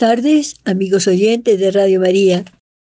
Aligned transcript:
Tardes, 0.00 0.54
amigos 0.64 1.06
oyentes 1.06 1.58
de 1.58 1.70
Radio 1.72 2.00
María. 2.00 2.46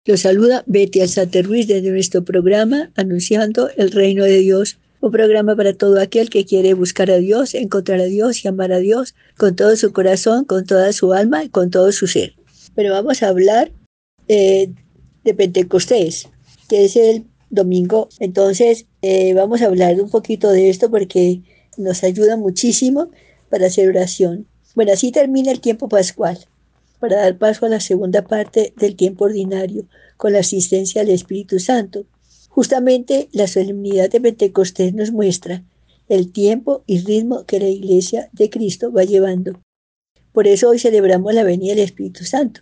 Los 0.03 0.19
saluda 0.19 0.65
Betty 0.67 0.99
Alzate 0.99 1.41
Ruiz 1.41 1.65
desde 1.65 1.89
nuestro 1.89 2.25
programa 2.25 2.91
Anunciando 2.97 3.69
el 3.77 3.91
Reino 3.91 4.25
de 4.25 4.39
Dios. 4.39 4.77
Un 4.99 5.13
programa 5.13 5.55
para 5.55 5.71
todo 5.73 6.01
aquel 6.01 6.29
que 6.29 6.43
quiere 6.43 6.73
buscar 6.73 7.09
a 7.09 7.15
Dios, 7.15 7.55
encontrar 7.55 8.01
a 8.01 8.04
Dios 8.04 8.43
y 8.43 8.49
amar 8.49 8.73
a 8.73 8.79
Dios 8.79 9.15
con 9.37 9.55
todo 9.55 9.77
su 9.77 9.93
corazón, 9.93 10.43
con 10.43 10.65
toda 10.65 10.91
su 10.91 11.13
alma 11.13 11.46
y 11.46 11.47
con 11.47 11.71
todo 11.71 11.93
su 11.93 12.07
ser. 12.07 12.33
Pero 12.75 12.91
vamos 12.91 13.24
a 13.24 13.29
hablar 13.29 13.71
eh, 14.27 14.69
de 15.24 15.33
Pentecostés, 15.33 16.27
que 16.68 16.83
es 16.83 16.97
el 16.97 17.24
domingo. 17.49 18.10
Entonces, 18.19 18.85
eh, 19.01 19.33
vamos 19.33 19.61
a 19.61 19.68
hablar 19.68 19.96
un 20.01 20.10
poquito 20.10 20.49
de 20.49 20.69
esto 20.69 20.91
porque 20.91 21.39
nos 21.77 22.04
ayuda 22.04 22.35
muchísimo 22.35 23.11
para 23.49 23.68
hacer 23.68 23.87
oración. 23.87 24.46
Bueno, 24.75 24.91
así 24.91 25.13
termina 25.13 25.54
el 25.54 25.61
tiempo 25.61 25.87
pascual, 25.87 26.37
para 27.00 27.18
dar 27.18 27.37
paso 27.37 27.65
a 27.65 27.69
la 27.69 27.79
segunda 27.79 28.24
parte 28.24 28.74
del 28.78 28.96
tiempo 28.96 29.25
ordinario, 29.25 29.88
con 30.18 30.33
la 30.33 30.39
asistencia 30.39 31.04
del 31.04 31.14
Espíritu 31.14 31.60
Santo. 31.60 32.05
Justamente 32.50 33.30
la 33.31 33.47
solemnidad 33.47 34.09
de 34.09 34.22
Pentecostés 34.22 34.94
nos 34.94 35.11
muestra 35.11 35.64
el 36.09 36.31
tiempo 36.31 36.83
y 36.88 37.00
ritmo 37.00 37.45
que 37.45 37.59
la 37.59 37.67
Iglesia 37.67 38.30
de 38.31 38.50
Cristo 38.50 38.91
va 38.91 39.03
llevando. 39.03 39.61
Por 40.31 40.47
eso 40.47 40.69
hoy 40.69 40.80
celebramos 40.80 41.33
la 41.33 41.44
venida 41.44 41.75
del 41.75 41.83
Espíritu 41.83 42.23
Santo, 42.23 42.61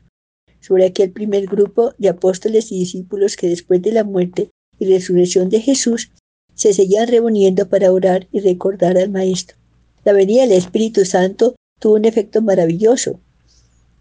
sobre 0.59 0.85
aquel 0.85 1.11
primer 1.11 1.45
grupo 1.45 1.93
de 1.97 2.09
apóstoles 2.09 2.71
y 2.71 2.79
discípulos 2.79 3.35
que 3.35 3.47
después 3.47 3.81
de 3.81 3.91
la 3.91 4.03
muerte 4.03 4.49
y 4.79 4.85
resurrección 4.85 5.49
de 5.49 5.61
Jesús 5.61 6.11
se 6.55 6.73
seguían 6.73 7.07
reuniendo 7.07 7.69
para 7.69 7.91
orar 7.91 8.27
y 8.31 8.39
recordar 8.39 8.97
al 8.97 9.09
Maestro. 9.09 9.57
La 10.03 10.13
venida 10.13 10.41
del 10.41 10.53
Espíritu 10.53 11.05
Santo 11.05 11.55
tuvo 11.79 11.95
un 11.95 12.05
efecto 12.05 12.41
maravilloso. 12.41 13.19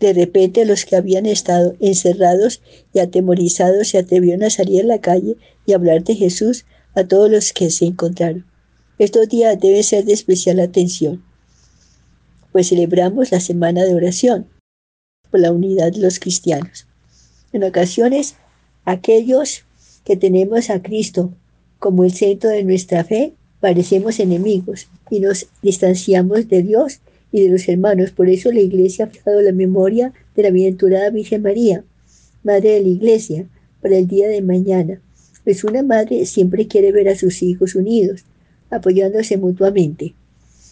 De 0.05 0.13
repente 0.13 0.67
los 0.67 0.85
que 0.85 0.97
habían 0.97 1.25
estado 1.25 1.77
encerrados 1.81 2.61
y 2.93 2.99
atemorizados 2.99 3.89
se 3.89 3.97
atrevieron 3.97 4.43
a 4.43 4.51
salir 4.51 4.83
a 4.83 4.87
la 4.87 5.01
calle 5.01 5.39
y 5.65 5.73
hablar 5.73 6.05
de 6.05 6.15
Jesús 6.15 6.67
a 6.95 7.05
todos 7.05 7.31
los 7.31 7.55
que 7.55 7.71
se 7.71 7.87
encontraron. 7.87 8.45
Estos 8.99 9.31
días 9.31 9.59
deben 9.59 9.83
ser 9.83 10.05
de 10.05 10.13
especial 10.13 10.61
atención, 10.61 11.25
pues 12.53 12.69
celebramos 12.69 13.33
la 13.33 13.41
semana 13.41 13.83
de 13.87 13.95
oración 13.95 14.47
por 15.31 15.41
la 15.41 15.53
unidad 15.53 15.91
de 15.91 16.01
los 16.01 16.19
cristianos. 16.19 16.87
En 17.55 17.65
ocasiones, 17.65 18.35
aquellos 18.85 19.65
que 20.05 20.17
tenemos 20.17 20.69
a 20.69 20.83
Cristo 20.83 21.33
como 21.79 22.05
el 22.05 22.13
centro 22.13 22.51
de 22.51 22.63
nuestra 22.63 23.05
fe, 23.05 23.33
parecemos 23.59 24.21
enemigos 24.21 24.87
y 25.11 25.21
nos 25.21 25.47
distanciamos 25.63 26.47
de 26.51 26.63
Dios 26.63 27.01
y 27.35 27.43
de 27.43 27.49
los 27.49 27.69
hermanos. 27.69 28.13
Por 28.13 28.31
eso 28.31 28.53
la 28.53 28.61
Iglesia 28.61 29.07
ha 29.07 29.09
fijado 29.09 29.43
la 29.43 29.51
memoria 29.51 30.13
de 30.37 30.45
la 30.45 30.51
bienaventurada 30.53 31.11
Virgen 31.11 31.43
María, 31.43 31.83
Madre 32.45 32.75
de 32.75 32.81
la 32.81 32.89
Iglesia, 32.89 33.47
para 33.83 33.97
el 33.97 34.07
día 34.07 34.29
de 34.29 34.41
mañana. 34.41 35.01
Pues 35.43 35.65
una 35.65 35.83
madre 35.83 36.27
siempre 36.27 36.69
quiere 36.69 36.93
ver 36.93 37.09
a 37.09 37.17
sus 37.17 37.43
hijos 37.43 37.75
unidos, 37.75 38.25
apoyándose 38.71 39.37
mutuamente. 39.37 40.15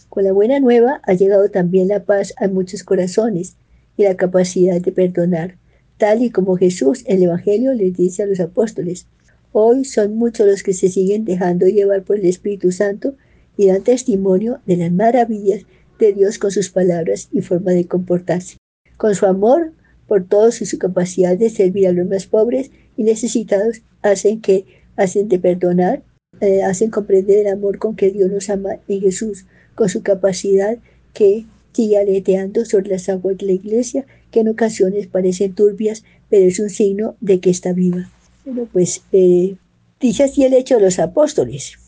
Con 0.08 0.22
la 0.22 0.30
buena 0.30 0.60
nueva 0.60 1.00
ha 1.02 1.14
llegado 1.14 1.50
también 1.50 1.88
la 1.88 2.04
paz 2.04 2.32
a 2.36 2.46
muchos 2.46 2.84
corazones 2.84 3.56
y 3.96 4.04
la 4.04 4.14
capacidad 4.16 4.80
de 4.80 4.92
perdonar, 4.92 5.56
tal 5.98 6.22
y 6.22 6.30
como 6.30 6.56
Jesús 6.56 7.02
en 7.06 7.16
el 7.16 7.24
Evangelio 7.24 7.74
les 7.74 7.96
dice 7.96 8.22
a 8.22 8.26
los 8.26 8.38
apóstoles. 8.38 9.06
Hoy 9.50 9.84
son 9.84 10.14
muchos 10.16 10.46
los 10.46 10.62
que 10.62 10.74
se 10.74 10.90
siguen 10.90 11.24
dejando 11.24 11.66
llevar 11.66 12.04
por 12.04 12.18
el 12.18 12.26
Espíritu 12.26 12.70
Santo 12.70 13.16
y 13.56 13.66
dan 13.66 13.82
testimonio 13.82 14.60
de 14.64 14.76
las 14.76 14.92
maravillas 14.92 15.62
de 16.06 16.12
Dios 16.12 16.38
con 16.38 16.50
sus 16.50 16.70
palabras 16.70 17.28
y 17.32 17.40
forma 17.42 17.72
de 17.72 17.86
comportarse. 17.86 18.56
Con 18.96 19.14
su 19.14 19.26
amor 19.26 19.72
por 20.06 20.24
todos 20.26 20.60
y 20.60 20.66
su 20.66 20.78
capacidad 20.78 21.36
de 21.38 21.48
servir 21.48 21.86
a 21.86 21.92
los 21.92 22.06
más 22.06 22.26
pobres 22.26 22.70
y 22.96 23.04
necesitados, 23.04 23.82
hacen 24.02 24.40
que 24.40 24.66
hacen 24.96 25.28
de 25.28 25.38
perdonar, 25.38 26.02
eh, 26.40 26.62
hacen 26.62 26.90
comprender 26.90 27.38
el 27.38 27.46
amor 27.46 27.78
con 27.78 27.96
que 27.96 28.10
Dios 28.10 28.30
nos 28.30 28.50
ama 28.50 28.80
en 28.88 29.00
Jesús, 29.00 29.46
con 29.74 29.88
su 29.88 30.02
capacidad 30.02 30.76
que 31.14 31.46
sigue 31.72 31.96
aleteando 31.96 32.64
sobre 32.64 32.90
las 32.90 33.08
aguas 33.08 33.38
de 33.38 33.46
la 33.46 33.52
iglesia, 33.52 34.04
que 34.30 34.40
en 34.40 34.48
ocasiones 34.48 35.06
parecen 35.06 35.54
turbias, 35.54 36.04
pero 36.28 36.44
es 36.44 36.58
un 36.58 36.68
signo 36.68 37.16
de 37.20 37.40
que 37.40 37.50
está 37.50 37.72
viva. 37.72 38.10
Bueno, 38.44 38.68
pues 38.70 39.02
eh, 39.12 39.56
dice 40.00 40.24
así 40.24 40.44
el 40.44 40.52
hecho 40.52 40.76
de 40.76 40.82
los 40.82 40.98
apóstoles. 40.98 41.78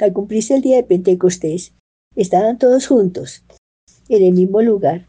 Al 0.00 0.12
cumplirse 0.12 0.56
el 0.56 0.62
día 0.62 0.76
de 0.76 0.82
Pentecostés, 0.82 1.72
estaban 2.16 2.58
todos 2.58 2.86
juntos, 2.86 3.42
en 4.08 4.22
el 4.22 4.32
mismo 4.32 4.62
lugar. 4.62 5.06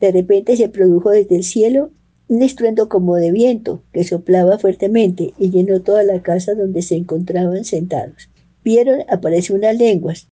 De 0.00 0.12
repente 0.12 0.56
se 0.56 0.68
produjo 0.68 1.10
desde 1.10 1.36
el 1.36 1.44
cielo 1.44 1.90
un 2.28 2.42
estruendo 2.42 2.88
como 2.88 3.16
de 3.16 3.30
viento 3.30 3.82
que 3.92 4.04
soplaba 4.04 4.58
fuertemente 4.58 5.34
y 5.38 5.50
llenó 5.50 5.80
toda 5.82 6.02
la 6.02 6.22
casa 6.22 6.54
donde 6.54 6.82
se 6.82 6.96
encontraban 6.96 7.64
sentados. 7.64 8.30
Vieron 8.64 9.00
aparecer 9.08 9.56
unas 9.56 9.76
lenguas, 9.76 10.28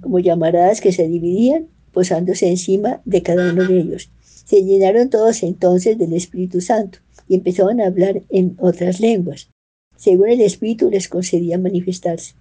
como 0.00 0.20
llamaradas 0.20 0.80
que 0.80 0.92
se 0.92 1.08
dividían, 1.08 1.68
posándose 1.92 2.48
encima 2.48 3.02
de 3.04 3.22
cada 3.22 3.52
uno 3.52 3.66
de 3.66 3.80
ellos. 3.80 4.10
Se 4.22 4.62
llenaron 4.62 5.10
todos 5.10 5.42
entonces 5.42 5.98
del 5.98 6.12
Espíritu 6.12 6.60
Santo 6.60 6.98
y 7.28 7.36
empezaron 7.36 7.80
a 7.80 7.86
hablar 7.86 8.22
en 8.28 8.56
otras 8.58 9.00
lenguas, 9.00 9.50
según 9.96 10.28
el 10.28 10.40
Espíritu 10.40 10.90
les 10.90 11.08
concedía 11.08 11.58
manifestarse. 11.58 12.34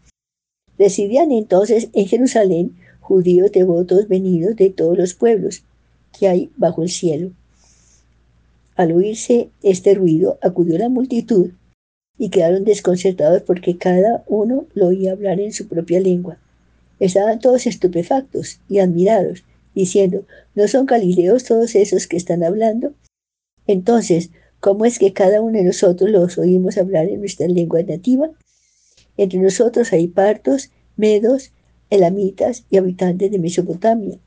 Residían 0.77 1.31
entonces 1.31 1.89
en 1.93 2.07
Jerusalén 2.07 2.75
judíos 3.09 3.51
devotos 3.51 4.07
venidos 4.07 4.55
de 4.55 4.69
todos 4.69 4.97
los 4.97 5.13
pueblos 5.13 5.63
que 6.17 6.29
hay 6.29 6.51
bajo 6.55 6.83
el 6.83 6.89
cielo. 6.89 7.31
Al 8.75 8.93
oírse 8.93 9.49
este 9.61 9.93
ruido, 9.95 10.39
acudió 10.41 10.77
la 10.77 10.87
multitud 10.87 11.49
y 12.17 12.29
quedaron 12.29 12.63
desconcertados 12.63 13.41
porque 13.41 13.77
cada 13.77 14.23
uno 14.27 14.65
lo 14.73 14.87
oía 14.87 15.11
hablar 15.11 15.41
en 15.41 15.51
su 15.51 15.67
propia 15.67 15.99
lengua. 15.99 16.37
Estaban 17.01 17.39
todos 17.39 17.65
estupefactos 17.65 18.59
y 18.69 18.79
admirados, 18.79 19.43
diciendo, 19.75 20.25
¿no 20.55 20.67
son 20.67 20.85
galileos 20.85 21.43
todos 21.43 21.75
esos 21.75 22.07
que 22.07 22.17
están 22.17 22.43
hablando? 22.43 22.93
Entonces, 23.67 24.29
¿Cómo 24.59 24.83
es 24.83 24.99
que 24.99 25.13
cada 25.13 25.39
uno 25.41 25.57
de 25.57 25.63
nosotros 25.63 26.09
los 26.09 26.37
oímos 26.37 26.77
hablar 26.77 27.07
en 27.07 27.21
nuestra 27.21 27.47
lengua 27.47 27.81
nativa? 27.81 28.29
Entre 29.15 29.39
nosotros 29.39 29.93
hay 29.93 30.07
partos, 30.07 30.69
medos, 30.97 31.53
elamitas 31.89 32.65
y 32.69 32.77
habitantes 32.77 33.31
de 33.31 33.39
Mesopotamia, 33.39 34.17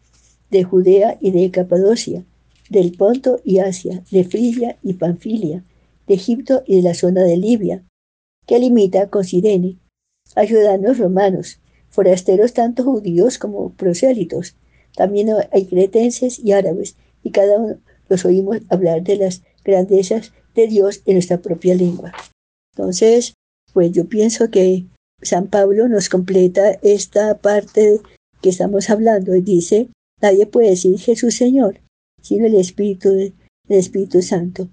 de 0.50 0.64
Judea 0.64 1.18
y 1.20 1.30
de 1.30 1.50
Capadocia, 1.50 2.24
del 2.68 2.92
Ponto 2.92 3.40
y 3.44 3.58
Asia, 3.58 4.02
de 4.10 4.24
Frigia 4.24 4.78
y 4.82 4.94
Panfilia, 4.94 5.64
de 6.06 6.14
Egipto 6.14 6.62
y 6.66 6.76
de 6.76 6.82
la 6.82 6.94
zona 6.94 7.22
de 7.22 7.36
Libia, 7.36 7.84
que 8.46 8.58
limita 8.58 9.08
con 9.08 9.24
Sirene, 9.24 9.76
a 10.34 10.46
ciudadanos 10.46 10.98
romanos, 10.98 11.60
forasteros 11.90 12.54
tanto 12.54 12.84
judíos 12.84 13.38
como 13.38 13.72
prosélitos. 13.72 14.56
También 14.96 15.28
hay 15.52 15.66
cretenses 15.66 16.38
y 16.38 16.52
árabes, 16.52 16.96
y 17.22 17.30
cada 17.30 17.58
uno 17.58 17.78
los 18.08 18.24
oímos 18.24 18.58
hablar 18.68 19.02
de 19.02 19.16
las 19.16 19.42
grandezas 19.64 20.32
de 20.54 20.66
Dios 20.66 21.02
en 21.06 21.14
nuestra 21.14 21.38
propia 21.38 21.74
lengua. 21.74 22.12
Entonces, 22.74 23.34
pues 23.72 23.92
yo 23.92 24.06
pienso 24.06 24.50
que 24.50 24.84
San 25.22 25.48
Pablo 25.48 25.88
nos 25.88 26.08
completa 26.08 26.78
esta 26.82 27.38
parte 27.38 28.00
que 28.40 28.50
estamos 28.50 28.90
hablando 28.90 29.34
y 29.34 29.40
dice, 29.40 29.88
nadie 30.20 30.46
puede 30.46 30.70
decir 30.70 30.98
Jesús 30.98 31.36
Señor, 31.36 31.80
sino 32.20 32.46
el 32.46 32.54
Espíritu, 32.56 33.10
el 33.10 33.32
Espíritu 33.68 34.22
Santo. 34.22 34.68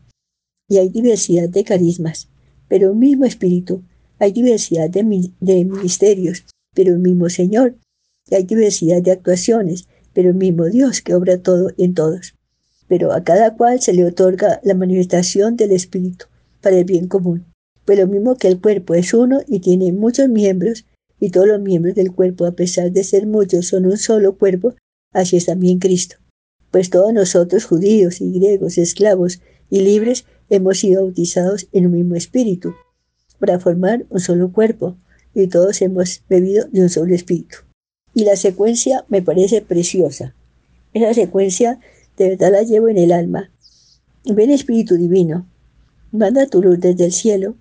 Y 0.68 0.78
hay 0.78 0.90
diversidad 0.90 1.50
de 1.50 1.64
carismas, 1.64 2.30
pero 2.68 2.92
un 2.92 3.00
mismo 3.00 3.26
Espíritu. 3.26 3.84
Hay 4.20 4.32
diversidad 4.32 4.90
de, 4.90 5.32
de 5.40 5.66
ministerios, 5.66 6.46
pero 6.76 6.94
un 6.94 7.02
mismo 7.02 7.30
Señor. 7.30 7.76
Y 8.30 8.36
hay 8.36 8.44
diversidad 8.44 9.02
de 9.02 9.12
actuaciones, 9.12 9.88
pero 10.14 10.30
el 10.30 10.36
mismo 10.36 10.66
Dios 10.66 11.02
que 11.02 11.16
obra 11.16 11.42
todo 11.42 11.72
en 11.78 11.94
todos 11.94 12.34
pero 12.90 13.14
a 13.14 13.24
cada 13.24 13.56
cual 13.56 13.80
se 13.80 13.94
le 13.94 14.04
otorga 14.04 14.60
la 14.64 14.74
manifestación 14.74 15.56
del 15.56 15.72
Espíritu 15.72 16.26
para 16.60 16.78
el 16.78 16.86
bien 16.86 17.08
común. 17.08 17.46
Pues 17.90 17.98
lo 17.98 18.06
mismo 18.06 18.36
que 18.36 18.48
el 18.48 18.62
cuerpo 18.62 18.94
es 18.94 19.16
uno 19.16 19.40
y 19.48 19.62
tiene 19.62 19.92
muchos 19.92 20.30
miembros, 20.30 20.86
y 21.20 21.32
todos 21.32 21.48
los 21.48 21.60
miembros 21.60 21.96
del 21.96 22.14
cuerpo, 22.14 22.46
a 22.46 22.52
pesar 22.52 22.92
de 22.92 23.04
ser 23.04 23.26
muchos, 23.26 23.66
son 23.66 23.88
un 23.88 23.98
solo 23.98 24.38
cuerpo, 24.38 24.76
así 25.12 25.38
es 25.38 25.48
también 25.48 25.80
Cristo. 25.80 26.18
Pues 26.70 26.92
todos 26.92 27.12
nosotros, 27.14 27.66
judíos 27.66 28.22
y 28.22 28.32
griegos, 28.32 28.78
esclavos 28.78 29.42
y 29.72 29.80
libres, 29.80 30.26
hemos 30.52 30.78
sido 30.78 31.02
bautizados 31.02 31.68
en 31.72 31.88
un 31.88 31.94
mismo 31.94 32.14
espíritu, 32.14 32.76
para 33.40 33.60
formar 33.60 34.06
un 34.12 34.20
solo 34.20 34.52
cuerpo, 34.52 34.96
y 35.34 35.48
todos 35.48 35.82
hemos 35.82 36.22
bebido 36.30 36.68
de 36.72 36.84
un 36.84 36.90
solo 36.90 37.16
espíritu. 37.16 37.58
Y 38.14 38.24
la 38.24 38.36
secuencia 38.36 39.04
me 39.08 39.24
parece 39.24 39.64
preciosa. 39.64 40.36
Esa 40.94 41.16
secuencia 41.16 41.80
de 42.18 42.30
verdad 42.30 42.52
la 42.52 42.62
llevo 42.62 42.88
en 42.90 43.00
el 43.00 43.12
alma. 43.12 43.50
Ven 44.26 44.52
Espíritu 44.52 44.96
Divino, 44.96 45.50
manda 46.12 46.46
tu 46.46 46.62
luz 46.62 46.80
desde 46.80 47.06
el 47.06 47.14
cielo, 47.14 47.56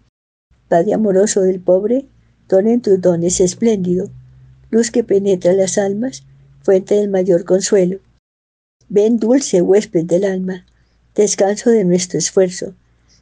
Padre 0.69 0.95
amoroso 0.95 1.41
del 1.43 1.61
pobre, 1.61 2.07
en 2.51 2.81
tus 2.81 3.01
dones 3.01 3.41
espléndido, 3.41 4.11
luz 4.71 4.91
que 4.91 5.05
penetra 5.05 5.53
las 5.53 5.79
almas, 5.79 6.25
fuente 6.63 6.95
del 6.95 7.09
mayor 7.09 7.45
consuelo. 7.45 8.01
Ven 8.89 9.19
dulce 9.19 9.61
huésped 9.61 10.05
del 10.05 10.25
alma, 10.25 10.67
descanso 11.15 11.71
de 11.71 11.85
nuestro 11.85 12.19
esfuerzo, 12.19 12.75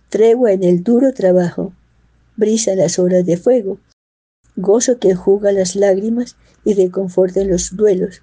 tregua 0.09 0.53
en 0.53 0.63
el 0.63 0.83
duro 0.83 1.13
trabajo, 1.13 1.73
brisa 2.37 2.75
las 2.75 2.99
horas 2.99 3.25
de 3.27 3.37
fuego, 3.37 3.79
gozo 4.55 4.99
que 4.99 5.11
enjuga 5.11 5.53
las 5.53 5.77
lágrimas 5.77 6.37
y 6.65 6.75
reconforta 6.75 7.45
los 7.45 7.77
duelos. 7.77 8.23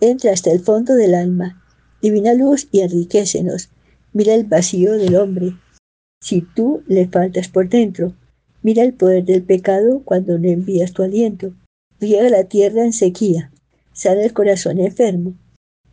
Entra 0.00 0.32
hasta 0.32 0.50
el 0.50 0.60
fondo 0.60 0.94
del 0.94 1.14
alma, 1.14 1.62
divina 2.00 2.34
luz 2.34 2.68
y 2.70 2.80
enriquecenos. 2.80 3.70
Mira 4.12 4.34
el 4.34 4.44
vacío 4.44 4.92
del 4.92 5.16
hombre. 5.16 5.56
Si 6.22 6.40
tú 6.40 6.82
le 6.86 7.06
faltas 7.08 7.48
por 7.48 7.68
dentro, 7.68 8.14
mira 8.62 8.82
el 8.82 8.94
poder 8.94 9.24
del 9.24 9.42
pecado 9.42 10.02
cuando 10.04 10.38
no 10.38 10.48
envías 10.48 10.92
tu 10.92 11.02
aliento. 11.02 11.54
Riega 12.00 12.28
la 12.30 12.44
tierra 12.44 12.84
en 12.84 12.92
sequía, 12.92 13.52
sana 13.92 14.22
el 14.22 14.32
corazón 14.32 14.78
enfermo, 14.78 15.34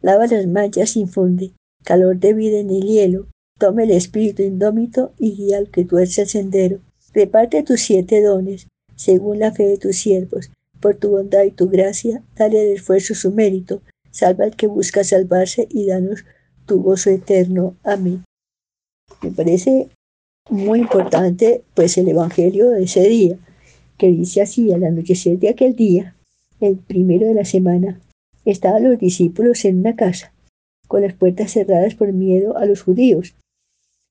lava 0.01 0.27
las 0.27 0.47
manchas, 0.47 0.95
infunde 0.95 1.53
calor 1.87 2.19
de 2.19 2.33
vida 2.33 2.59
en 2.59 2.69
el 2.69 2.81
hielo, 2.81 3.27
toma 3.57 3.83
el 3.83 3.91
espíritu 3.91 4.43
indómito 4.43 5.13
y 5.17 5.31
guía 5.37 5.57
al 5.57 5.71
que 5.71 5.85
tuerce 5.85 6.23
el 6.23 6.27
sendero. 6.27 6.79
Reparte 7.13 7.63
tus 7.63 7.79
siete 7.79 8.21
dones, 8.21 8.67
según 8.97 9.39
la 9.39 9.53
fe 9.53 9.63
de 9.67 9.77
tus 9.77 9.95
siervos. 9.95 10.51
Por 10.81 10.97
tu 10.97 11.11
bondad 11.11 11.43
y 11.43 11.51
tu 11.51 11.69
gracia, 11.69 12.21
dale 12.35 12.59
al 12.59 12.67
esfuerzo 12.67 13.15
su 13.15 13.31
mérito. 13.31 13.81
Salva 14.11 14.43
al 14.43 14.57
que 14.57 14.67
busca 14.67 15.05
salvarse 15.05 15.65
y 15.71 15.85
danos 15.85 16.25
tu 16.65 16.83
gozo 16.83 17.09
eterno. 17.09 17.77
Amén. 17.83 18.25
Me 19.21 19.31
parece 19.31 19.87
muy 20.49 20.79
importante, 20.79 21.63
pues, 21.73 21.97
el 21.97 22.07
evangelio 22.07 22.69
de 22.69 22.83
ese 22.83 23.07
día, 23.07 23.37
que 23.97 24.07
dice 24.07 24.41
así: 24.41 24.71
al 24.71 24.83
anochecer 24.83 25.39
de 25.39 25.49
aquel 25.49 25.75
día, 25.75 26.15
el 26.59 26.77
primero 26.77 27.27
de 27.27 27.33
la 27.33 27.45
semana, 27.45 27.99
estaban 28.45 28.83
los 28.83 28.99
discípulos 28.99 29.65
en 29.65 29.79
una 29.79 29.95
casa, 29.95 30.33
con 30.87 31.01
las 31.01 31.13
puertas 31.13 31.51
cerradas 31.51 31.95
por 31.95 32.11
miedo 32.13 32.57
a 32.57 32.65
los 32.65 32.81
judíos. 32.81 33.35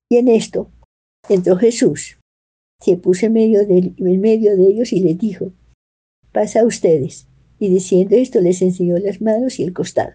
Y 0.08 0.16
en 0.16 0.28
esto 0.28 0.68
entró 1.28 1.56
Jesús, 1.56 2.18
se 2.80 2.96
puso 2.96 3.26
en 3.26 3.32
medio 3.32 3.66
de, 3.66 3.92
en 3.96 4.20
medio 4.20 4.56
de 4.56 4.68
ellos 4.68 4.92
y 4.92 5.00
les 5.00 5.18
dijo, 5.18 5.52
pasa 6.32 6.60
a 6.60 6.64
ustedes. 6.64 7.26
Y 7.58 7.70
diciendo 7.70 8.16
esto 8.16 8.40
les 8.40 8.60
enseñó 8.60 8.98
las 8.98 9.22
manos 9.22 9.58
y 9.58 9.62
el 9.62 9.72
costado. 9.72 10.12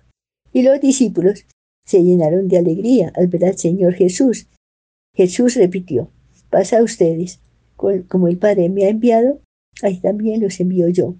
Y 0.54 0.62
los 0.62 0.80
discípulos 0.80 1.46
se 1.86 2.04
llenaron 2.04 2.48
de 2.48 2.60
alegría 2.60 3.12
al 3.16 3.28
ver 3.28 3.46
al 3.46 3.58
Señor 3.58 3.96
Jesús. 3.96 4.48
Jesús 5.16 5.56
repitió, 5.56 6.10
pasa 6.50 6.80
a 6.80 6.84
ustedes, 6.84 7.40
como 7.76 8.28
el 8.28 8.38
Padre 8.38 8.70
me 8.70 8.86
ha 8.86 8.90
enviado, 8.90 9.40
ahí 9.82 9.98
también 9.98 10.42
los 10.42 10.60
envío 10.60 10.88
yo. 10.90 11.16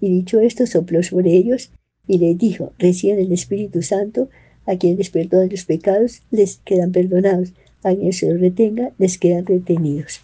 Y 0.00 0.10
dicho 0.10 0.40
esto, 0.40 0.66
sopló 0.66 1.02
sobre 1.02 1.34
ellos 1.34 1.70
y 2.06 2.18
les 2.18 2.36
dijo, 2.36 2.72
recién 2.78 3.18
el 3.18 3.32
Espíritu 3.32 3.82
Santo, 3.82 4.28
a 4.66 4.76
quien 4.76 4.96
les 4.96 5.10
perdonan 5.10 5.48
los 5.50 5.64
pecados, 5.64 6.22
les 6.30 6.58
quedan 6.58 6.92
perdonados, 6.92 7.52
a 7.82 7.94
quien 7.94 8.12
se 8.12 8.30
los 8.30 8.40
retenga, 8.40 8.92
les 8.98 9.18
quedan 9.18 9.46
retenidos. 9.46 10.20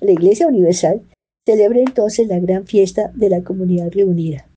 La 0.00 0.12
Iglesia 0.12 0.46
Universal 0.46 1.02
celebra 1.46 1.80
entonces 1.80 2.28
la 2.28 2.38
gran 2.38 2.66
fiesta 2.66 3.12
de 3.14 3.28
la 3.28 3.42
comunidad 3.42 3.90
reunida, 3.92 4.48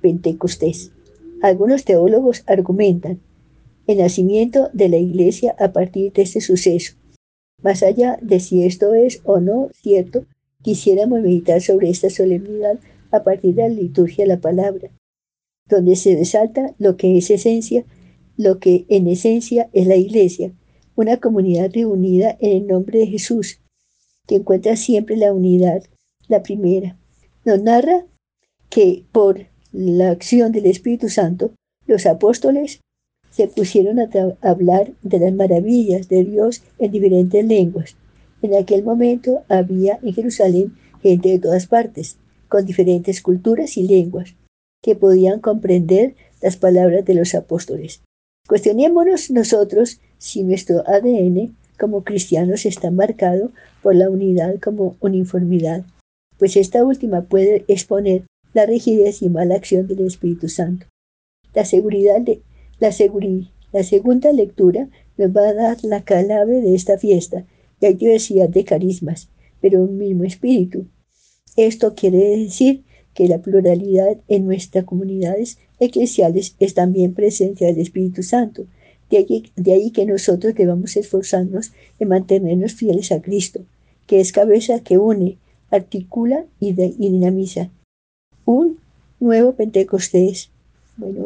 Pentecostés. 0.00 0.92
Algunos 1.42 1.84
teólogos 1.84 2.44
argumentan 2.46 3.20
el 3.86 3.98
nacimiento 3.98 4.70
de 4.72 4.88
la 4.88 4.98
Iglesia 4.98 5.56
a 5.58 5.72
partir 5.72 6.12
de 6.12 6.22
este 6.22 6.40
suceso. 6.40 6.94
Más 7.62 7.82
allá 7.82 8.18
de 8.20 8.40
si 8.40 8.64
esto 8.64 8.94
es 8.94 9.20
o 9.24 9.40
no 9.40 9.70
cierto, 9.74 10.26
quisiéramos 10.62 11.20
meditar 11.20 11.60
sobre 11.60 11.90
esta 11.90 12.10
solemnidad 12.10 12.78
a 13.10 13.22
partir 13.22 13.54
de 13.54 13.62
la 13.62 13.68
liturgia 13.68 14.24
de 14.24 14.28
la 14.28 14.40
palabra, 14.40 14.90
donde 15.68 15.96
se 15.96 16.16
resalta 16.16 16.74
lo 16.78 16.96
que 16.96 17.18
es 17.18 17.30
esencia, 17.30 17.84
lo 18.36 18.58
que 18.58 18.84
en 18.88 19.06
esencia 19.06 19.68
es 19.72 19.86
la 19.86 19.96
Iglesia, 19.96 20.52
una 20.96 21.18
comunidad 21.18 21.70
reunida 21.72 22.36
en 22.40 22.62
el 22.62 22.66
nombre 22.66 22.98
de 22.98 23.06
Jesús, 23.06 23.60
que 24.26 24.36
encuentra 24.36 24.76
siempre 24.76 25.16
la 25.16 25.32
unidad, 25.32 25.84
la 26.28 26.42
primera. 26.42 26.98
Nos 27.44 27.62
narra 27.62 28.06
que 28.70 29.04
por 29.12 29.46
la 29.72 30.10
acción 30.10 30.52
del 30.52 30.66
Espíritu 30.66 31.08
Santo, 31.08 31.52
los 31.86 32.06
apóstoles 32.06 32.80
se 33.32 33.48
pusieron 33.48 33.98
a, 33.98 34.08
hablar 34.42 34.92
de 35.02 35.18
las 35.18 35.32
maravillas 35.32 36.08
de 36.08 36.22
Dios 36.24 36.62
en 36.78 36.92
diferentes 36.92 37.44
lenguas. 37.44 37.96
En 38.42 38.54
aquel 38.54 38.84
momento 38.84 39.42
había 39.48 39.98
en 40.02 40.12
Jerusalén 40.12 40.76
gente 41.02 41.30
de 41.30 41.38
todas 41.38 41.66
partes, 41.66 42.18
con 42.48 42.66
diferentes 42.66 43.22
culturas 43.22 43.76
y 43.76 43.88
lenguas, 43.88 44.34
que 44.82 44.94
podían 44.94 45.40
comprender 45.40 46.14
las 46.42 46.56
palabras 46.56 47.04
de 47.04 47.14
los 47.14 47.34
apóstoles. 47.34 48.02
Cuestionémonos 48.46 49.30
nosotros 49.30 50.00
si 50.18 50.42
nuestro 50.42 50.86
ADN 50.86 51.56
como 51.78 52.04
cristianos 52.04 52.66
está 52.66 52.90
marcado 52.90 53.50
por 53.82 53.94
la 53.94 54.10
unidad 54.10 54.60
como 54.60 54.96
uniformidad, 55.00 55.84
pues 56.38 56.56
esta 56.56 56.84
última 56.84 57.22
puede 57.22 57.64
exponer 57.68 58.24
la 58.52 58.66
rigidez 58.66 59.22
y 59.22 59.28
mala 59.28 59.54
acción 59.54 59.86
del 59.86 60.06
Espíritu 60.06 60.48
Santo. 60.48 60.86
La 61.54 61.64
seguridad 61.64 62.20
de 62.20 62.42
la, 62.82 62.90
la 63.72 63.82
segunda 63.82 64.32
lectura 64.32 64.88
nos 65.16 65.30
va 65.30 65.48
a 65.48 65.54
dar 65.54 65.84
la 65.84 66.02
clave 66.02 66.60
de 66.60 66.74
esta 66.74 66.98
fiesta, 66.98 67.46
hay 67.86 67.94
diversidad 67.94 68.48
de 68.48 68.64
carismas, 68.64 69.28
pero 69.60 69.82
un 69.82 69.98
mismo 69.98 70.24
espíritu. 70.24 70.86
Esto 71.56 71.94
quiere 71.94 72.36
decir 72.38 72.84
que 73.14 73.28
la 73.28 73.38
pluralidad 73.38 74.18
en 74.28 74.46
nuestras 74.46 74.84
comunidades 74.84 75.58
eclesiales 75.78 76.54
es 76.58 76.74
también 76.74 77.14
presencia 77.14 77.66
del 77.66 77.78
Espíritu 77.78 78.22
Santo, 78.22 78.66
de 79.10 79.72
ahí, 79.72 79.90
que 79.90 80.06
nosotros 80.06 80.54
debamos 80.54 80.96
esforzarnos 80.96 81.72
en 81.98 82.08
mantenernos 82.08 82.72
fieles 82.72 83.12
a 83.12 83.20
Cristo, 83.20 83.60
que 84.06 84.20
es 84.20 84.32
cabeza 84.32 84.80
que 84.80 84.96
une, 84.96 85.36
articula 85.70 86.46
y, 86.58 86.72
dinamiza. 86.72 87.70
Un 88.46 88.78
nuevo 89.20 89.52
Pentecostés, 89.52 90.50
bueno, 90.96 91.24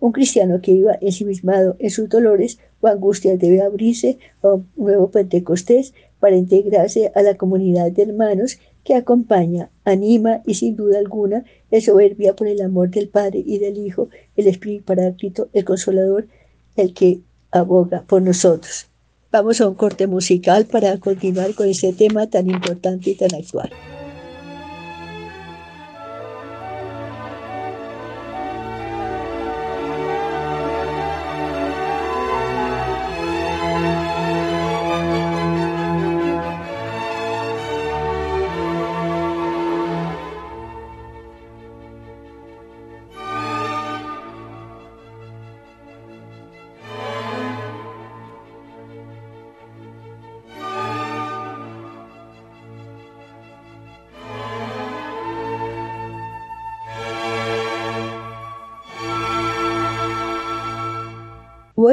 un, 0.00 0.12
cristiano 0.12 0.60
que 0.60 0.72
iba 0.72 0.96
ensimismado 1.00 1.76
en 1.78 1.90
sus 1.90 2.08
dolores 2.08 2.58
o 2.80 2.86
angustias 2.86 3.38
debe 3.38 3.60
abrirse 3.60 4.18
a 4.42 4.54
un 4.54 4.68
nuevo 4.76 5.10
Pentecostés 5.10 5.94
para 6.20 6.36
integrarse 6.36 7.10
a 7.14 7.22
la 7.22 7.36
comunidad 7.36 7.90
de 7.90 8.02
hermanos 8.02 8.58
que 8.84 8.94
acompaña, 8.94 9.70
anima 9.84 10.42
y 10.46 10.54
sin 10.54 10.76
duda 10.76 10.98
alguna 10.98 11.44
es 11.70 11.86
soberbia 11.86 12.36
por 12.36 12.46
el 12.46 12.62
amor 12.62 12.90
del 12.90 13.08
Padre 13.08 13.42
y 13.44 13.58
del 13.58 13.78
Hijo, 13.78 14.08
el 14.36 14.46
Espíritu 14.46 14.84
Paráclito, 14.84 15.48
el 15.52 15.64
Consolador, 15.64 16.28
el 16.76 16.94
que 16.94 17.20
aboga 17.50 18.04
por 18.06 18.22
nosotros. 18.22 18.86
Vamos 19.32 19.60
a 19.60 19.68
un 19.68 19.74
corte 19.74 20.06
musical 20.06 20.66
para 20.66 20.98
continuar 20.98 21.54
con 21.54 21.68
este 21.68 21.92
tema 21.92 22.28
tan 22.28 22.48
importante 22.48 23.10
y 23.10 23.14
tan 23.16 23.34
actual. 23.34 23.70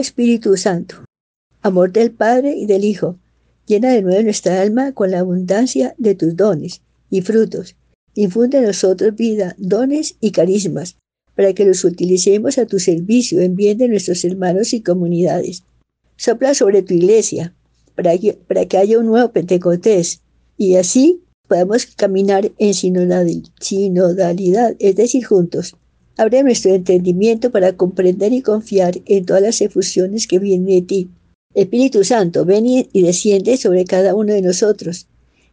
Espíritu 0.01 0.57
Santo, 0.57 1.05
amor 1.61 1.91
del 1.91 2.11
Padre 2.11 2.55
y 2.57 2.65
del 2.65 2.83
Hijo, 2.83 3.17
llena 3.67 3.93
de 3.93 4.01
nuevo 4.01 4.21
nuestra 4.23 4.61
alma 4.61 4.91
con 4.91 5.11
la 5.11 5.19
abundancia 5.19 5.95
de 5.97 6.15
tus 6.15 6.35
dones 6.35 6.81
y 7.09 7.21
frutos. 7.21 7.75
Infunde 8.15 8.57
en 8.57 8.65
nosotros 8.65 9.15
vida, 9.15 9.55
dones 9.57 10.15
y 10.19 10.31
carismas, 10.31 10.97
para 11.35 11.53
que 11.53 11.65
los 11.65 11.85
utilicemos 11.85 12.57
a 12.57 12.65
tu 12.65 12.79
servicio 12.79 13.39
en 13.39 13.55
bien 13.55 13.77
de 13.77 13.87
nuestros 13.87 14.25
hermanos 14.25 14.73
y 14.73 14.81
comunidades. 14.81 15.63
Sopla 16.17 16.53
sobre 16.53 16.81
tu 16.81 16.93
iglesia, 16.93 17.53
para 17.95 18.17
que, 18.17 18.33
para 18.33 18.65
que 18.65 18.77
haya 18.77 18.99
un 18.99 19.05
nuevo 19.05 19.31
Pentecostés, 19.31 20.21
y 20.57 20.75
así 20.75 21.21
podamos 21.47 21.85
caminar 21.85 22.51
en 22.57 22.73
sinodalidad, 22.73 24.75
es 24.79 24.95
decir, 24.95 25.25
juntos, 25.25 25.75
Abre 26.17 26.43
nuestro 26.43 26.73
entendimiento 26.73 27.51
para 27.51 27.73
comprender 27.77 28.33
y 28.33 28.41
confiar 28.41 29.01
en 29.05 29.25
todas 29.25 29.41
las 29.41 29.61
efusiones 29.61 30.27
que 30.27 30.39
vienen 30.39 30.67
de 30.67 30.81
ti. 30.81 31.09
Espíritu 31.53 32.03
Santo, 32.03 32.45
ven 32.45 32.65
y 32.65 33.01
desciende 33.01 33.57
sobre 33.57 33.85
cada 33.85 34.15
uno 34.15 34.33
de 34.33 34.41
nosotros. 34.41 35.07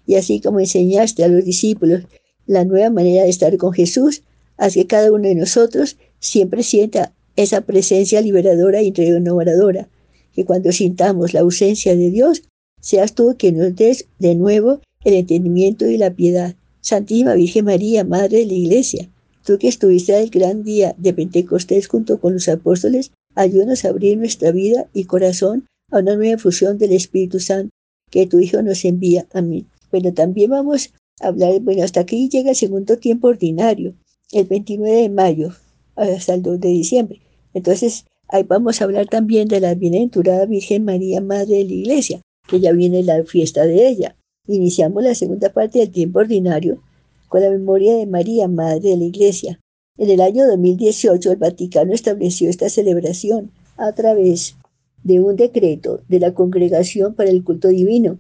Y 0.07 0.17
así 0.17 0.41
como 0.41 0.61
enseñaste 0.61 1.25
a 1.25 1.29
los 1.29 1.45
discípulos 1.45 2.03
la 2.47 2.65
nueva 2.65 2.91
manera 2.91 3.25
de 3.25 3.31
estar 3.31 3.57
con 3.57 3.73
Jesús, 3.73 4.23
haz 4.57 4.75
que 4.75 4.87
cada 4.87 5.13
uno 5.13 5.29
de 5.29 5.35
nosotros 5.35 5.97
siempre 6.19 6.63
sienta 6.63 7.13
esa 7.37 7.61
presencia 7.61 8.21
liberadora 8.21 8.83
y 8.83 8.93
renovadora. 8.93 9.89
que 10.35 10.45
cuando 10.45 10.71
sintamos 10.71 11.35
la 11.35 11.41
ausencia 11.41 11.97
de 11.97 12.11
Dios, 12.11 12.43
seas 12.81 13.15
tú 13.15 13.35
quien 13.39 13.59
nos 13.59 13.75
des 13.75 14.07
de 14.19 14.35
nuevo 14.37 14.81
el 15.05 15.15
entendimiento 15.15 15.87
y 15.87 15.99
la 15.99 16.13
piedad. 16.13 16.55
Santísima 16.81 17.35
Virgen 17.35 17.65
María, 17.65 18.05
Madre 18.05 18.39
de 18.39 18.47
la 18.47 18.53
Iglesia, 18.53 19.09
tú 19.49 19.57
que 19.59 19.69
estuviste 19.69 20.15
el 20.21 20.29
gran 20.29 20.63
día 20.63 20.95
de 20.99 21.15
Pentecostés 21.15 21.89
junto 21.89 22.21
con 22.21 22.35
los 22.35 22.51
apóstoles, 22.51 23.13
ayúdanos 23.35 23.83
a 23.83 23.89
abrir 23.89 24.19
nuestra 24.19 24.53
vida 24.53 24.91
y 24.93 25.05
corazón 25.05 25.65
a 25.91 26.01
una 26.01 26.17
nueva 26.17 26.37
fusión 26.37 26.77
del 26.77 26.93
Espíritu 26.93 27.41
Santo 27.41 27.71
que 28.11 28.27
tu 28.27 28.41
Hijo 28.41 28.61
nos 28.61 28.85
envía. 28.85 29.27
a 29.33 29.41
mí. 29.41 29.65
Bueno, 29.91 30.13
también 30.13 30.51
vamos 30.51 30.93
a 31.23 31.29
hablar, 31.29 31.61
bueno, 31.61 31.83
hasta 31.83 32.01
aquí 32.01 32.29
llega 32.29 32.51
el 32.51 32.57
segundo 32.57 32.99
tiempo 32.99 33.29
ordinario, 33.29 33.95
el 34.33 34.45
29 34.45 34.95
de 34.95 35.09
mayo 35.09 35.55
hasta 35.97 36.35
el 36.35 36.43
2 36.43 36.61
de 36.61 36.69
diciembre. 36.69 37.23
Entonces, 37.55 38.05
ahí 38.29 38.43
vamos 38.43 38.83
a 38.83 38.85
hablar 38.85 39.07
también 39.07 39.49
de 39.49 39.61
la 39.61 39.75
bienaventurada 39.75 40.45
Virgen 40.45 40.85
María, 40.85 41.23
Madre 41.23 41.57
de 41.57 41.65
la 41.65 41.73
Iglesia, 41.73 42.21
que 42.47 42.61
ya 42.61 42.73
viene 42.73 43.03
la 43.03 43.25
fiesta 43.25 43.65
de 43.65 43.89
ella. 43.89 44.15
Iniciamos 44.47 45.03
la 45.03 45.15
segunda 45.15 45.51
parte 45.55 45.79
del 45.79 45.91
tiempo 45.91 46.19
ordinario 46.19 46.83
con 47.29 47.43
la 47.43 47.51
memoria 47.51 47.97
de 47.97 48.07
María, 48.07 48.49
Madre 48.49 48.91
de 48.91 48.97
la 48.97 49.05
Iglesia. 49.05 49.61
En 49.97 50.11
el 50.11 50.21
año 50.21 50.47
2018 50.47 51.33
el 51.33 51.37
Vaticano 51.39 51.93
estableció 51.93 52.49
esta 52.49 52.69
celebración 52.69 53.51
a 53.77 53.93
través 53.93 54.57
de 55.05 55.21
un 55.21 55.37
decreto 55.37 56.01
de 56.09 56.21
la 56.21 56.35
Congregación 56.35 57.15
para 57.15 57.31
el 57.31 57.45
Culto 57.45 57.69
Divino, 57.69 58.19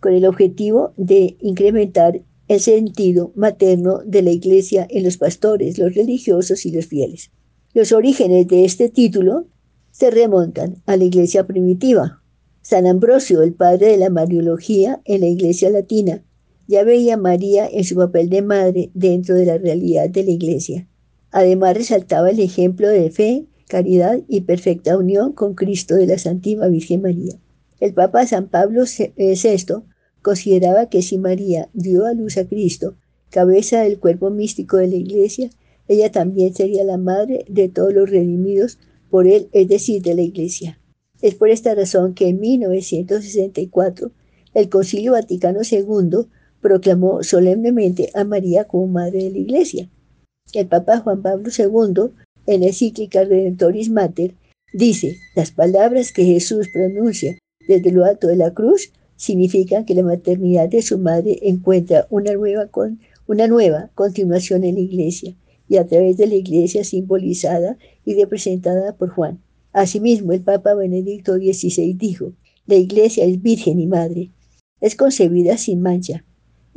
con 0.00 0.12
el 0.12 0.26
objetivo 0.26 0.92
de 0.96 1.36
incrementar 1.40 2.20
el 2.48 2.60
sentido 2.60 3.32
materno 3.34 3.98
de 4.04 4.22
la 4.22 4.30
Iglesia 4.30 4.86
en 4.88 5.04
los 5.04 5.18
pastores, 5.18 5.78
los 5.78 5.94
religiosos 5.94 6.64
y 6.64 6.72
los 6.72 6.86
fieles. 6.86 7.30
Los 7.74 7.92
orígenes 7.92 8.48
de 8.48 8.64
este 8.64 8.88
título 8.88 9.46
se 9.90 10.10
remontan 10.10 10.82
a 10.86 10.96
la 10.96 11.04
Iglesia 11.04 11.46
primitiva, 11.46 12.22
San 12.62 12.86
Ambrosio, 12.86 13.42
el 13.42 13.54
padre 13.54 13.88
de 13.88 13.96
la 13.96 14.10
Mariología 14.10 15.00
en 15.04 15.20
la 15.22 15.26
Iglesia 15.26 15.70
latina, 15.70 16.22
ya 16.68 16.84
veía 16.84 17.14
a 17.14 17.16
María 17.16 17.66
en 17.66 17.82
su 17.82 17.96
papel 17.96 18.28
de 18.28 18.42
madre 18.42 18.90
dentro 18.94 19.34
de 19.34 19.46
la 19.46 19.58
realidad 19.58 20.08
de 20.10 20.22
la 20.22 20.30
Iglesia. 20.30 20.86
Además 21.30 21.76
resaltaba 21.76 22.30
el 22.30 22.40
ejemplo 22.40 22.88
de 22.88 23.10
fe, 23.10 23.46
caridad 23.68 24.20
y 24.28 24.42
perfecta 24.42 24.96
unión 24.96 25.32
con 25.32 25.54
Cristo 25.54 25.96
de 25.96 26.06
la 26.06 26.18
Santísima 26.18 26.68
Virgen 26.68 27.02
María. 27.02 27.34
El 27.80 27.94
Papa 27.94 28.26
San 28.26 28.48
Pablo 28.48 28.84
VI 28.84 29.12
eh, 29.16 29.64
consideraba 30.20 30.88
que 30.90 31.00
si 31.00 31.16
María 31.16 31.70
dio 31.72 32.04
a 32.06 32.12
luz 32.12 32.36
a 32.36 32.46
Cristo, 32.46 32.96
cabeza 33.30 33.80
del 33.80 33.98
cuerpo 33.98 34.30
místico 34.30 34.76
de 34.76 34.88
la 34.88 34.96
Iglesia, 34.96 35.50
ella 35.88 36.12
también 36.12 36.54
sería 36.54 36.84
la 36.84 36.98
madre 36.98 37.46
de 37.48 37.68
todos 37.70 37.94
los 37.94 38.10
redimidos 38.10 38.78
por 39.10 39.26
él, 39.26 39.48
es 39.52 39.68
decir, 39.68 40.02
de 40.02 40.14
la 40.14 40.22
Iglesia. 40.22 40.78
Es 41.22 41.34
por 41.34 41.48
esta 41.48 41.74
razón 41.74 42.12
que 42.12 42.28
en 42.28 42.40
1964 42.40 44.12
el 44.54 44.68
Concilio 44.68 45.12
Vaticano 45.12 45.60
II 45.68 46.28
proclamó 46.68 47.22
solemnemente 47.22 48.10
a 48.12 48.24
María 48.24 48.64
como 48.64 48.88
Madre 48.88 49.24
de 49.24 49.30
la 49.30 49.38
Iglesia. 49.38 49.88
El 50.52 50.66
Papa 50.66 50.98
Juan 50.98 51.22
Pablo 51.22 51.48
II, 51.48 52.10
en 52.46 52.60
la 52.60 52.66
encíclica 52.66 53.24
Redentoris 53.24 53.88
Mater, 53.88 54.34
dice, 54.74 55.16
las 55.34 55.50
palabras 55.50 56.12
que 56.12 56.26
Jesús 56.26 56.68
pronuncia 56.70 57.38
desde 57.66 57.90
lo 57.90 58.04
alto 58.04 58.26
de 58.26 58.36
la 58.36 58.52
cruz 58.52 58.92
significan 59.16 59.86
que 59.86 59.94
la 59.94 60.02
maternidad 60.02 60.68
de 60.68 60.82
su 60.82 60.98
madre 60.98 61.38
encuentra 61.40 62.06
una 62.10 62.34
nueva, 62.34 62.68
una 63.26 63.46
nueva 63.46 63.90
continuación 63.94 64.62
en 64.62 64.74
la 64.74 64.82
Iglesia 64.82 65.34
y 65.70 65.78
a 65.78 65.86
través 65.86 66.18
de 66.18 66.26
la 66.26 66.34
Iglesia 66.34 66.84
simbolizada 66.84 67.78
y 68.04 68.14
representada 68.14 68.94
por 68.94 69.08
Juan. 69.08 69.40
Asimismo, 69.72 70.34
el 70.34 70.42
Papa 70.42 70.74
Benedicto 70.74 71.36
XVI 71.36 71.94
dijo, 71.94 72.34
la 72.66 72.74
Iglesia 72.74 73.24
es 73.24 73.40
virgen 73.40 73.80
y 73.80 73.86
madre, 73.86 74.32
es 74.82 74.96
concebida 74.96 75.56
sin 75.56 75.80
mancha 75.80 76.26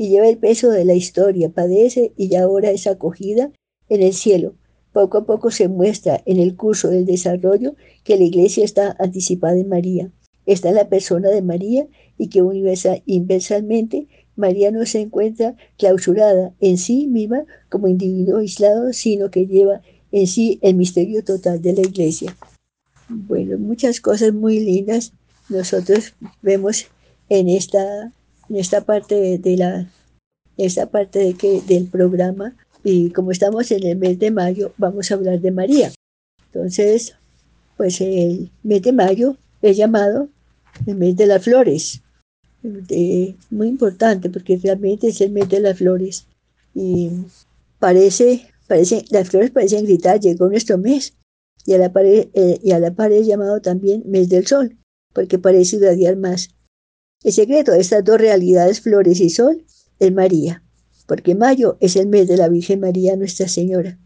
y 0.01 0.09
lleva 0.09 0.27
el 0.27 0.39
peso 0.39 0.71
de 0.71 0.83
la 0.83 0.95
historia, 0.95 1.49
padece 1.49 2.11
y 2.17 2.33
ahora 2.33 2.71
es 2.71 2.87
acogida 2.87 3.51
en 3.87 4.01
el 4.01 4.13
cielo. 4.13 4.55
Poco 4.93 5.19
a 5.19 5.25
poco 5.27 5.51
se 5.51 5.67
muestra 5.67 6.23
en 6.25 6.39
el 6.39 6.55
curso 6.55 6.89
del 6.89 7.05
desarrollo 7.05 7.75
que 8.03 8.17
la 8.17 8.23
Iglesia 8.23 8.65
está 8.65 8.95
anticipada 8.97 9.59
en 9.59 9.69
María, 9.69 10.11
está 10.47 10.69
en 10.69 10.75
la 10.75 10.89
persona 10.89 11.29
de 11.29 11.43
María 11.43 11.85
y 12.17 12.29
que 12.29 12.41
universalmente 12.41 14.07
María 14.35 14.71
no 14.71 14.87
se 14.87 15.01
encuentra 15.01 15.55
clausurada 15.77 16.51
en 16.61 16.79
sí 16.79 17.05
misma 17.05 17.45
como 17.69 17.87
individuo 17.87 18.39
aislado, 18.39 18.93
sino 18.93 19.29
que 19.29 19.45
lleva 19.45 19.81
en 20.11 20.25
sí 20.25 20.57
el 20.63 20.77
misterio 20.77 21.23
total 21.23 21.61
de 21.61 21.73
la 21.73 21.81
Iglesia. 21.81 22.35
Bueno, 23.07 23.55
muchas 23.59 24.01
cosas 24.01 24.33
muy 24.33 24.61
lindas 24.61 25.13
nosotros 25.47 26.15
vemos 26.41 26.87
en 27.29 27.49
esta, 27.49 28.11
en 28.51 28.57
esta 28.57 28.81
parte 28.81 29.37
de 29.37 29.57
la 29.57 29.89
esta 30.57 30.85
parte 30.87 31.19
de 31.19 31.33
que, 31.35 31.61
del 31.61 31.87
programa 31.87 32.53
y 32.83 33.11
como 33.11 33.31
estamos 33.31 33.71
en 33.71 33.85
el 33.85 33.97
mes 33.97 34.19
de 34.19 34.29
mayo 34.29 34.73
vamos 34.77 35.09
a 35.09 35.13
hablar 35.13 35.39
de 35.39 35.51
María. 35.51 35.93
Entonces, 36.47 37.15
pues 37.77 38.01
el 38.01 38.51
mes 38.61 38.81
de 38.81 38.91
mayo 38.91 39.37
es 39.61 39.77
llamado 39.77 40.27
el 40.85 40.95
mes 40.95 41.15
de 41.15 41.27
las 41.27 41.41
flores. 41.41 42.01
muy 43.49 43.67
importante 43.69 44.29
porque 44.29 44.59
realmente 44.61 45.07
es 45.07 45.21
el 45.21 45.31
mes 45.31 45.47
de 45.47 45.61
las 45.61 45.77
flores 45.77 46.27
y 46.75 47.09
parece, 47.79 48.47
parece 48.67 49.05
las 49.11 49.29
flores 49.29 49.51
parecen 49.51 49.85
gritar, 49.85 50.19
llegó 50.19 50.49
nuestro 50.49 50.77
mes 50.77 51.13
y 51.65 51.73
a 51.73 51.77
la 51.77 51.93
pared, 51.93 52.27
eh, 52.33 52.59
y 52.61 52.73
a 52.73 52.79
la 52.79 52.91
pared 52.91 53.23
llamado 53.23 53.61
también 53.61 54.03
mes 54.05 54.27
del 54.27 54.45
sol, 54.45 54.77
porque 55.13 55.39
parece 55.39 55.77
irradiar 55.77 56.17
más. 56.17 56.49
El 57.23 57.33
secreto 57.33 57.71
de 57.71 57.81
estas 57.81 58.03
dos 58.03 58.19
realidades, 58.19 58.81
flores 58.81 59.19
y 59.19 59.29
sol, 59.29 59.63
es 59.99 60.11
María, 60.11 60.63
porque 61.05 61.35
mayo 61.35 61.77
es 61.79 61.95
el 61.95 62.07
mes 62.07 62.27
de 62.27 62.37
la 62.37 62.49
Virgen 62.49 62.79
María 62.79 63.15
Nuestra 63.15 63.47
Señora. 63.47 63.99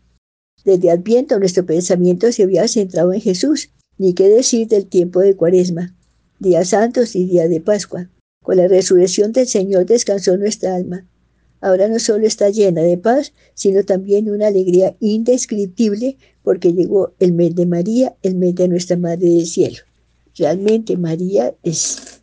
Desde 0.66 0.92
Adviento 0.92 1.40
nuestro 1.40 1.66
pensamiento 1.66 2.32
se 2.32 2.44
había 2.44 2.68
centrado 2.68 3.14
en 3.14 3.22
Jesús, 3.22 3.70
ni 3.98 4.14
qué 4.14 4.28
decir 4.28 4.68
del 4.68 4.88
tiempo 4.88 5.22
de 5.22 5.36
Cuaresma, 5.36 5.96
días 6.40 6.70
santos 6.70 7.16
y 7.16 7.26
día 7.26 7.48
de 7.48 7.62
Pascua. 7.62 8.10
Con 8.44 8.58
la 8.58 8.68
resurrección 8.68 9.32
del 9.32 9.48
Señor 9.48 9.86
descansó 9.86 10.36
nuestra 10.36 10.76
alma. 10.76 11.08
Ahora 11.62 11.88
no 11.88 12.00
solo 12.00 12.28
está 12.28 12.50
llena 12.50 12.82
de 12.82 12.98
paz, 12.98 13.34
sino 13.54 13.84
también 13.84 14.30
una 14.30 14.48
alegría 14.48 14.96
indescriptible 15.00 16.18
porque 16.44 16.74
llegó 16.74 17.14
el 17.20 17.32
mes 17.32 17.56
de 17.56 17.66
María, 17.66 18.16
el 18.24 18.36
mes 18.36 18.56
de 18.56 18.68
nuestra 18.68 18.98
Madre 18.98 19.30
del 19.30 19.48
Cielo. 19.48 19.78
Realmente 20.38 20.98
María 20.98 21.56
es, 21.64 22.22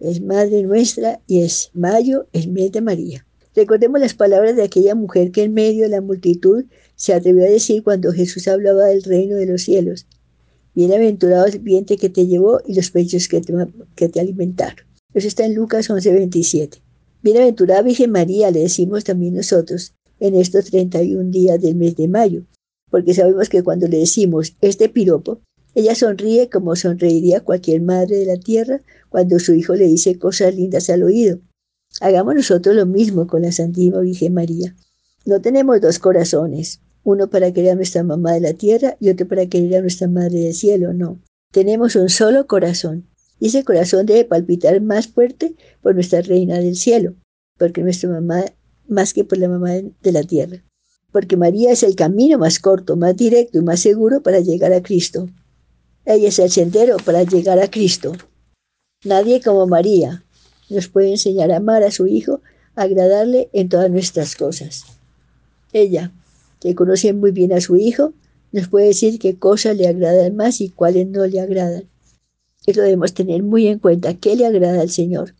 es 0.00 0.20
Madre 0.20 0.62
nuestra 0.62 1.20
y 1.26 1.42
es 1.42 1.70
mayo, 1.74 2.26
el 2.32 2.50
mes 2.50 2.72
de 2.72 2.80
María. 2.80 3.26
Recordemos 3.54 4.00
las 4.00 4.14
palabras 4.14 4.56
de 4.56 4.64
aquella 4.64 4.94
mujer 4.94 5.30
que 5.30 5.44
en 5.44 5.54
medio 5.54 5.84
de 5.84 5.90
la 5.90 6.00
multitud 6.00 6.64
se 6.96 7.14
atrevió 7.14 7.44
a 7.44 7.50
decir 7.50 7.82
cuando 7.84 8.12
Jesús 8.12 8.48
hablaba 8.48 8.86
del 8.86 9.02
reino 9.04 9.36
de 9.36 9.46
los 9.46 9.62
cielos. 9.62 10.06
Bienaventurado 10.74 11.46
el 11.46 11.60
vientre 11.60 11.96
que 11.96 12.08
te 12.08 12.26
llevó 12.26 12.60
y 12.66 12.74
los 12.74 12.90
pechos 12.90 13.28
que 13.28 13.40
te, 13.40 13.54
que 13.94 14.08
te 14.08 14.20
alimentaron. 14.20 14.84
Eso 15.14 15.28
está 15.28 15.44
en 15.44 15.54
Lucas 15.54 15.88
11:27. 15.88 16.80
Bienaventurada 17.22 17.82
Virgen 17.82 18.10
María, 18.10 18.50
le 18.50 18.60
decimos 18.60 19.04
también 19.04 19.34
nosotros 19.34 19.94
en 20.18 20.34
estos 20.34 20.66
31 20.66 21.30
días 21.30 21.60
del 21.60 21.76
mes 21.76 21.94
de 21.96 22.08
mayo, 22.08 22.42
porque 22.90 23.14
sabemos 23.14 23.48
que 23.48 23.62
cuando 23.62 23.86
le 23.86 23.98
decimos 23.98 24.56
este 24.60 24.88
piropo, 24.88 25.40
ella 25.74 25.94
sonríe 25.94 26.48
como 26.48 26.76
sonreiría 26.76 27.40
cualquier 27.40 27.82
madre 27.82 28.16
de 28.16 28.26
la 28.26 28.36
tierra 28.36 28.80
cuando 29.08 29.38
su 29.38 29.54
hijo 29.54 29.74
le 29.74 29.86
dice 29.86 30.18
cosas 30.18 30.54
lindas 30.54 30.88
al 30.90 31.02
oído. 31.02 31.40
Hagamos 32.00 32.34
nosotros 32.34 32.74
lo 32.74 32.86
mismo 32.86 33.26
con 33.26 33.42
la 33.42 33.52
Santísima 33.52 34.00
Virgen 34.00 34.34
María. 34.34 34.74
No 35.24 35.40
tenemos 35.40 35.80
dos 35.80 35.98
corazones, 35.98 36.80
uno 37.02 37.28
para 37.28 37.52
querer 37.52 37.72
a 37.72 37.74
nuestra 37.76 38.02
mamá 38.02 38.32
de 38.32 38.40
la 38.40 38.52
tierra 38.52 38.96
y 39.00 39.10
otro 39.10 39.26
para 39.26 39.46
querer 39.46 39.76
a 39.76 39.80
nuestra 39.80 40.08
madre 40.08 40.40
del 40.40 40.54
cielo, 40.54 40.92
no. 40.92 41.20
Tenemos 41.52 41.96
un 41.96 42.08
solo 42.08 42.46
corazón, 42.46 43.06
y 43.38 43.46
ese 43.46 43.64
corazón 43.64 44.06
debe 44.06 44.24
palpitar 44.24 44.80
más 44.80 45.08
fuerte 45.08 45.54
por 45.82 45.94
nuestra 45.94 46.20
reina 46.22 46.58
del 46.58 46.76
cielo, 46.76 47.14
porque 47.58 47.82
nuestra 47.82 48.10
mamá, 48.10 48.44
más 48.88 49.12
que 49.12 49.24
por 49.24 49.38
la 49.38 49.48
mamá 49.48 49.72
de 49.72 50.12
la 50.12 50.22
tierra. 50.22 50.62
Porque 51.12 51.36
María 51.36 51.70
es 51.70 51.82
el 51.82 51.94
camino 51.94 52.38
más 52.38 52.58
corto, 52.58 52.96
más 52.96 53.16
directo 53.16 53.58
y 53.58 53.62
más 53.62 53.80
seguro 53.80 54.22
para 54.22 54.40
llegar 54.40 54.72
a 54.72 54.82
Cristo. 54.82 55.28
Ella 56.06 56.28
es 56.28 56.38
el 56.38 56.50
sendero 56.50 56.98
para 56.98 57.22
llegar 57.22 57.58
a 57.58 57.70
Cristo. 57.70 58.12
Nadie 59.04 59.40
como 59.40 59.66
María 59.66 60.22
nos 60.68 60.88
puede 60.88 61.10
enseñar 61.10 61.50
a 61.50 61.56
amar 61.56 61.82
a 61.82 61.90
su 61.90 62.06
Hijo, 62.06 62.40
agradarle 62.74 63.48
en 63.52 63.68
todas 63.68 63.90
nuestras 63.90 64.36
cosas. 64.36 64.84
Ella, 65.72 66.12
que 66.60 66.74
conoce 66.74 67.12
muy 67.12 67.30
bien 67.30 67.52
a 67.52 67.60
su 67.60 67.76
Hijo, 67.76 68.12
nos 68.52 68.68
puede 68.68 68.88
decir 68.88 69.18
qué 69.18 69.36
cosas 69.36 69.76
le 69.76 69.88
agradan 69.88 70.36
más 70.36 70.60
y 70.60 70.68
cuáles 70.68 71.06
no 71.06 71.26
le 71.26 71.40
agradan. 71.40 71.84
Eso 72.66 72.82
debemos 72.82 73.14
tener 73.14 73.42
muy 73.42 73.66
en 73.66 73.78
cuenta. 73.78 74.14
¿Qué 74.14 74.36
le 74.36 74.46
agrada 74.46 74.80
al 74.80 74.90
Señor? 74.90 75.34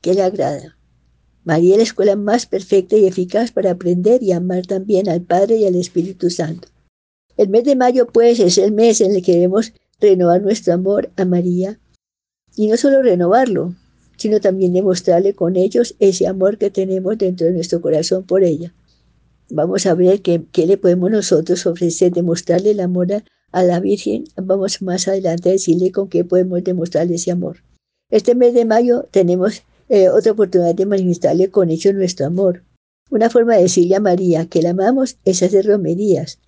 ¿Qué 0.00 0.14
le 0.14 0.22
agrada? 0.22 0.76
María 1.44 1.72
es 1.72 1.78
la 1.78 1.82
escuela 1.82 2.16
más 2.16 2.46
perfecta 2.46 2.96
y 2.96 3.06
eficaz 3.06 3.52
para 3.52 3.70
aprender 3.70 4.22
y 4.22 4.32
amar 4.32 4.66
también 4.66 5.08
al 5.08 5.22
Padre 5.22 5.56
y 5.56 5.66
al 5.66 5.74
Espíritu 5.74 6.30
Santo. 6.30 6.68
El 7.36 7.48
mes 7.48 7.64
de 7.64 7.76
mayo, 7.76 8.06
pues, 8.06 8.38
es 8.38 8.56
el 8.58 8.72
mes 8.72 9.00
en 9.00 9.14
el 9.14 9.22
que 9.22 9.32
debemos 9.32 9.72
renovar 10.04 10.42
nuestro 10.42 10.74
amor 10.74 11.10
a 11.16 11.24
María 11.24 11.78
Y 12.56 12.68
no 12.68 12.76
solo 12.76 13.02
renovarlo, 13.02 13.74
sino 14.16 14.40
también 14.40 14.72
demostrarle 14.72 15.34
con 15.34 15.56
ellos 15.56 15.96
ese 15.98 16.26
amor 16.26 16.58
que 16.58 16.70
tenemos 16.70 17.18
dentro 17.18 17.46
de 17.46 17.52
nuestro 17.52 17.80
corazón 17.80 18.24
por 18.24 18.44
ella. 18.44 18.72
Vamos 19.50 19.86
a 19.86 19.94
ver 19.94 20.22
qué, 20.22 20.46
le 20.66 20.76
podemos 20.76 21.10
nosotros 21.10 21.66
ofrecer, 21.66 22.12
demostrarle 22.12 22.70
el 22.70 22.80
amor 22.80 23.08
a, 23.52 23.62
la 23.62 23.80
Virgen. 23.80 24.24
Vamos 24.36 24.82
más 24.82 25.08
adelante 25.08 25.48
a 25.48 25.52
decirle 25.52 25.92
con 25.92 26.08
qué 26.08 26.24
podemos 26.24 26.62
demostrarle 26.64 27.16
ese 27.16 27.30
amor. 27.30 27.58
Este 28.10 28.34
mes 28.34 28.54
de 28.54 28.64
mayo 28.64 29.06
tenemos 29.10 29.62
eh, 29.88 30.08
otra 30.08 30.32
oportunidad 30.32 30.74
de 30.74 30.86
manifestarle 30.86 31.50
con 31.50 31.70
ellos 31.70 31.94
nuestro 31.94 32.26
amor. 32.26 32.62
Una 33.10 33.30
forma 33.30 33.56
de 33.56 33.62
decirle 33.62 33.96
a 33.96 34.00
María 34.00 34.46
que 34.46 34.62
la 34.62 34.70
amamos 34.70 35.18
es 35.24 35.42
hacer 35.42 35.66
romerías 35.66 36.38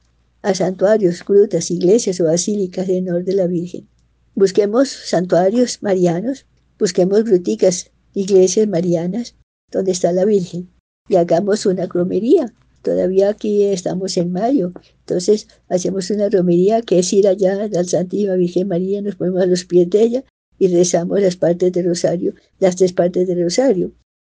a 0.46 0.54
santuarios, 0.54 1.24
grutas, 1.24 1.72
iglesias 1.72 2.20
o 2.20 2.24
basílicas 2.24 2.88
en 2.88 3.08
honor 3.08 3.24
de 3.24 3.34
la 3.34 3.48
Virgen. 3.48 3.88
Busquemos 4.36 4.88
santuarios 4.88 5.82
marianos, 5.82 6.46
busquemos 6.78 7.24
gruticas, 7.24 7.90
iglesias 8.14 8.68
marianas 8.68 9.34
donde 9.72 9.90
está 9.90 10.12
la 10.12 10.24
Virgen 10.24 10.70
y 11.08 11.16
hagamos 11.16 11.66
una 11.66 11.86
romería. 11.86 12.54
Todavía 12.82 13.30
aquí 13.30 13.64
estamos 13.64 14.16
en 14.18 14.30
mayo, 14.30 14.72
entonces 15.00 15.48
hacemos 15.68 16.10
una 16.10 16.28
romería 16.28 16.80
que 16.80 17.00
es 17.00 17.12
ir 17.12 17.26
allá 17.26 17.64
a 17.64 17.66
la 17.66 17.82
Santísima 17.82 18.36
Virgen 18.36 18.68
María, 18.68 19.02
nos 19.02 19.16
ponemos 19.16 19.42
a 19.42 19.46
los 19.46 19.64
pies 19.64 19.90
de 19.90 20.00
ella 20.00 20.24
y 20.60 20.68
rezamos 20.68 21.20
las 21.20 21.34
partes 21.34 21.72
del 21.72 21.86
rosario, 21.86 22.34
las 22.60 22.76
tres 22.76 22.92
partes 22.92 23.26
del 23.26 23.42
rosario. 23.42 23.90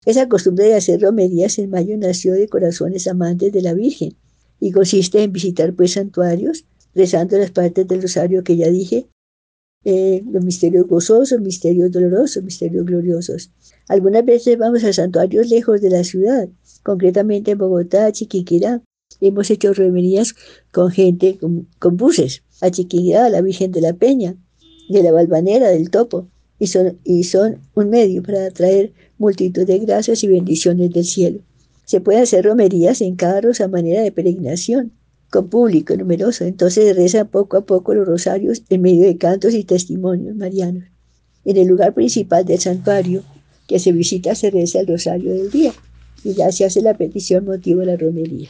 Esa 0.05 0.29
costumbre 0.29 0.67
de 0.67 0.75
hacer 0.75 1.01
romerías 1.01 1.59
en 1.59 1.69
mayo 1.69 1.97
nació 1.97 2.31
de 2.31 2.47
corazones 2.47 3.07
amantes 3.07 3.51
de 3.51 3.61
la 3.61 3.73
Virgen 3.73 4.15
y 4.59 4.71
consiste 4.71 5.23
en 5.23 5.31
visitar 5.31 5.73
pues 5.73 5.93
santuarios, 5.93 6.65
rezando 6.95 7.37
las 7.37 7.51
partes 7.51 7.87
del 7.87 8.01
rosario 8.01 8.43
que 8.43 8.57
ya 8.57 8.69
dije, 8.69 9.07
eh, 9.89 10.23
los 10.29 10.43
misterios 10.43 10.85
gozosos, 10.87 11.39
misterios 11.39 11.91
dolorosos, 11.91 12.43
misterios 12.43 12.85
gloriosos. 12.85 13.51
Algunas 13.87 14.25
veces 14.25 14.57
vamos 14.57 14.83
a 14.83 14.91
santuarios 14.91 15.49
lejos 15.49 15.79
de 15.81 15.89
la 15.89 16.03
ciudad, 16.03 16.49
concretamente 16.83 17.51
en 17.51 17.57
Bogotá, 17.57 18.11
Chiquiquirá. 18.11 18.81
Hemos 19.21 19.49
hecho 19.49 19.73
romerías 19.73 20.35
con 20.73 20.91
gente, 20.91 21.37
con, 21.39 21.97
buses, 21.97 22.43
a 22.59 22.69
Chiquiquirá, 22.69 23.27
a 23.27 23.29
la 23.29 23.41
Virgen 23.41 23.71
de 23.71 23.81
la 23.81 23.93
Peña, 23.93 24.35
de 24.89 25.03
la 25.03 25.11
Balvanera, 25.11 25.69
del 25.69 25.89
Topo, 25.89 26.27
y 26.59 26.67
son, 26.67 26.97
y 27.03 27.23
son 27.23 27.61
un 27.75 27.89
medio 27.89 28.21
para 28.23 28.47
atraer 28.47 28.91
multitud 29.17 29.65
de 29.65 29.79
gracias 29.79 30.23
y 30.23 30.27
bendiciones 30.27 30.91
del 30.91 31.05
cielo. 31.05 31.39
Se 31.87 32.01
pueden 32.01 32.23
hacer 32.23 32.43
romerías 32.43 32.99
en 32.99 33.15
carros 33.15 33.61
a 33.61 33.69
manera 33.69 34.01
de 34.01 34.11
peregrinación, 34.11 34.91
con 35.29 35.49
público 35.49 35.95
numeroso. 35.95 36.43
Entonces 36.43 36.93
rezan 36.97 37.29
poco 37.29 37.55
a 37.55 37.65
poco 37.65 37.93
los 37.93 38.05
rosarios 38.05 38.61
en 38.69 38.81
medio 38.81 39.05
de 39.05 39.17
cantos 39.17 39.53
y 39.53 39.63
testimonios 39.63 40.35
marianos. 40.35 40.83
En 41.45 41.55
el 41.55 41.65
lugar 41.65 41.93
principal 41.93 42.43
del 42.43 42.59
santuario 42.59 43.23
que 43.69 43.79
se 43.79 43.93
visita 43.93 44.35
se 44.35 44.51
reza 44.51 44.81
el 44.81 44.87
rosario 44.87 45.33
del 45.33 45.49
día 45.49 45.73
y 46.25 46.33
ya 46.33 46.51
se 46.51 46.65
hace 46.65 46.81
la 46.81 46.97
petición 46.97 47.45
motivo 47.45 47.79
de 47.79 47.85
la 47.85 47.95
romería. 47.95 48.49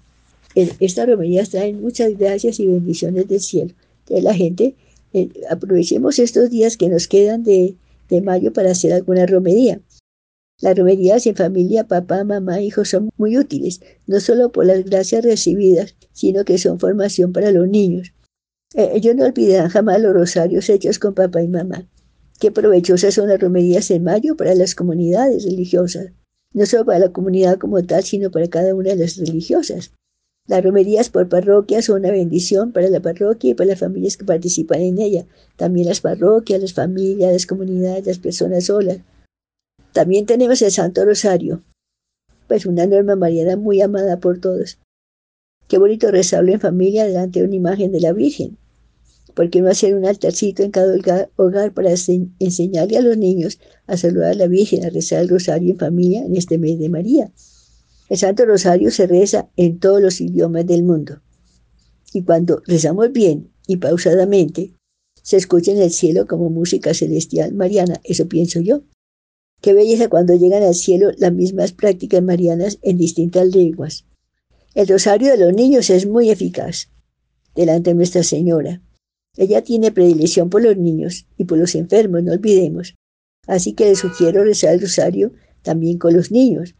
Estas 0.55 1.07
romerías 1.07 1.51
traen 1.51 1.79
muchas 1.79 2.17
gracias 2.17 2.59
y 2.59 2.65
bendiciones 2.65 3.27
del 3.27 3.39
cielo. 3.39 3.75
Entonces 3.99 4.23
la 4.23 4.33
gente, 4.33 4.73
eh, 5.13 5.29
aprovechemos 5.51 6.17
estos 6.17 6.49
días 6.49 6.75
que 6.75 6.89
nos 6.89 7.07
quedan 7.07 7.43
de, 7.43 7.75
de 8.09 8.21
mayo 8.21 8.51
para 8.51 8.71
hacer 8.71 8.93
alguna 8.93 9.27
romería. 9.27 9.79
Las 10.59 10.75
romerías 10.75 11.27
en 11.27 11.35
familia, 11.35 11.83
papá, 11.83 12.23
mamá, 12.23 12.61
hijos 12.61 12.89
son 12.89 13.09
muy 13.15 13.37
útiles, 13.37 13.79
no 14.07 14.19
solo 14.19 14.51
por 14.51 14.65
las 14.65 14.83
gracias 14.85 15.23
recibidas, 15.23 15.95
sino 16.13 16.45
que 16.45 16.57
son 16.57 16.79
formación 16.79 17.31
para 17.31 17.51
los 17.51 17.67
niños. 17.67 18.13
Eh, 18.73 18.89
ellos 18.95 19.15
no 19.15 19.25
olvidarán 19.25 19.69
jamás 19.69 20.01
los 20.01 20.13
rosarios 20.13 20.67
hechos 20.69 20.97
con 20.97 21.13
papá 21.13 21.43
y 21.43 21.47
mamá. 21.47 21.87
Qué 22.39 22.51
provechosas 22.51 23.13
son 23.13 23.29
las 23.29 23.39
romerías 23.39 23.91
en 23.91 24.03
mayo 24.03 24.35
para 24.35 24.55
las 24.55 24.73
comunidades 24.73 25.43
religiosas, 25.43 26.11
no 26.53 26.65
solo 26.65 26.85
para 26.85 26.99
la 26.99 27.11
comunidad 27.11 27.59
como 27.59 27.83
tal, 27.83 28.03
sino 28.03 28.31
para 28.31 28.47
cada 28.47 28.73
una 28.73 28.89
de 28.89 28.95
las 28.95 29.17
religiosas. 29.17 29.91
Las 30.47 30.63
romerías 30.63 31.09
por 31.09 31.29
parroquia 31.29 31.83
son 31.83 31.99
una 31.99 32.11
bendición 32.11 32.71
para 32.71 32.89
la 32.89 33.01
parroquia 33.01 33.51
y 33.51 33.53
para 33.53 33.71
las 33.71 33.79
familias 33.79 34.17
que 34.17 34.25
participan 34.25 34.81
en 34.81 34.99
ella. 34.99 35.25
También 35.55 35.87
las 35.87 36.01
parroquias, 36.01 36.61
las 36.61 36.73
familias, 36.73 37.33
las 37.33 37.45
comunidades, 37.45 38.07
las 38.07 38.17
personas 38.17 38.65
solas. 38.65 38.99
También 39.97 40.27
tenemos 40.27 40.61
el 40.61 40.71
Santo 40.71 41.03
Rosario, 41.05 41.63
pues 42.47 42.67
una 42.67 42.85
norma 42.85 43.15
mariana 43.15 43.57
muy 43.57 43.81
amada 43.81 44.19
por 44.19 44.39
todos. 44.39 44.77
Qué 45.67 45.79
bonito 45.79 46.11
rezarlo 46.11 46.51
en 46.51 46.59
familia 46.59 47.07
delante 47.07 47.39
de 47.39 47.47
una 47.47 47.55
imagen 47.55 47.91
de 47.91 48.01
la 48.01 48.13
Virgen. 48.13 48.59
¿Por 49.33 49.49
qué 49.49 49.59
no 49.59 49.71
hacer 49.71 49.95
un 49.95 50.05
altarcito 50.05 50.61
en 50.61 50.69
cada 50.69 51.31
hogar 51.35 51.73
para 51.73 51.89
enseñarle 51.89 52.95
a 52.95 53.01
los 53.01 53.17
niños 53.17 53.57
a 53.87 53.97
saludar 53.97 54.33
a 54.33 54.35
la 54.35 54.45
Virgen, 54.45 54.85
a 54.85 54.91
rezar 54.91 55.23
el 55.23 55.29
rosario 55.29 55.71
en 55.71 55.79
familia 55.79 56.23
en 56.23 56.35
este 56.35 56.59
mes 56.59 56.77
de 56.77 56.89
María? 56.89 57.31
El 58.07 58.19
Santo 58.19 58.45
Rosario 58.45 58.91
se 58.91 59.07
reza 59.07 59.49
en 59.55 59.79
todos 59.79 59.99
los 59.99 60.21
idiomas 60.21 60.67
del 60.67 60.83
mundo. 60.83 61.23
Y 62.13 62.21
cuando 62.21 62.61
rezamos 62.67 63.11
bien 63.11 63.49
y 63.65 63.77
pausadamente, 63.77 64.75
se 65.23 65.37
escucha 65.37 65.71
en 65.71 65.81
el 65.81 65.89
cielo 65.89 66.27
como 66.27 66.51
música 66.51 66.93
celestial 66.93 67.55
mariana, 67.55 67.99
eso 68.03 68.27
pienso 68.27 68.59
yo. 68.59 68.83
Qué 69.61 69.73
belleza 69.73 70.07
cuando 70.07 70.35
llegan 70.35 70.63
al 70.63 70.75
cielo 70.75 71.11
las 71.17 71.33
mismas 71.33 71.71
prácticas 71.71 72.21
marianas 72.21 72.79
en 72.81 72.97
distintas 72.97 73.47
lenguas. 73.47 74.05
El 74.75 74.87
rosario 74.87 75.31
de 75.31 75.37
los 75.37 75.53
niños 75.53 75.89
es 75.89 76.05
muy 76.05 76.29
eficaz 76.29 76.89
delante 77.55 77.89
de 77.89 77.95
Nuestra 77.95 78.23
Señora. 78.23 78.81
Ella 79.35 79.63
tiene 79.63 79.91
predilección 79.91 80.49
por 80.49 80.61
los 80.61 80.77
niños 80.77 81.25
y 81.37 81.45
por 81.45 81.57
los 81.57 81.73
enfermos, 81.75 82.23
no 82.23 82.33
olvidemos. 82.33 82.95
Así 83.47 83.73
que 83.73 83.85
les 83.85 83.99
sugiero 83.99 84.43
rezar 84.43 84.73
el 84.73 84.81
rosario 84.81 85.31
también 85.63 85.97
con 85.97 86.13
los 86.13 86.31
niños. 86.31 86.75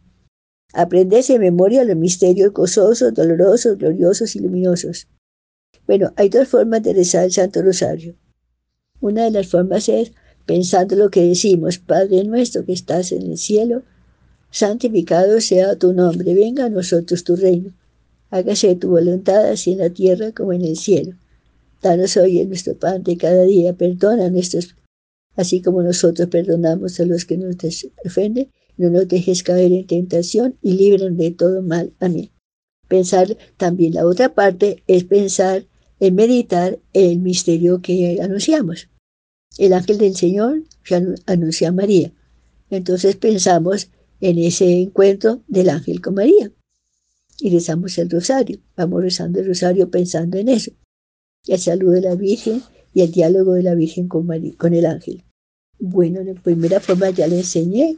Aprenderse 0.73 1.33
de 1.33 1.39
memoria 1.39 1.83
los 1.83 1.95
misterios 1.95 2.53
gozosos, 2.53 3.13
dolorosos, 3.13 3.77
gloriosos 3.77 4.35
y 4.35 4.39
luminosos. 4.39 5.07
Bueno, 5.87 6.13
hay 6.15 6.29
dos 6.29 6.47
formas 6.47 6.83
de 6.83 6.93
rezar 6.93 7.25
el 7.25 7.31
Santo 7.31 7.61
Rosario. 7.61 8.15
Una 8.99 9.23
de 9.23 9.31
las 9.31 9.47
formas 9.47 9.89
es 9.89 10.11
pensando 10.47 10.95
lo 10.95 11.12
que 11.12 11.21
decimos, 11.21 11.77
Padre 11.77 12.23
nuestro 12.23 12.65
que 12.65 12.71
estás 12.73 13.12
en 13.12 13.23
el 13.31 13.38
cielo, 13.38 13.83
santificado 14.49 15.39
sea 15.41 15.75
tu 15.75 15.93
nombre, 15.93 16.33
venga 16.33 16.65
a 16.65 16.69
nosotros 16.69 17.23
tu 17.25 17.36
reino, 17.36 17.71
hágase 18.31 18.75
tu 18.75 18.89
voluntad 18.89 19.45
así 19.49 19.73
en 19.73 19.79
la 19.79 19.89
tierra 19.89 20.31
como 20.31 20.53
en 20.53 20.63
el 20.63 20.77
cielo. 20.77 21.15
Danos 21.83 22.15
hoy 22.17 22.38
nuestro 22.38 22.49
nuestro 22.49 22.75
pan 22.75 23.03
de 23.03 23.17
cada 23.17 23.43
día, 23.43 23.73
perdona 23.73 24.29
nuestros, 24.29 24.73
así 25.36 25.62
como 25.62 25.83
nosotros 25.83 26.29
perdonamos 26.29 26.99
a 27.01 27.05
los 27.05 27.25
que 27.25 27.38
nos 27.38 27.57
ofenden, 28.05 28.49
no 28.77 28.89
nos 28.89 29.07
dejes 29.07 29.43
caer 29.43 29.73
en 29.73 29.86
tentación 29.86 30.55
y 30.62 30.73
líbranos 30.73 31.17
de 31.17 31.31
todo 31.31 31.62
mal. 31.62 31.91
Amén. 31.99 32.29
Pensar 32.88 33.36
también 33.57 33.95
la 33.95 34.07
otra 34.07 34.33
parte 34.33 34.81
es 34.88 35.03
pensar 35.03 35.65
en 35.99 36.15
meditar 36.15 36.79
el 36.93 37.19
misterio 37.19 37.81
que 37.81 38.19
anunciamos 38.21 38.88
el 39.57 39.73
ángel 39.73 39.97
del 39.97 40.15
Señor 40.15 40.63
anuncia 41.25 41.69
a 41.69 41.71
María. 41.71 42.12
Entonces 42.69 43.15
pensamos 43.15 43.89
en 44.19 44.38
ese 44.39 44.81
encuentro 44.81 45.43
del 45.47 45.69
ángel 45.69 46.01
con 46.01 46.15
María 46.15 46.51
y 47.39 47.49
rezamos 47.49 47.97
el 47.97 48.10
rosario. 48.10 48.60
Vamos 48.75 49.01
rezando 49.01 49.39
el 49.39 49.47
rosario 49.47 49.89
pensando 49.89 50.38
en 50.38 50.49
eso. 50.49 50.71
El 51.45 51.60
saludo 51.60 51.91
de 51.93 52.01
la 52.01 52.15
Virgen 52.15 52.62
y 52.93 53.01
el 53.01 53.12
diálogo 53.12 53.53
de 53.53 53.63
la 53.63 53.75
Virgen 53.75 54.07
con, 54.07 54.27
con 54.57 54.73
el 54.73 54.86
ángel. 54.86 55.23
Bueno, 55.79 56.23
la 56.23 56.33
primera 56.33 56.79
forma 56.79 57.10
ya 57.12 57.27
le 57.27 57.38
enseñé, 57.38 57.97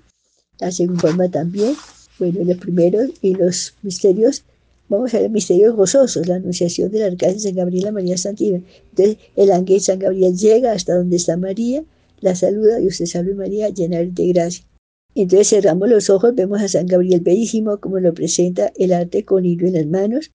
la 0.60 0.72
segunda 0.72 1.02
forma 1.02 1.30
también. 1.30 1.74
Bueno, 2.20 2.44
los 2.44 2.58
primeros 2.58 3.12
y 3.22 3.34
los 3.36 3.76
misterios 3.82 4.44
Vamos 4.90 5.14
a 5.14 5.20
ver 5.20 5.30
misterios 5.30 5.76
gozosos, 5.76 6.28
la 6.28 6.36
anunciación 6.36 6.92
del 6.92 7.04
arcángel 7.04 7.40
San 7.40 7.56
Gabriel 7.56 7.88
a 7.88 7.92
María 7.92 8.18
Santísima. 8.18 8.64
Entonces, 8.90 9.18
el 9.36 9.52
ángel 9.52 9.82
San 9.82 10.00
Gabriel 10.00 10.36
llega 10.36 10.72
hasta 10.72 10.96
donde 10.96 11.18
está 11.18 11.38
María, 11.38 11.84
la 12.22 12.34
saluda 12.34 12.82
y 12.82 12.88
usted 12.88 13.06
salve 13.06 13.36
María, 13.36 13.70
llena 13.70 14.00
de 14.00 14.28
gracia. 14.34 14.66
Entonces 15.14 15.50
cerramos 15.50 15.90
los 15.90 16.10
ojos, 16.10 16.34
vemos 16.34 16.62
a 16.62 16.68
San 16.68 16.88
Gabriel 16.88 17.22
bellísimo 17.22 17.80
como 17.80 18.00
lo 18.00 18.14
presenta 18.16 18.72
el 18.78 18.92
arte 18.94 19.26
con 19.26 19.46
hilo 19.46 19.68
en 19.68 19.74
las 19.74 19.86
manos. 19.86 20.32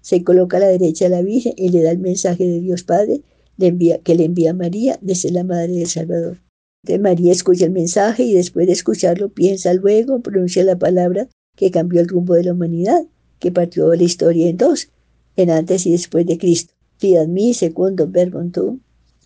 Se 0.00 0.24
coloca 0.24 0.56
a 0.56 0.60
la 0.60 0.68
derecha 0.68 1.04
de 1.04 1.10
la 1.10 1.22
Virgen 1.22 1.54
y 1.56 1.68
le 1.68 1.82
da 1.82 1.92
el 1.92 1.98
mensaje 1.98 2.44
de 2.44 2.60
Dios 2.60 2.82
Padre 2.82 3.22
le 3.56 3.68
envía, 3.68 3.98
que 3.98 4.16
le 4.16 4.24
envía 4.24 4.50
a 4.50 4.54
María 4.54 4.98
desde 5.00 5.30
la 5.30 5.44
Madre 5.44 5.74
del 5.74 5.86
Salvador. 5.86 6.38
María 7.00 7.30
escucha 7.30 7.66
el 7.66 7.70
mensaje 7.70 8.24
y 8.24 8.34
después 8.34 8.66
de 8.66 8.72
escucharlo 8.72 9.28
piensa 9.28 9.72
luego, 9.74 10.20
pronuncia 10.20 10.64
la 10.64 10.76
palabra 10.76 11.28
que 11.56 11.70
cambió 11.70 12.00
el 12.00 12.08
rumbo 12.08 12.34
de 12.34 12.44
la 12.44 12.52
humanidad 12.52 13.04
que 13.42 13.50
partió 13.50 13.92
la 13.92 14.04
historia 14.04 14.48
en 14.48 14.56
dos, 14.56 14.88
en 15.34 15.50
antes 15.50 15.84
y 15.84 15.90
después 15.90 16.24
de 16.24 16.38
Cristo. 16.38 16.74
Fiat 16.98 17.26
mí 17.26 17.54
segundo 17.54 18.06
verbo 18.06 18.40
tú, 18.52 18.78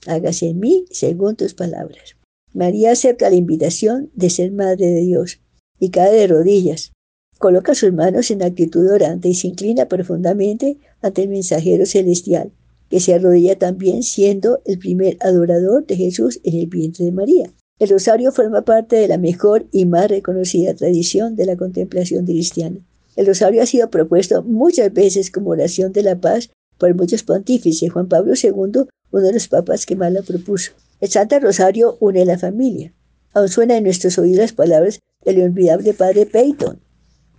hágase 0.07 0.49
en 0.49 0.59
mí 0.59 0.87
según 0.91 1.37
tus 1.37 1.53
palabras. 1.53 2.17
María 2.55 2.93
acepta 2.93 3.29
la 3.29 3.37
invitación 3.37 4.11
de 4.15 4.31
ser 4.31 4.53
Madre 4.53 4.87
de 4.87 5.03
Dios 5.03 5.41
y 5.79 5.91
cae 5.91 6.15
de 6.15 6.27
rodillas. 6.29 6.93
Coloca 7.39 7.75
sus 7.75 7.93
manos 7.93 8.31
en 8.31 8.43
actitud 8.43 8.91
orante 8.91 9.29
y 9.29 9.35
se 9.35 9.49
inclina 9.49 9.87
profundamente 9.87 10.79
ante 11.03 11.25
el 11.25 11.29
mensajero 11.29 11.85
celestial, 11.85 12.53
que 12.89 13.01
se 13.01 13.13
arrodilla 13.13 13.59
también 13.59 14.03
siendo 14.03 14.63
el 14.65 14.79
primer 14.79 15.19
adorador 15.21 15.85
de 15.87 15.97
Jesús 15.97 16.41
en 16.43 16.55
el 16.55 16.69
vientre 16.69 17.05
de 17.05 17.13
María. 17.13 17.53
El 17.79 17.91
rosario 17.91 18.33
forma 18.33 18.63
parte 18.63 18.97
de 18.97 19.09
la 19.09 19.19
mejor 19.19 19.67
y 19.73 19.85
más 19.85 20.09
reconocida 20.09 20.73
tradición 20.75 21.37
de 21.37 21.45
la 21.45 21.57
contemplación 21.59 22.25
cristiana. 22.25 22.79
El 23.17 23.27
rosario 23.27 23.63
ha 23.63 23.67
sido 23.67 23.91
propuesto 23.91 24.43
muchas 24.43 24.93
veces 24.93 25.31
como 25.31 25.51
oración 25.51 25.93
de 25.93 26.03
la 26.03 26.21
paz 26.21 26.51
por 26.79 26.95
muchos 26.95 27.23
pontífices. 27.23 27.91
Juan 27.91 28.09
Pablo 28.09 28.35
II, 28.41 28.53
uno 28.53 29.27
de 29.27 29.33
los 29.33 29.49
papas 29.49 29.87
que 29.87 29.97
más 29.97 30.13
la 30.13 30.23
propuso. 30.23 30.73
El 31.01 31.09
Santo 31.09 31.39
Rosario 31.41 31.97
une 32.01 32.25
la 32.25 32.39
familia. 32.39 32.93
Aún 33.33 33.49
suena 33.49 33.77
en 33.77 33.85
nuestros 33.85 34.19
oídos 34.19 34.39
las 34.39 34.53
palabras 34.53 35.01
del 35.25 35.43
olvidable 35.43 35.95
Padre 35.95 36.27
Peyton. 36.27 36.79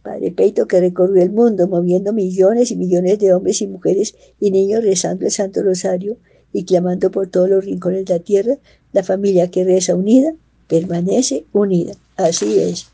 Padre 0.04 0.32
Peyton 0.32 0.68
que 0.68 0.80
recorrió 0.80 1.22
el 1.22 1.32
mundo 1.32 1.68
moviendo 1.68 2.14
millones 2.14 2.72
y 2.72 2.76
millones 2.76 3.20
de 3.20 3.34
hombres 3.34 3.62
y 3.62 3.68
mujeres 3.68 4.16
y 4.40 4.52
niños 4.52 4.84
rezando 4.84 5.26
el 5.26 5.32
Santo 5.32 5.62
Rosario 5.62 6.18
y 6.54 6.66
clamando 6.66 7.12
por 7.12 7.28
todos 7.28 7.50
los 7.50 7.66
rincones 7.66 8.06
de 8.06 8.14
la 8.14 8.20
tierra, 8.20 8.58
la 8.94 9.04
familia 9.04 9.52
que 9.52 9.64
reza 9.64 9.96
unida 9.96 10.34
permanece 10.68 11.46
unida. 11.52 11.94
Así 12.16 12.60
es. 12.60 12.88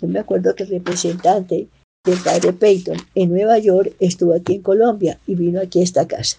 Yo 0.00 0.08
me 0.08 0.18
acuerdo 0.18 0.54
que 0.54 0.64
el 0.64 0.70
representante 0.70 1.68
del 2.06 2.18
padre 2.20 2.52
Peyton 2.52 2.96
en 3.14 3.30
Nueva 3.30 3.58
York 3.58 3.94
estuvo 4.00 4.32
aquí 4.32 4.54
en 4.54 4.62
Colombia 4.62 5.18
y 5.26 5.34
vino 5.34 5.60
aquí 5.60 5.80
a 5.80 5.82
esta 5.82 6.08
casa. 6.08 6.38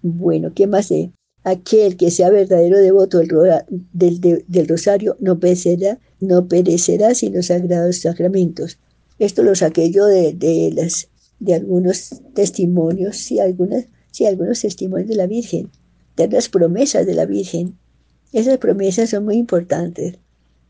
Bueno, 0.00 0.52
¿qué 0.54 0.66
más 0.66 0.88
de 0.88 1.10
Aquel 1.44 1.96
que 1.96 2.12
sea 2.12 2.30
verdadero 2.30 2.78
devoto 2.78 3.18
del, 3.18 4.68
rosario 4.68 5.16
no 5.18 5.40
perecerá, 5.40 5.98
no 6.20 6.46
perecerá 6.46 7.14
sin 7.14 7.34
los 7.34 7.46
sagrados 7.46 7.96
sacramentos. 7.96 8.78
Esto 9.18 9.42
lo 9.42 9.56
saqué 9.56 9.90
yo 9.90 10.06
de, 10.06 10.34
de, 10.34 10.70
las, 10.72 11.08
de 11.40 11.54
algunos 11.54 12.20
testimonios, 12.34 13.28
y 13.32 13.40
algunas, 13.40 13.86
sí, 14.12 14.24
algunos 14.24 14.60
testimonios 14.60 15.08
de 15.08 15.16
la 15.16 15.26
Virgen 15.26 15.68
de 16.16 16.28
las 16.28 16.48
promesas 16.48 17.06
de 17.06 17.14
la 17.14 17.26
Virgen. 17.26 17.78
Esas 18.32 18.58
promesas 18.58 19.10
son 19.10 19.24
muy 19.24 19.36
importantes. 19.36 20.18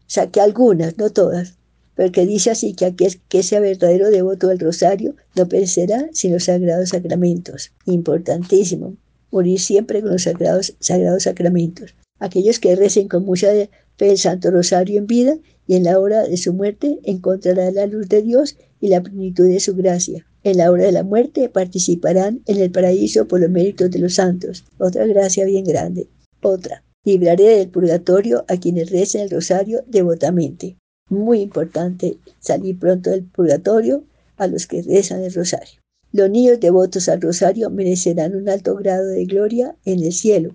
Saqué 0.06 0.40
algunas, 0.40 0.98
no 0.98 1.10
todas, 1.10 1.58
pero 1.94 2.12
que 2.12 2.26
dice 2.26 2.50
así 2.50 2.74
que 2.74 2.86
aquel 2.86 3.20
que 3.28 3.42
sea 3.42 3.60
verdadero 3.60 4.10
devoto 4.10 4.48
del 4.48 4.58
rosario 4.58 5.14
no 5.36 5.48
perecerá 5.48 6.08
sin 6.12 6.32
los 6.32 6.44
sagrados 6.44 6.90
sacramentos. 6.90 7.72
Importantísimo. 7.86 8.96
Morir 9.30 9.60
siempre 9.60 10.00
con 10.00 10.12
los 10.12 10.22
sagrados, 10.22 10.74
sagrados 10.78 11.24
sacramentos. 11.24 11.94
Aquellos 12.18 12.58
que 12.60 12.76
recen 12.76 13.08
con 13.08 13.24
mucha 13.24 13.48
fe 13.96 14.10
el 14.10 14.18
Santo 14.18 14.50
Rosario 14.50 14.98
en 14.98 15.06
vida 15.06 15.36
y 15.66 15.74
en 15.74 15.84
la 15.84 15.98
hora 15.98 16.22
de 16.22 16.36
su 16.36 16.52
muerte 16.52 16.98
encontrarán 17.02 17.74
la 17.74 17.86
luz 17.86 18.08
de 18.08 18.22
Dios 18.22 18.56
y 18.80 18.88
la 18.88 19.02
plenitud 19.02 19.48
de 19.48 19.60
su 19.60 19.74
gracia. 19.74 20.26
En 20.44 20.56
la 20.56 20.70
hora 20.70 20.84
de 20.84 20.92
la 20.92 21.04
muerte 21.04 21.48
participarán 21.48 22.42
en 22.46 22.58
el 22.60 22.70
paraíso 22.70 23.28
por 23.28 23.40
los 23.40 23.50
méritos 23.50 23.90
de 23.90 24.00
los 24.00 24.14
santos. 24.14 24.64
Otra 24.78 25.06
gracia 25.06 25.44
bien 25.44 25.64
grande. 25.64 26.08
Otra. 26.42 26.82
Libraré 27.04 27.58
del 27.58 27.68
purgatorio 27.68 28.44
a 28.48 28.56
quienes 28.56 28.90
recen 28.90 29.22
el 29.22 29.30
rosario 29.30 29.82
devotamente. 29.88 30.76
Muy 31.08 31.40
importante 31.40 32.16
salir 32.40 32.78
pronto 32.78 33.10
del 33.10 33.24
purgatorio 33.24 34.04
a 34.36 34.46
los 34.46 34.66
que 34.66 34.82
rezan 34.82 35.22
el 35.22 35.34
rosario. 35.34 35.80
Los 36.12 36.30
niños 36.30 36.60
devotos 36.60 37.08
al 37.08 37.20
rosario 37.20 37.70
merecerán 37.70 38.36
un 38.36 38.48
alto 38.48 38.76
grado 38.76 39.06
de 39.06 39.24
gloria 39.24 39.76
en 39.84 40.02
el 40.02 40.12
cielo. 40.12 40.54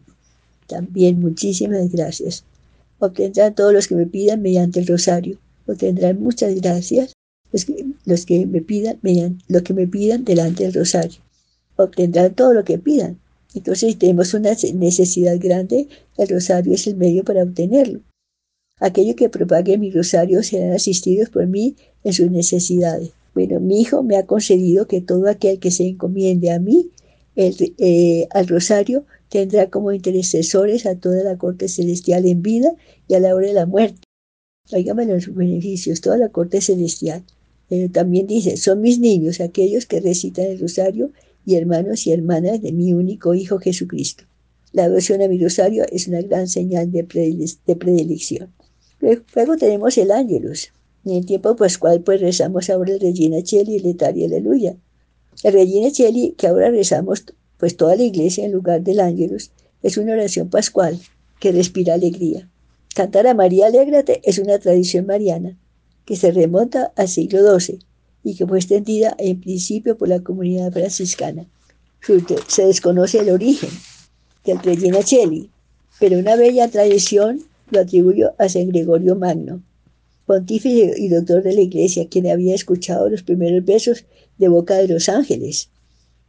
También 0.67 1.19
muchísimas 1.19 1.91
gracias. 1.91 2.43
Obtendrán 2.99 3.55
todos 3.55 3.73
los 3.73 3.87
que 3.87 3.95
me 3.95 4.05
pidan 4.05 4.41
mediante 4.41 4.79
el 4.79 4.87
rosario. 4.87 5.39
Obtendrán 5.65 6.19
muchas 6.19 6.55
gracias 6.55 7.13
los 7.51 8.25
que, 8.25 8.45
me 8.45 8.61
pidan, 8.61 8.99
lo 9.47 9.63
que 9.63 9.73
me 9.73 9.87
pidan 9.87 10.25
delante 10.25 10.63
del 10.63 10.73
rosario. 10.73 11.21
Obtendrán 11.75 12.33
todo 12.35 12.53
lo 12.53 12.63
que 12.63 12.77
pidan. 12.77 13.19
Entonces, 13.53 13.91
si 13.91 13.95
tenemos 13.95 14.33
una 14.33 14.51
necesidad 14.73 15.37
grande, 15.39 15.87
el 16.17 16.27
rosario 16.27 16.73
es 16.73 16.85
el 16.87 16.97
medio 16.97 17.23
para 17.23 17.43
obtenerlo. 17.43 18.01
Aquellos 18.79 19.15
que 19.15 19.29
propaguen 19.29 19.79
mi 19.79 19.91
rosario 19.91 20.43
serán 20.43 20.73
asistidos 20.73 21.29
por 21.29 21.47
mí 21.47 21.75
en 22.03 22.13
sus 22.13 22.29
necesidades. 22.29 23.11
Bueno, 23.33 23.59
mi 23.59 23.81
hijo 23.81 24.03
me 24.03 24.17
ha 24.17 24.25
concedido 24.25 24.87
que 24.87 25.01
todo 25.01 25.27
aquel 25.27 25.59
que 25.59 25.71
se 25.71 25.87
encomiende 25.87 26.51
a 26.51 26.59
mí, 26.59 26.91
eh, 27.35 28.27
al 28.31 28.47
rosario, 28.47 29.05
tendrá 29.29 29.69
como 29.69 29.91
intercesores 29.91 30.85
a 30.85 30.95
toda 30.95 31.23
la 31.23 31.37
corte 31.37 31.67
celestial 31.67 32.25
en 32.25 32.41
vida 32.41 32.73
y 33.07 33.15
a 33.15 33.19
la 33.19 33.35
hora 33.35 33.47
de 33.47 33.53
la 33.53 33.65
muerte. 33.65 34.01
Óigame 34.71 35.05
los 35.05 35.33
beneficios, 35.33 36.01
toda 36.01 36.17
la 36.17 36.29
corte 36.29 36.61
celestial. 36.61 37.23
Pero 37.69 37.91
también 37.91 38.27
dice, 38.27 38.57
son 38.57 38.81
mis 38.81 38.99
niños 38.99 39.41
aquellos 39.41 39.85
que 39.85 39.99
recitan 39.99 40.45
el 40.45 40.59
rosario 40.59 41.11
y 41.45 41.55
hermanos 41.55 42.07
y 42.07 42.11
hermanas 42.11 42.61
de 42.61 42.71
mi 42.71 42.93
único 42.93 43.33
Hijo 43.33 43.59
Jesucristo. 43.59 44.23
La 44.73 44.87
devoción 44.87 45.21
a 45.21 45.27
mi 45.27 45.41
rosario 45.41 45.85
es 45.91 46.07
una 46.07 46.21
gran 46.21 46.47
señal 46.47 46.91
de, 46.91 47.03
predilección. 47.03 48.53
Luego 48.99 49.57
tenemos 49.57 49.97
el 49.97 50.11
ángelus. 50.11 50.71
En 51.05 51.13
el 51.13 51.25
tiempo 51.25 51.55
pascual 51.55 52.01
pues 52.01 52.19
rezamos 52.19 52.69
ahora 52.69 52.93
el 52.93 52.99
Regina 52.99 53.41
Cheli 53.41 53.77
el 53.77 53.83
Letaria 53.83 54.25
Aleluya. 54.25 54.75
El 55.43 55.53
Regina 55.53 55.91
Cheli 55.91 56.33
que 56.37 56.47
ahora 56.47 56.69
rezamos 56.69 57.25
pues 57.57 57.77
toda 57.77 57.95
la 57.95 58.03
iglesia 58.03 58.45
en 58.45 58.51
lugar 58.51 58.81
del 58.81 58.99
ángelus 58.99 59.51
es 59.83 59.97
una 59.97 60.13
oración 60.13 60.49
pascual 60.49 60.99
que 61.39 61.51
respira 61.51 61.93
alegría. 61.93 62.49
Cantar 62.95 63.27
a 63.27 63.33
María 63.33 63.67
Alégrate 63.67 64.21
es 64.23 64.39
una 64.39 64.57
tradición 64.57 65.05
mariana 65.05 65.57
que 66.05 66.15
se 66.15 66.31
remonta 66.31 66.91
al 66.95 67.07
siglo 67.07 67.59
XII 67.59 67.79
y 68.23 68.35
que 68.35 68.47
fue 68.47 68.57
extendida 68.57 69.15
en 69.19 69.39
principio 69.39 69.97
por 69.97 70.09
la 70.09 70.21
comunidad 70.21 70.71
franciscana. 70.71 71.45
Se 72.47 72.65
desconoce 72.65 73.19
el 73.19 73.29
origen 73.29 73.69
del 74.45 74.59
Regina 74.59 75.03
Cheli, 75.03 75.51
pero 75.99 76.17
una 76.17 76.35
bella 76.35 76.69
tradición 76.69 77.43
lo 77.69 77.79
atribuyó 77.79 78.33
a 78.37 78.49
San 78.49 78.67
Gregorio 78.69 79.15
Magno, 79.15 79.63
pontífice 80.25 80.93
y 80.97 81.09
doctor 81.09 81.43
de 81.43 81.53
la 81.53 81.61
iglesia, 81.61 82.07
quien 82.09 82.27
había 82.27 82.55
escuchado 82.55 83.09
los 83.09 83.23
primeros 83.23 83.63
besos 83.65 84.05
de 84.37 84.47
boca 84.47 84.75
de 84.75 84.87
los 84.87 85.09
ángeles, 85.09 85.69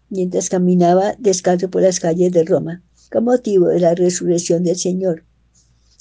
mientras 0.08 0.48
caminaba 0.48 1.14
descalzo 1.18 1.70
por 1.70 1.82
las 1.82 2.00
calles 2.00 2.32
de 2.32 2.44
Roma, 2.44 2.82
con 3.10 3.24
motivo 3.24 3.68
de 3.68 3.80
la 3.80 3.94
resurrección 3.94 4.64
del 4.64 4.76
Señor. 4.76 5.24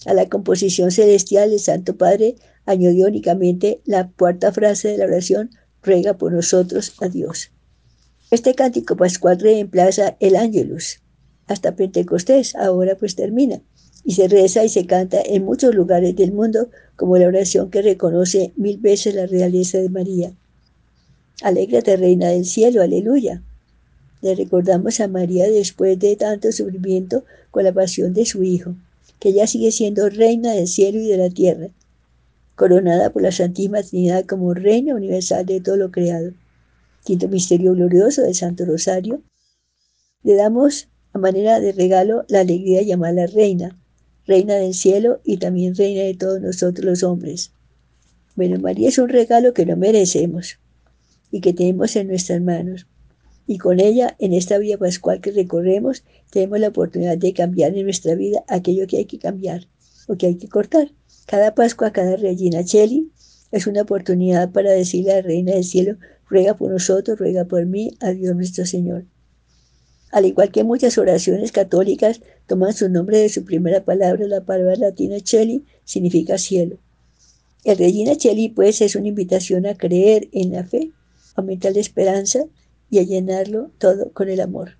A 0.06 0.14
la 0.14 0.30
composición 0.30 0.92
celestial, 0.92 1.52
el 1.52 1.60
Santo 1.60 1.98
Padre 1.98 2.36
añadió 2.66 3.08
únicamente 3.08 3.82
la 3.86 4.10
cuarta 4.10 4.52
frase 4.52 4.90
de 4.90 4.98
la 4.98 5.06
oración, 5.06 5.50
ruega 5.82 6.18
por 6.18 6.34
nosotros 6.34 6.94
a 7.00 7.08
Dios. 7.08 7.52
Este 8.30 8.54
cántico 8.56 8.96
pascual 8.98 9.40
reemplaza 9.40 10.18
el 10.20 10.36
Ángelus 10.36 11.02
hasta 11.48 11.76
Pentecostés, 11.76 12.56
ahora 12.56 12.96
pues 12.98 13.16
termina, 13.16 13.62
y 14.08 14.14
se 14.14 14.30
reza 14.30 14.64
y 14.64 14.70
se 14.70 14.86
canta 14.86 15.22
en 15.22 15.44
muchos 15.44 15.76
lugares 15.76 16.16
del 16.16 16.32
mundo 16.32 16.70
como 16.96 17.18
la 17.18 17.28
oración 17.28 17.70
que 17.70 17.82
reconoce 17.82 18.54
mil 18.56 18.78
veces 18.78 19.14
la 19.14 19.26
realeza 19.26 19.80
de 19.80 19.90
María. 19.90 20.32
Alégrate, 21.42 21.98
Reina 21.98 22.30
del 22.30 22.46
Cielo, 22.46 22.82
aleluya. 22.82 23.44
Le 24.22 24.34
recordamos 24.34 25.02
a 25.02 25.10
María 25.10 25.52
después 25.52 26.00
de 26.00 26.16
tanto 26.16 26.54
sufrimiento 26.54 27.26
con 27.52 27.66
la 27.66 27.74
pasión 27.74 28.14
de 28.14 28.26
su 28.26 28.44
Hijo 28.44 28.76
que 29.20 29.30
ella 29.30 29.46
sigue 29.46 29.74
siendo 29.74 30.10
reina 30.10 30.54
del 30.54 30.68
cielo 30.68 31.00
y 31.00 31.08
de 31.08 31.18
la 31.18 31.30
tierra, 31.30 31.68
coronada 32.56 33.10
por 33.10 33.24
la 33.24 33.34
Santísima 33.34 33.84
Trinidad 33.84 34.26
como 34.26 34.54
reina 34.54 34.96
universal 34.96 35.46
de 35.46 35.60
todo 35.60 35.76
lo 35.76 35.92
creado. 35.92 36.32
Quinto 37.04 37.28
misterio 37.28 37.74
glorioso 37.74 38.22
del 38.22 38.36
Santo 38.36 38.64
Rosario. 38.64 39.22
Le 40.24 40.36
damos 40.36 40.88
a 41.12 41.20
manera 41.20 41.60
de 41.60 41.74
regalo 41.74 42.24
la 42.30 42.40
alegría 42.40 42.80
de 42.80 42.86
llamarla 42.86 43.28
reina, 43.28 43.78
reina 44.28 44.56
del 44.56 44.74
cielo 44.74 45.22
y 45.24 45.38
también 45.38 45.76
reina 45.76 46.04
de 46.04 46.14
todos 46.14 46.42
nosotros 46.42 46.86
los 46.86 47.04
hombres. 47.04 47.52
Bueno, 48.36 48.60
María 48.60 48.90
es 48.90 48.98
un 48.98 49.10
regalo 49.10 49.54
que 49.54 49.66
no 49.66 49.78
merecemos 49.78 50.60
y 51.32 51.42
que 51.42 51.54
tenemos 51.54 51.96
en 51.96 52.08
nuestras 52.08 52.42
manos. 52.42 52.86
Y 53.48 53.58
con 53.58 53.80
ella, 53.80 54.16
en 54.20 54.34
esta 54.34 54.58
vía 54.58 54.78
pascual 54.78 55.22
que 55.22 55.32
recorremos, 55.32 56.04
tenemos 56.30 56.60
la 56.60 56.68
oportunidad 56.68 57.18
de 57.18 57.34
cambiar 57.34 57.76
en 57.76 57.86
nuestra 57.86 58.14
vida 58.16 58.44
aquello 58.48 58.86
que 58.86 58.98
hay 58.98 59.06
que 59.06 59.20
cambiar 59.20 59.68
o 60.08 60.18
que 60.18 60.28
hay 60.28 60.36
que 60.36 60.50
cortar. 60.50 60.92
Cada 61.26 61.56
Pascua, 61.56 61.92
cada 61.92 62.18
Regina 62.18 62.64
Cheli 62.64 63.12
es 63.52 63.66
una 63.66 63.84
oportunidad 63.84 64.52
para 64.52 64.72
decirle 64.72 65.14
a 65.14 65.16
la 65.16 65.22
Reina 65.22 65.54
del 65.54 65.64
Cielo, 65.64 65.98
ruega 66.30 66.58
por 66.58 66.72
nosotros, 66.72 67.18
ruega 67.18 67.46
por 67.46 67.66
mí, 67.66 67.92
a 68.02 68.12
Dios 68.12 68.36
nuestro 68.36 68.66
Señor. 68.66 69.06
Al 70.18 70.26
igual 70.26 70.50
que 70.50 70.64
muchas 70.64 70.98
oraciones 70.98 71.52
católicas 71.52 72.22
toman 72.48 72.74
su 72.74 72.90
nombre 72.90 73.20
de 73.20 73.30
su 73.30 73.46
primera 73.46 73.86
palabra, 73.86 74.26
la 74.26 74.44
palabra 74.44 74.76
latina 74.76 75.20
Cheli 75.20 75.64
significa 75.86 76.40
cielo. 76.40 76.80
El 77.64 77.78
Regina 77.78 78.16
Cheli, 78.16 78.50
pues, 78.50 78.82
es 78.82 78.96
una 78.96 79.10
invitación 79.10 79.68
a 79.68 79.76
creer 79.76 80.28
en 80.32 80.54
la 80.54 80.64
fe, 80.64 80.90
aumentar 81.36 81.74
la 81.74 81.82
esperanza 81.82 82.46
y 82.90 82.98
a 82.98 83.04
llenarlo 83.04 83.70
todo 83.78 84.12
con 84.12 84.28
el 84.28 84.42
amor. 84.42 84.72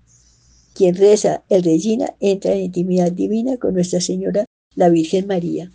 Quien 0.74 0.96
reza 0.96 1.44
el 1.48 1.62
Regina 1.62 2.16
entra 2.18 2.54
en 2.54 2.62
intimidad 2.62 3.12
divina 3.12 3.58
con 3.58 3.74
Nuestra 3.74 4.00
Señora, 4.00 4.44
la 4.74 4.88
Virgen 4.88 5.28
María. 5.28 5.70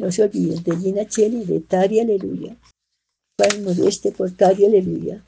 No 0.00 0.10
se 0.10 0.24
olviden, 0.24 0.64
Regina 0.64 1.06
Cheli 1.06 1.44
de 1.44 1.60
Tari 1.60 2.00
Aleluya. 2.00 2.56
de 3.38 3.88
este 3.88 4.10
por 4.10 4.32
Tari 4.32 4.64
Aleluya. 4.64 5.22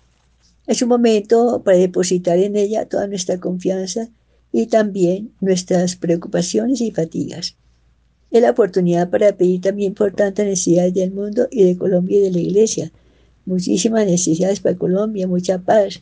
Es 0.66 0.82
un 0.82 0.88
momento 0.88 1.62
para 1.64 1.78
depositar 1.78 2.38
en 2.38 2.56
ella 2.56 2.88
toda 2.88 3.06
nuestra 3.06 3.38
confianza 3.38 4.08
y 4.52 4.66
también 4.66 5.32
nuestras 5.40 5.96
preocupaciones 5.96 6.80
y 6.80 6.90
fatigas. 6.90 7.56
Es 8.30 8.42
la 8.42 8.50
oportunidad 8.50 9.10
para 9.10 9.36
pedir 9.36 9.60
también 9.60 9.94
por 9.94 10.12
tantas 10.12 10.46
necesidades 10.46 10.94
del 10.94 11.12
mundo 11.12 11.46
y 11.50 11.64
de 11.64 11.76
Colombia 11.76 12.18
y 12.18 12.22
de 12.22 12.30
la 12.32 12.40
iglesia. 12.40 12.92
Muchísimas 13.44 14.06
necesidades 14.06 14.60
para 14.60 14.76
Colombia, 14.76 15.28
mucha 15.28 15.58
paz, 15.58 16.00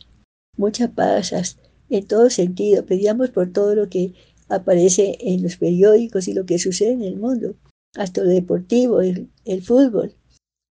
mucha 0.57 0.91
paz 0.91 1.57
en 1.89 2.07
todo 2.07 2.29
sentido. 2.31 2.85
Pedíamos 2.85 3.29
por 3.29 3.51
todo 3.51 3.75
lo 3.75 3.87
que 3.87 4.13
aparece 4.49 5.17
en 5.19 5.43
los 5.43 5.57
periódicos 5.57 6.27
y 6.27 6.33
lo 6.33 6.45
que 6.45 6.57
sucede 6.57 6.93
en 6.93 7.03
el 7.03 7.17
mundo, 7.17 7.55
hasta 7.95 8.23
lo 8.23 8.29
deportivo, 8.29 9.01
el, 9.01 9.29
el 9.45 9.61
fútbol, 9.61 10.15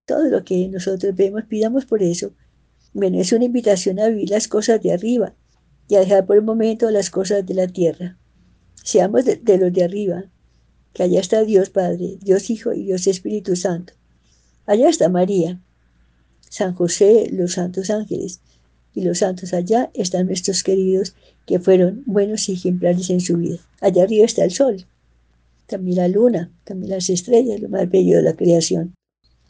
todo 0.07 0.25
lo 0.25 0.45
que 0.45 0.69
nosotros 0.69 1.15
vemos, 1.15 1.45
pidamos 1.45 1.85
por 1.85 2.03
eso. 2.03 2.33
Bueno, 2.95 3.21
es 3.21 3.33
una 3.33 3.45
invitación 3.45 3.99
a 3.99 4.07
vivir 4.07 4.31
las 4.31 4.47
cosas 4.47 4.81
de 4.81 4.93
arriba 4.93 5.35
y 5.89 5.97
a 5.97 6.01
dejar 6.01 6.27
por 6.27 6.39
un 6.39 6.45
momento 6.45 6.89
las 6.93 7.11
cosas 7.11 7.45
de 7.45 7.53
la 7.53 7.67
tierra. 7.67 8.17
Seamos 8.85 9.25
de, 9.25 9.59
los 9.59 9.73
de 9.73 9.83
arriba, 9.83 10.27
que 10.93 11.03
allá 11.03 11.19
está 11.19 11.43
Dios 11.43 11.71
Padre, 11.71 12.19
Dios 12.23 12.51
Hijo 12.51 12.73
y 12.73 12.85
Dios 12.85 13.09
Espíritu 13.09 13.57
Santo. 13.57 13.95
Allá 14.65 14.89
está 14.89 15.09
María, 15.09 15.61
San 16.49 16.75
José, 16.77 17.29
los 17.33 17.55
santos 17.55 17.91
ángeles, 17.91 18.41
y 18.95 19.03
los 19.03 19.19
santos 19.19 19.53
allá 19.55 19.91
están 19.93 20.27
nuestros 20.27 20.63
queridos 20.63 21.17
que 21.47 21.59
fueron 21.59 22.05
buenos 22.07 22.49
ejemplares 22.49 23.11
en 23.11 23.21
su 23.21 23.39
vida. 23.39 23.59
Allá 23.81 24.05
arriba 24.05 24.25
está 24.25 24.45
el 24.45 24.53
sol, 24.53 24.87
también 25.67 25.97
la 25.97 26.07
luna, 26.07 26.53
también 26.63 26.91
las 26.93 27.11
estrellas, 27.11 27.61
lo 27.61 27.69
más 27.69 27.91
bello 27.91 28.19
de 28.19 28.23
la 28.23 28.37
creación. 28.37 28.95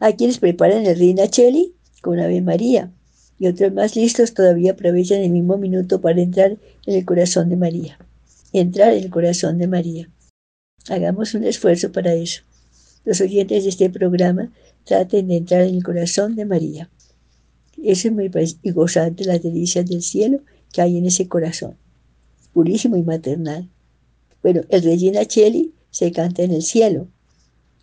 Hay 0.00 0.14
quienes 0.14 0.38
preparan 0.38 0.86
el 0.86 0.98
Reina 0.98 1.28
Cheli 1.28 1.74
con 2.00 2.18
Ave 2.18 2.40
María 2.40 2.90
y 3.38 3.46
otros 3.46 3.72
más 3.72 3.96
listos 3.96 4.34
todavía 4.34 4.72
aprovechan 4.72 5.20
el 5.20 5.30
mismo 5.30 5.56
minuto 5.56 6.00
para 6.00 6.20
entrar 6.20 6.56
en 6.86 6.94
el 6.94 7.04
corazón 7.04 7.48
de 7.48 7.56
María. 7.56 7.98
Entrar 8.52 8.92
en 8.92 9.04
el 9.04 9.10
corazón 9.10 9.58
de 9.58 9.66
María. 9.66 10.08
Hagamos 10.88 11.34
un 11.34 11.44
esfuerzo 11.44 11.90
para 11.92 12.14
eso. 12.14 12.42
Los 13.04 13.20
oyentes 13.20 13.64
de 13.64 13.70
este 13.70 13.90
programa 13.90 14.52
traten 14.84 15.28
de 15.28 15.36
entrar 15.36 15.62
en 15.62 15.76
el 15.76 15.82
corazón 15.82 16.36
de 16.36 16.44
María. 16.44 16.90
Eso 17.82 18.08
es 18.08 18.14
muy 18.14 18.30
y 18.62 18.70
gozar 18.70 19.14
de 19.14 19.24
las 19.24 19.42
delicias 19.42 19.84
del 19.86 20.02
cielo 20.02 20.40
que 20.72 20.82
hay 20.82 20.96
en 20.96 21.06
ese 21.06 21.28
corazón, 21.28 21.76
purísimo 22.52 22.96
y 22.96 23.02
maternal. 23.02 23.68
Bueno, 24.42 24.62
el 24.68 24.82
Regina 24.82 25.24
Cheli 25.24 25.74
se 25.90 26.12
canta 26.12 26.42
en 26.42 26.52
el 26.52 26.62
cielo. 26.62 27.08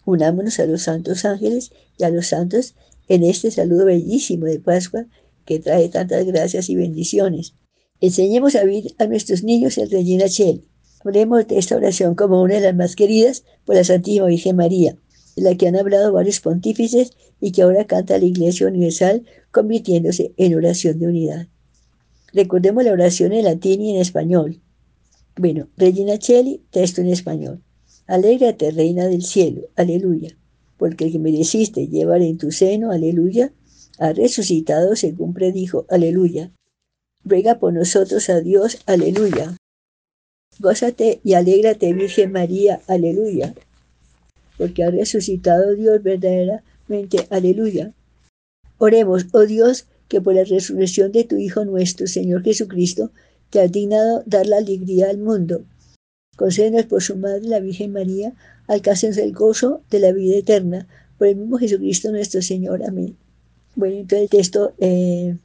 Unámonos 0.05 0.59
a 0.59 0.65
los 0.65 0.83
santos 0.83 1.25
ángeles 1.25 1.71
y 1.97 2.03
a 2.03 2.09
los 2.09 2.27
santos 2.27 2.75
en 3.07 3.23
este 3.23 3.51
saludo 3.51 3.85
bellísimo 3.85 4.45
de 4.45 4.59
Pascua 4.59 5.05
que 5.45 5.59
trae 5.59 5.89
tantas 5.89 6.25
gracias 6.25 6.69
y 6.69 6.75
bendiciones. 6.75 7.53
Enseñemos 7.99 8.55
a 8.55 8.63
vivir 8.63 8.95
a 8.97 9.05
nuestros 9.05 9.43
niños 9.43 9.77
el 9.77 9.89
Regina. 9.89 10.25
Oremos 11.03 11.47
de 11.47 11.57
esta 11.57 11.75
oración 11.75 12.15
como 12.15 12.41
una 12.41 12.55
de 12.55 12.61
las 12.61 12.75
más 12.75 12.95
queridas 12.95 13.43
por 13.65 13.75
la 13.75 13.83
Santísima 13.83 14.27
Virgen 14.27 14.55
María, 14.55 14.95
de 15.35 15.41
la 15.41 15.55
que 15.55 15.67
han 15.67 15.75
hablado 15.75 16.11
varios 16.11 16.39
pontífices 16.39 17.11
y 17.39 17.51
que 17.51 17.63
ahora 17.63 17.85
canta 17.85 18.17
la 18.17 18.25
Iglesia 18.25 18.67
Universal 18.67 19.23
convirtiéndose 19.51 20.33
en 20.37 20.55
oración 20.55 20.99
de 20.99 21.07
unidad. 21.07 21.47
Recordemos 22.33 22.83
la 22.83 22.91
oración 22.91 23.33
en 23.33 23.45
latín 23.45 23.81
y 23.81 23.95
en 23.95 24.01
español. 24.01 24.61
Bueno, 25.35 25.69
Regina 25.77 26.17
Cheli, 26.17 26.61
texto 26.71 27.01
en 27.01 27.07
español. 27.07 27.63
Alégrate, 28.07 28.71
Reina 28.71 29.07
del 29.07 29.23
cielo, 29.23 29.61
aleluya, 29.75 30.37
porque 30.77 31.05
el 31.05 31.11
que 31.11 31.19
mereciste 31.19 31.87
llevar 31.87 32.21
en 32.21 32.37
tu 32.37 32.51
seno, 32.51 32.91
aleluya, 32.91 33.53
ha 34.01 34.13
resucitado 34.13 34.95
según 34.95 35.35
predijo, 35.35 35.85
aleluya. 35.87 36.51
Ruega 37.23 37.59
por 37.59 37.71
nosotros 37.71 38.29
a 38.31 38.41
Dios, 38.41 38.79
aleluya. 38.87 39.55
Gózate 40.57 41.21
y 41.23 41.35
alégrate, 41.35 41.93
Virgen 41.93 42.31
María, 42.31 42.81
aleluya, 42.87 43.53
porque 44.57 44.83
ha 44.83 44.89
resucitado 44.89 45.75
Dios 45.75 46.01
verdaderamente, 46.01 47.27
aleluya. 47.29 47.93
Oremos, 48.79 49.27
oh 49.33 49.45
Dios, 49.45 49.85
que 50.07 50.19
por 50.19 50.33
la 50.33 50.45
resurrección 50.45 51.11
de 51.11 51.23
tu 51.23 51.37
Hijo 51.37 51.63
nuestro, 51.63 52.07
Señor 52.07 52.43
Jesucristo, 52.43 53.11
te 53.51 53.61
has 53.61 53.71
dignado 53.71 54.23
dar 54.25 54.47
la 54.47 54.57
alegría 54.57 55.11
al 55.11 55.19
mundo. 55.19 55.63
Concédenos 56.35 56.87
por 56.87 57.03
su 57.03 57.17
Madre, 57.17 57.47
la 57.47 57.59
Virgen 57.59 57.93
María, 57.93 58.33
alcancemos 58.67 59.17
el 59.17 59.31
gozo 59.31 59.83
de 59.91 59.99
la 59.99 60.11
vida 60.11 60.37
eterna, 60.37 60.87
por 61.19 61.27
el 61.27 61.35
mismo 61.35 61.59
Jesucristo 61.59 62.09
nuestro 62.11 62.41
Señor. 62.41 62.83
Amén. 62.83 63.15
Bueno, 63.75 63.97
entonces 63.97 64.23
el 64.23 64.29
texto, 64.29 64.73
eh, 64.79 65.37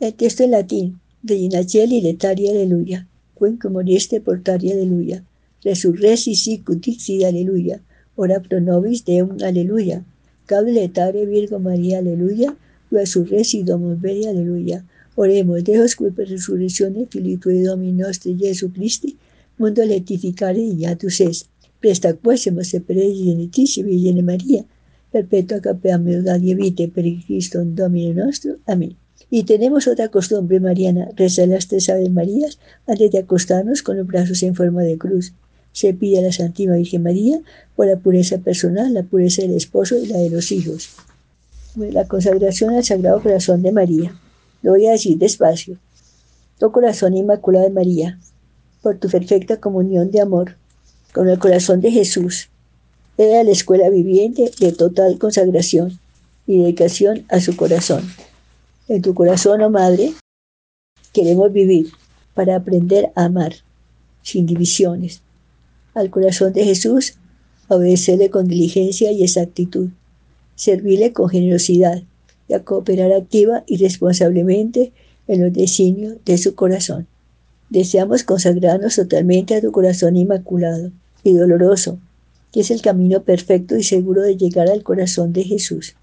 el 0.00 0.14
texto 0.14 0.42
en 0.44 0.50
latín, 0.50 1.00
de 1.22 1.36
y 1.36 2.00
letari, 2.00 2.48
aleluya. 2.48 3.06
Cuenco 3.34 3.70
moriste 3.70 4.20
portari, 4.20 4.72
aleluya. 4.72 5.24
Resurresi 5.62 6.34
sicut 6.34 6.86
aleluya. 7.26 7.80
Ora 8.16 8.40
pro 8.40 8.60
nobis 8.60 9.04
deum, 9.04 9.36
aleluya. 9.42 10.04
Cable 10.46 10.72
letare 10.72 11.26
Virgo 11.26 11.58
María, 11.58 11.98
aleluya 11.98 12.56
y 12.90 13.62
domus 13.62 14.00
veri, 14.00 14.26
aleluya. 14.26 14.84
Oremos, 15.14 15.64
Deus 15.64 15.96
qui 15.96 16.08
resurrección 16.10 17.06
filitui 17.10 17.60
Domini 17.62 17.92
nostri 17.92 18.36
Jesu 18.38 18.70
Christi, 18.72 19.16
mundo 19.58 19.84
letificare 19.84 20.60
igiatus 20.60 21.20
es. 21.20 21.46
Presta 21.80 22.14
quosemos 22.14 22.72
e 22.74 22.80
per 22.80 22.96
genitici 22.96 23.82
Virgine 23.82 24.22
María, 24.22 24.64
perpetua 25.10 25.60
capea 25.60 26.00
y 26.40 26.54
vite 26.54 26.88
per 26.88 27.04
Cristo 27.26 27.64
Domini 27.64 28.12
nostro. 28.12 28.56
Amén. 28.66 28.96
Y 29.30 29.44
tenemos 29.44 29.86
otra 29.86 30.08
costumbre 30.08 30.60
mariana, 30.60 31.08
rezar 31.16 31.48
las 31.48 31.66
tres 31.68 31.88
Ave 31.88 32.08
Marías 32.08 32.58
antes 32.86 33.10
de 33.10 33.18
acostarnos 33.18 33.82
con 33.82 33.96
los 33.96 34.06
brazos 34.06 34.42
en 34.42 34.54
forma 34.54 34.82
de 34.82 34.96
cruz. 34.96 35.32
Se 35.72 35.92
pide 35.92 36.18
a 36.18 36.22
la 36.22 36.32
Santísima 36.32 36.76
Virgen 36.76 37.02
María 37.02 37.40
por 37.76 37.86
la 37.86 37.96
pureza 37.96 38.38
personal, 38.38 38.94
la 38.94 39.02
pureza 39.02 39.42
del 39.42 39.52
esposo 39.52 39.98
y 39.98 40.06
la 40.06 40.18
de 40.18 40.30
los 40.30 40.50
hijos 40.50 40.88
la 41.78 42.06
consagración 42.06 42.74
al 42.74 42.84
Sagrado 42.84 43.22
Corazón 43.22 43.62
de 43.62 43.72
María. 43.72 44.14
Lo 44.62 44.72
voy 44.72 44.86
a 44.86 44.92
decir 44.92 45.18
despacio. 45.18 45.78
Tu 46.58 46.72
corazón 46.72 47.16
inmaculado 47.16 47.66
de 47.66 47.72
María, 47.72 48.18
por 48.82 48.98
tu 48.98 49.08
perfecta 49.08 49.58
comunión 49.58 50.10
de 50.10 50.20
amor 50.20 50.56
con 51.12 51.28
el 51.28 51.38
corazón 51.38 51.80
de 51.80 51.90
Jesús, 51.90 52.50
era 53.18 53.44
la 53.44 53.50
escuela 53.50 53.90
viviente 53.90 54.50
de 54.58 54.72
total 54.72 55.18
consagración 55.18 55.98
y 56.46 56.60
dedicación 56.60 57.26
a 57.28 57.40
su 57.40 57.56
corazón. 57.56 58.02
En 58.88 59.02
tu 59.02 59.12
corazón, 59.12 59.60
oh 59.60 59.70
Madre, 59.70 60.14
queremos 61.12 61.52
vivir 61.52 61.88
para 62.32 62.56
aprender 62.56 63.10
a 63.14 63.24
amar 63.24 63.52
sin 64.22 64.46
divisiones. 64.46 65.20
Al 65.94 66.08
corazón 66.08 66.54
de 66.54 66.64
Jesús, 66.64 67.16
obedecerle 67.68 68.30
con 68.30 68.48
diligencia 68.48 69.12
y 69.12 69.24
exactitud 69.24 69.90
servirle 70.58 71.12
con 71.12 71.28
generosidad 71.28 72.02
y 72.48 72.54
a 72.54 72.64
cooperar 72.64 73.12
activa 73.12 73.62
y 73.66 73.76
responsablemente 73.76 74.92
en 75.28 75.44
los 75.44 75.52
designios 75.52 76.16
de 76.24 76.36
su 76.36 76.56
corazón. 76.56 77.06
Deseamos 77.70 78.24
consagrarnos 78.24 78.96
totalmente 78.96 79.54
a 79.54 79.60
tu 79.60 79.70
corazón 79.70 80.16
inmaculado 80.16 80.90
y 81.22 81.34
doloroso, 81.34 82.00
que 82.52 82.60
es 82.60 82.70
el 82.70 82.82
camino 82.82 83.22
perfecto 83.22 83.76
y 83.76 83.82
seguro 83.82 84.22
de 84.22 84.36
llegar 84.36 84.68
al 84.68 84.82
corazón 84.82 85.32
de 85.32 85.44
Jesús. 85.44 85.94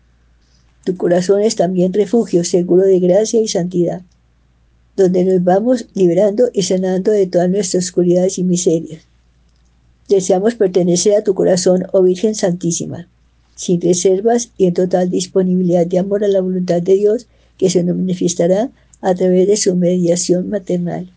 Tu 0.83 0.95
corazón 0.95 1.41
es 1.41 1.55
también 1.55 1.93
refugio 1.93 2.43
seguro 2.43 2.83
de 2.83 2.99
gracia 2.99 3.41
y 3.41 3.47
santidad, 3.47 4.01
donde 4.95 5.25
nos 5.25 5.43
vamos 5.43 5.87
liberando 5.93 6.49
y 6.53 6.63
sanando 6.63 7.11
de 7.11 7.27
todas 7.27 7.49
nuestras 7.49 7.85
oscuridades 7.85 8.37
y 8.37 8.43
miserias. 8.43 9.03
Deseamos 10.07 10.55
pertenecer 10.55 11.15
a 11.15 11.23
tu 11.23 11.33
corazón, 11.33 11.87
oh 11.91 12.03
Virgen 12.03 12.35
Santísima 12.35 13.07
sin 13.55 13.81
reservas 13.81 14.51
y 14.57 14.65
en 14.65 14.73
total 14.73 15.09
disponibilidad 15.09 15.87
de 15.87 15.99
amor 15.99 16.23
a 16.23 16.27
la 16.27 16.41
voluntad 16.41 16.81
de 16.81 16.95
Dios 16.95 17.27
que 17.57 17.69
se 17.69 17.83
nos 17.83 17.95
manifestará 17.95 18.69
a 19.01 19.15
través 19.15 19.47
de 19.47 19.57
su 19.57 19.75
mediación 19.75 20.49
maternal. 20.49 21.09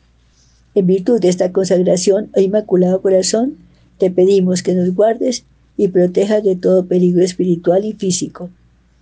En 0.74 0.86
virtud 0.86 1.20
de 1.20 1.28
esta 1.28 1.52
consagración, 1.52 2.30
oh 2.36 2.40
Inmaculado 2.40 3.02
Corazón, 3.02 3.56
te 3.98 4.10
pedimos 4.10 4.62
que 4.62 4.74
nos 4.74 4.94
guardes 4.94 5.44
y 5.76 5.88
protejas 5.88 6.42
de 6.42 6.56
todo 6.56 6.86
peligro 6.86 7.22
espiritual 7.22 7.84
y 7.84 7.92
físico, 7.92 8.50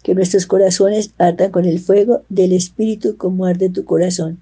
que 0.02 0.14
nuestros 0.14 0.46
corazones 0.46 1.10
ardan 1.18 1.50
con 1.50 1.64
el 1.64 1.78
fuego 1.78 2.22
del 2.28 2.52
Espíritu 2.52 3.16
como 3.16 3.46
arde 3.46 3.70
tu 3.70 3.84
corazón, 3.84 4.40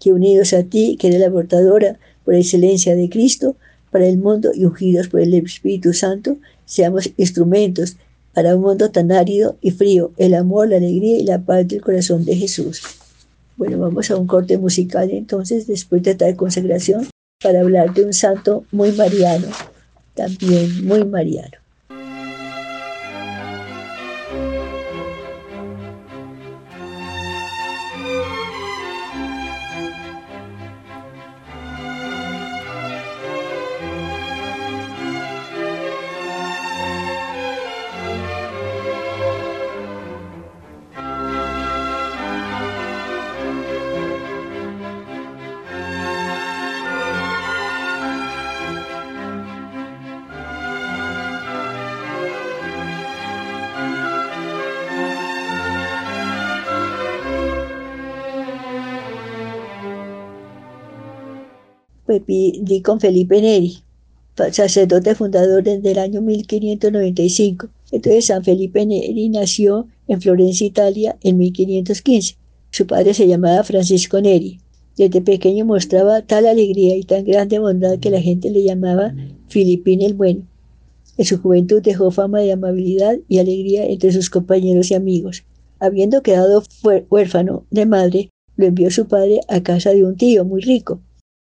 que 0.00 0.12
unidos 0.12 0.52
a 0.52 0.62
ti, 0.62 0.96
que 0.98 1.08
eres 1.08 1.20
la 1.20 1.30
portadora 1.30 1.98
por 2.24 2.34
excelencia 2.34 2.94
de 2.94 3.08
Cristo, 3.08 3.56
para 3.90 4.06
el 4.06 4.18
mundo 4.18 4.50
y 4.54 4.64
ungidos 4.64 5.08
por 5.08 5.20
el 5.20 5.34
Espíritu 5.34 5.92
Santo, 5.92 6.36
seamos 6.66 7.10
instrumentos 7.16 7.96
para 8.32 8.56
un 8.56 8.62
mundo 8.62 8.90
tan 8.90 9.12
árido 9.12 9.56
y 9.60 9.70
frío, 9.70 10.12
el 10.16 10.34
amor, 10.34 10.68
la 10.68 10.76
alegría 10.76 11.18
y 11.18 11.24
la 11.24 11.40
paz 11.40 11.68
del 11.68 11.80
corazón 11.80 12.24
de 12.24 12.34
Jesús. 12.34 12.82
Bueno, 13.56 13.78
vamos 13.78 14.10
a 14.10 14.16
un 14.16 14.26
corte 14.26 14.58
musical 14.58 15.10
entonces, 15.12 15.68
después 15.68 16.02
de 16.02 16.16
tal 16.16 16.34
consagración, 16.34 17.06
para 17.40 17.60
hablar 17.60 17.94
de 17.94 18.04
un 18.04 18.12
santo 18.12 18.64
muy 18.72 18.90
mariano, 18.92 19.46
también 20.14 20.82
muy 20.84 21.04
mariano. 21.04 21.63
Pedí 62.20 62.80
con 62.82 63.00
Felipe 63.00 63.40
Neri, 63.40 63.78
sacerdote 64.52 65.14
fundador 65.14 65.62
desde 65.62 65.92
el 65.92 65.98
año 65.98 66.20
1595. 66.20 67.68
Entonces 67.92 68.26
San 68.26 68.44
Felipe 68.44 68.84
Neri 68.84 69.28
nació 69.28 69.86
en 70.08 70.20
Florencia, 70.20 70.66
Italia, 70.66 71.16
en 71.22 71.38
1515. 71.38 72.36
Su 72.70 72.86
padre 72.86 73.14
se 73.14 73.28
llamaba 73.28 73.62
Francisco 73.62 74.20
Neri. 74.20 74.58
Desde 74.96 75.20
pequeño 75.20 75.64
mostraba 75.64 76.22
tal 76.22 76.46
alegría 76.46 76.96
y 76.96 77.02
tan 77.02 77.24
grande 77.24 77.58
bondad 77.58 77.98
que 77.98 78.10
la 78.10 78.20
gente 78.20 78.50
le 78.50 78.62
llamaba 78.62 79.14
Filipín 79.48 80.02
el 80.02 80.14
Bueno. 80.14 80.46
En 81.16 81.24
su 81.24 81.38
juventud 81.38 81.82
dejó 81.82 82.10
fama 82.10 82.40
de 82.40 82.52
amabilidad 82.52 83.18
y 83.28 83.38
alegría 83.38 83.86
entre 83.86 84.12
sus 84.12 84.30
compañeros 84.30 84.90
y 84.90 84.94
amigos. 84.94 85.44
Habiendo 85.78 86.22
quedado 86.22 86.62
huérfano 87.10 87.64
de 87.70 87.86
madre, 87.86 88.30
lo 88.56 88.66
envió 88.66 88.90
su 88.90 89.06
padre 89.06 89.40
a 89.48 89.62
casa 89.62 89.90
de 89.90 90.04
un 90.04 90.16
tío 90.16 90.44
muy 90.44 90.60
rico, 90.60 91.00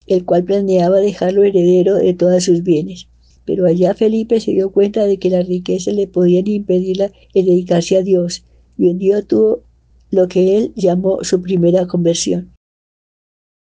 el 0.09 0.25
cual 0.25 0.43
planeaba 0.43 0.99
dejarlo 0.99 1.43
heredero 1.43 1.95
de 1.95 2.13
todos 2.15 2.43
sus 2.43 2.63
bienes. 2.63 3.07
Pero 3.45 3.67
allá 3.67 3.93
Felipe 3.93 4.39
se 4.39 4.51
dio 4.51 4.71
cuenta 4.71 5.05
de 5.05 5.17
que 5.17 5.29
las 5.29 5.47
riquezas 5.47 5.93
le 5.93 6.07
podían 6.07 6.47
impedir 6.47 7.11
el 7.33 7.45
dedicarse 7.45 7.95
a 7.97 8.01
Dios, 8.01 8.43
y 8.77 8.89
un 8.89 8.97
día 8.97 9.21
tuvo 9.21 9.63
lo 10.09 10.27
que 10.27 10.57
él 10.57 10.73
llamó 10.75 11.23
su 11.23 11.41
primera 11.41 11.85
conversión. 11.87 12.55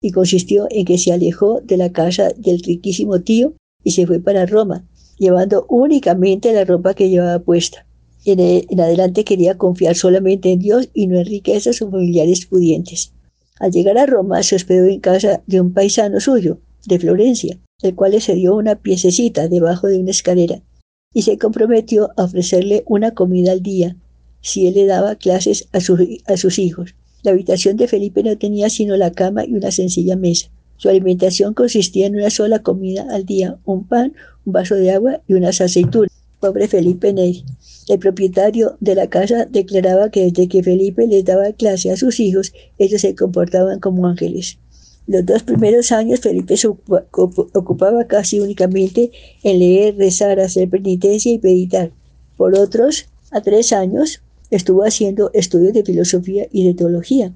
Y 0.01 0.13
consistió 0.13 0.69
en 0.71 0.85
que 0.85 0.97
se 0.97 1.13
alejó 1.13 1.61
de 1.61 1.77
la 1.77 1.91
casa 1.91 2.31
del 2.37 2.61
riquísimo 2.61 3.21
tío 3.21 3.55
y 3.83 3.91
se 3.91 4.07
fue 4.07 4.21
para 4.21 4.47
Roma, 4.47 4.87
llevando 5.19 5.67
únicamente 5.69 6.53
la 6.53 6.65
ropa 6.65 6.95
que 6.95 7.11
llevaba 7.11 7.41
puesta. 7.41 7.85
En, 8.25 8.39
en 8.39 8.81
adelante 8.81 9.25
quería 9.25 9.59
confiar 9.59 9.97
solamente 9.97 10.53
en 10.53 10.61
Dios 10.61 10.89
y 10.95 11.09
no 11.09 11.19
en 11.19 11.27
riquezas 11.27 11.83
o 11.83 11.91
familiares 11.91 12.47
pudientes. 12.47 13.13
Al 13.61 13.73
llegar 13.73 13.99
a 13.99 14.07
Roma 14.07 14.43
se 14.43 14.57
hospedó 14.57 14.87
en 14.87 15.01
casa 15.01 15.43
de 15.47 15.61
un 15.61 15.73
paisano 15.73 16.21
suyo, 16.21 16.61
de 16.87 16.99
Florencia, 16.99 17.59
el 17.83 17.95
cual 17.95 18.13
le 18.13 18.21
cedió 18.21 18.57
una 18.57 18.77
piececita 18.77 19.49
debajo 19.49 19.87
de 19.89 19.99
una 19.99 20.11
escalera 20.11 20.63
y 21.13 21.23
se 21.23 21.39
comprometió 21.39 22.11
a 22.17 22.25
ofrecerle 22.25 22.85
una 22.87 23.13
comida 23.13 23.53
al 23.53 23.63
día 23.63 23.97
si 24.41 24.67
él 24.67 24.75
le 24.75 24.87
daba 24.87 25.17
clases 25.17 25.69
a, 25.73 25.81
sus 25.81 26.59
hijos. 26.59 26.95
La 27.23 27.33
habitación 27.33 27.77
de 27.77 27.89
Felipe 27.89 28.23
no 28.23 28.39
tenía 28.39 28.71
sino 28.71 28.97
la 28.97 29.13
cama 29.13 29.45
y 29.45 29.55
una 29.55 29.71
sencilla 29.71 30.17
mesa. 30.17 30.49
Su 30.77 30.89
alimentación 30.89 31.55
consistía 31.55 32.07
en 32.07 32.15
una 32.15 32.31
sola 32.31 32.61
comida 32.61 33.07
al 33.11 33.25
día, 33.25 33.59
un 33.65 33.87
pan, 33.87 34.15
un 34.45 34.53
vaso 34.53 34.77
de 34.77 34.93
agua 34.93 35.21
y 35.27 35.35
unas 35.35 35.61
aceitunas. 35.61 36.13
Pobre 36.39 36.69
Felipe 36.69 37.13
Ney. 37.13 37.45
El 37.89 37.99
propietario 37.99 38.77
de 38.81 38.95
la 38.95 39.09
casa 39.09 39.47
declaraba 39.47 40.11
que 40.11 40.25
desde 40.25 40.47
que 40.47 40.63
Felipe 40.63 41.07
les 41.07 41.25
daba 41.25 41.53
clase 41.55 41.91
a 41.91 41.97
sus 41.97 42.21
hijos, 42.21 42.53
ellos 42.77 43.01
se 43.01 43.15
comportaban 43.15 43.81
como 43.81 44.07
ángeles. 44.07 44.59
Los 45.07 45.25
dos 45.25 45.43
primeros 45.43 45.91
años 45.91 46.21
Felipe 46.21 46.59
se 46.59 46.69
ocupaba 46.69 48.07
casi 48.07 48.41
únicamente 48.41 49.11
en 49.43 49.59
leer, 49.59 49.97
rezar, 49.97 50.39
hacer 50.39 50.69
penitencia 50.69 51.33
y 51.33 51.41
meditar. 51.43 51.91
Por 52.37 52.59
otros, 52.59 53.07
a 53.31 53.41
tres 53.41 53.73
años, 53.73 54.21
estuvo 54.51 54.85
haciendo 54.85 55.31
estudios 55.33 55.73
de 55.73 55.83
filosofía 55.83 56.47
y 56.53 56.67
de 56.67 56.75
teología, 56.75 57.33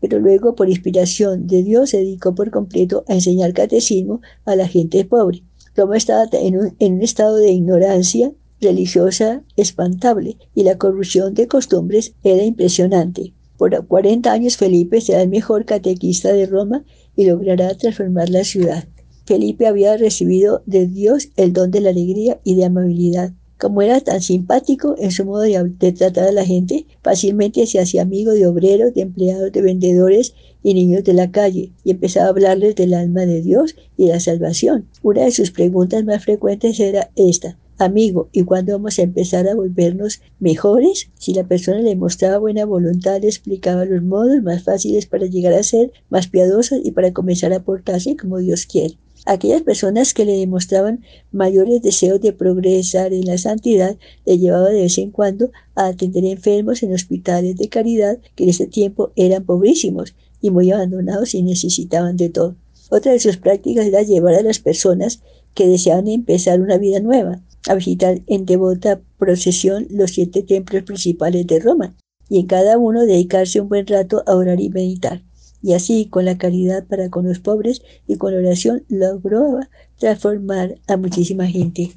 pero 0.00 0.20
luego, 0.20 0.54
por 0.54 0.68
inspiración 0.68 1.48
de 1.48 1.64
Dios, 1.64 1.90
se 1.90 1.98
dedicó 1.98 2.32
por 2.32 2.52
completo 2.52 3.04
a 3.08 3.14
enseñar 3.14 3.52
catecismo 3.54 4.20
a 4.44 4.54
la 4.54 4.68
gente 4.68 5.04
pobre. 5.04 5.42
Roma 5.74 5.96
estaba 5.96 6.28
en 6.32 6.58
un 6.58 7.02
estado 7.02 7.38
de 7.38 7.50
ignorancia 7.50 8.32
religiosa 8.60 9.42
espantable 9.56 10.36
y 10.54 10.62
la 10.62 10.78
corrupción 10.78 11.34
de 11.34 11.48
costumbres 11.48 12.14
era 12.24 12.44
impresionante. 12.44 13.32
Por 13.56 13.86
40 13.86 14.30
años 14.30 14.56
Felipe 14.56 15.00
será 15.00 15.22
el 15.22 15.28
mejor 15.28 15.64
catequista 15.64 16.32
de 16.32 16.46
Roma 16.46 16.84
y 17.16 17.26
logrará 17.26 17.74
transformar 17.74 18.28
la 18.28 18.44
ciudad. 18.44 18.84
Felipe 19.24 19.66
había 19.66 19.96
recibido 19.96 20.62
de 20.66 20.86
Dios 20.86 21.30
el 21.36 21.52
don 21.52 21.70
de 21.70 21.80
la 21.80 21.90
alegría 21.90 22.38
y 22.44 22.54
de 22.54 22.64
amabilidad. 22.64 23.32
Como 23.58 23.80
era 23.80 24.00
tan 24.02 24.20
simpático 24.20 24.94
en 24.98 25.10
su 25.10 25.24
modo 25.24 25.40
de, 25.40 25.72
de, 25.78 25.92
tratar 25.92 26.28
a 26.28 26.32
la 26.32 26.44
gente, 26.44 26.86
fácilmente 27.02 27.66
se 27.66 27.80
hacía 27.80 28.02
amigo 28.02 28.32
de 28.32 28.46
obreros, 28.46 28.92
de 28.92 29.00
empleados, 29.00 29.50
de 29.50 29.62
vendedores 29.62 30.34
y 30.62 30.74
niños 30.74 31.04
de 31.04 31.14
la 31.14 31.30
calle, 31.30 31.72
y 31.82 31.92
empezaba 31.92 32.26
a 32.26 32.30
hablarles 32.30 32.76
del 32.76 32.92
alma 32.92 33.24
de 33.24 33.40
Dios 33.40 33.74
y 33.96 34.06
de 34.06 34.12
la 34.12 34.20
salvación. 34.20 34.86
Una 35.02 35.24
de 35.24 35.30
sus 35.30 35.50
preguntas 35.50 36.04
más 36.04 36.22
frecuentes 36.22 36.78
era 36.78 37.10
esta, 37.16 37.56
Amigo, 37.78 38.30
¿y 38.32 38.42
cuándo 38.44 38.72
vamos 38.72 38.98
a 38.98 39.02
empezar 39.02 39.46
a 39.46 39.54
volvernos 39.54 40.22
mejores? 40.40 41.10
Si 41.18 41.34
la 41.34 41.44
persona 41.44 41.80
le 41.80 41.94
mostraba 41.94 42.38
buena 42.38 42.64
voluntad, 42.64 43.20
le 43.20 43.28
explicaba 43.28 43.84
los 43.84 44.02
modos 44.02 44.42
más 44.42 44.62
fáciles 44.62 45.04
para 45.04 45.26
llegar 45.26 45.52
a 45.52 45.62
ser 45.62 45.92
más 46.08 46.26
piadosos 46.26 46.80
y 46.82 46.92
para 46.92 47.12
comenzar 47.12 47.52
a 47.52 47.62
portarse 47.62 48.16
como 48.16 48.38
Dios 48.38 48.64
quiere. 48.64 48.96
Aquellas 49.26 49.60
personas 49.60 50.14
que 50.14 50.24
le 50.24 50.38
demostraban 50.38 51.04
mayores 51.32 51.82
deseos 51.82 52.18
de 52.22 52.32
progresar 52.32 53.12
en 53.12 53.26
la 53.26 53.36
santidad 53.36 53.98
le 54.24 54.38
llevaba 54.38 54.70
de 54.70 54.80
vez 54.80 54.96
en 54.96 55.10
cuando 55.10 55.50
a 55.74 55.88
atender 55.88 56.24
enfermos 56.24 56.82
en 56.82 56.94
hospitales 56.94 57.56
de 57.56 57.68
caridad 57.68 58.16
que 58.36 58.44
en 58.44 58.50
ese 58.50 58.68
tiempo 58.68 59.12
eran 59.16 59.44
pobrísimos 59.44 60.14
y 60.40 60.48
muy 60.48 60.70
abandonados 60.70 61.34
y 61.34 61.42
necesitaban 61.42 62.16
de 62.16 62.30
todo. 62.30 62.56
Otra 62.88 63.12
de 63.12 63.20
sus 63.20 63.36
prácticas 63.36 63.84
era 63.84 64.00
llevar 64.00 64.34
a 64.34 64.42
las 64.42 64.60
personas 64.60 65.20
que 65.52 65.68
deseaban 65.68 66.08
empezar 66.08 66.62
una 66.62 66.78
vida 66.78 67.00
nueva 67.00 67.42
a 67.66 67.74
visitar 67.74 68.22
en 68.26 68.46
devota 68.46 69.00
procesión 69.18 69.86
los 69.90 70.12
siete 70.12 70.42
templos 70.42 70.82
principales 70.84 71.46
de 71.46 71.60
Roma 71.60 71.96
y 72.28 72.40
en 72.40 72.46
cada 72.46 72.78
uno 72.78 73.04
dedicarse 73.04 73.60
un 73.60 73.68
buen 73.68 73.86
rato 73.86 74.22
a 74.26 74.34
orar 74.34 74.60
y 74.60 74.68
meditar. 74.68 75.22
Y 75.62 75.72
así, 75.72 76.06
con 76.06 76.24
la 76.24 76.38
caridad 76.38 76.86
para 76.86 77.10
con 77.10 77.26
los 77.26 77.38
pobres 77.38 77.82
y 78.06 78.16
con 78.16 78.32
la 78.32 78.38
oración, 78.38 78.84
logró 78.88 79.60
transformar 79.98 80.76
a 80.86 80.96
muchísima 80.96 81.46
gente. 81.46 81.92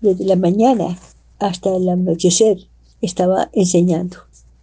Desde 0.00 0.24
la 0.24 0.36
mañana 0.36 0.98
hasta 1.38 1.74
el 1.74 1.88
anochecer 1.88 2.68
estaba 3.00 3.50
enseñando, 3.52 4.18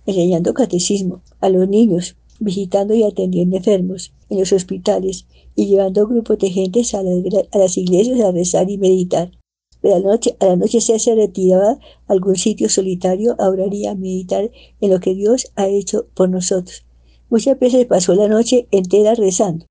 enseñando 0.06 0.54
catecismo 0.54 1.22
a 1.42 1.50
los 1.50 1.68
niños, 1.68 2.16
visitando 2.40 2.94
y 2.94 3.04
atendiendo 3.04 3.58
enfermos 3.58 4.14
en 4.30 4.40
los 4.40 4.52
hospitales 4.52 5.26
y 5.56 5.68
llevando 5.68 6.08
grupos 6.08 6.38
de 6.40 6.50
gente 6.50 6.82
a, 6.94 7.58
las 7.58 7.78
iglesias 7.78 8.20
a 8.22 8.32
rezar 8.32 8.70
y 8.70 8.78
meditar. 8.78 9.32
A 9.86 9.90
la 9.90 10.00
noche, 10.00 10.36
a 10.40 10.48
la 10.48 10.56
noche 10.56 10.82
se 10.82 11.14
retiraba 11.14 11.74
a 11.74 11.80
algún 12.08 12.38
sitio 12.38 12.70
solitario 12.70 13.36
a 13.38 13.50
orar 13.50 13.72
y 13.72 13.86
a 13.86 13.94
meditar 13.94 14.50
en 14.82 14.90
lo 14.90 15.00
que 15.00 15.14
Dios 15.14 15.52
ha 15.56 15.68
hecho 15.68 16.08
por 16.16 16.28
nosotros. 16.28 16.86
Muchas 17.30 17.60
veces 17.60 17.86
pasó 17.86 18.16
la 18.16 18.28
noche 18.28 18.68
entera 18.72 19.14
rezando. 19.14 19.68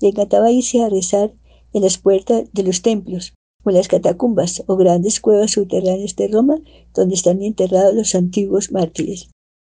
Le 0.00 0.08
encantaba 0.08 0.50
irse 0.50 0.82
a 0.82 0.88
rezar 0.88 1.32
en 1.72 1.82
las 1.82 1.96
puertas 1.96 2.52
de 2.52 2.62
los 2.64 2.82
templos, 2.82 3.34
o 3.62 3.70
en 3.70 3.76
las 3.76 3.86
catacumbas 3.86 4.64
o 4.66 4.74
grandes 4.74 5.20
cuevas 5.20 5.52
subterráneas 5.52 6.16
de 6.16 6.26
Roma, 6.26 6.56
donde 6.92 7.14
están 7.14 7.40
enterrados 7.40 7.94
los 7.94 8.16
antiguos 8.16 8.72
mártires. 8.72 9.30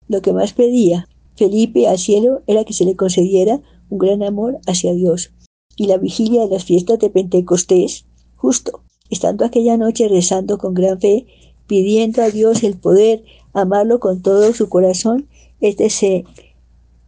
Lo 0.07 0.23
que 0.23 0.33
más 0.33 0.53
pedía 0.53 1.07
Felipe 1.35 1.87
al 1.87 1.99
cielo 1.99 2.41
era 2.47 2.63
que 2.63 2.73
se 2.73 2.85
le 2.85 2.95
concediera 2.95 3.61
un 3.89 3.99
gran 3.99 4.23
amor 4.23 4.57
hacia 4.65 4.93
Dios. 4.93 5.31
Y 5.75 5.85
la 5.85 5.97
vigilia 5.97 6.41
de 6.41 6.49
las 6.49 6.63
fiestas 6.63 6.97
de 6.97 7.11
Pentecostés, 7.11 8.05
justo 8.35 8.84
estando 9.09 9.45
aquella 9.45 9.77
noche 9.77 10.07
rezando 10.07 10.57
con 10.57 10.73
gran 10.73 10.99
fe, 10.99 11.25
pidiendo 11.67 12.21
a 12.21 12.29
Dios 12.29 12.63
el 12.63 12.77
poder 12.77 13.23
amarlo 13.53 13.99
con 13.99 14.21
todo 14.21 14.53
su 14.53 14.69
corazón, 14.69 15.27
este 15.61 15.89
se 15.89 16.25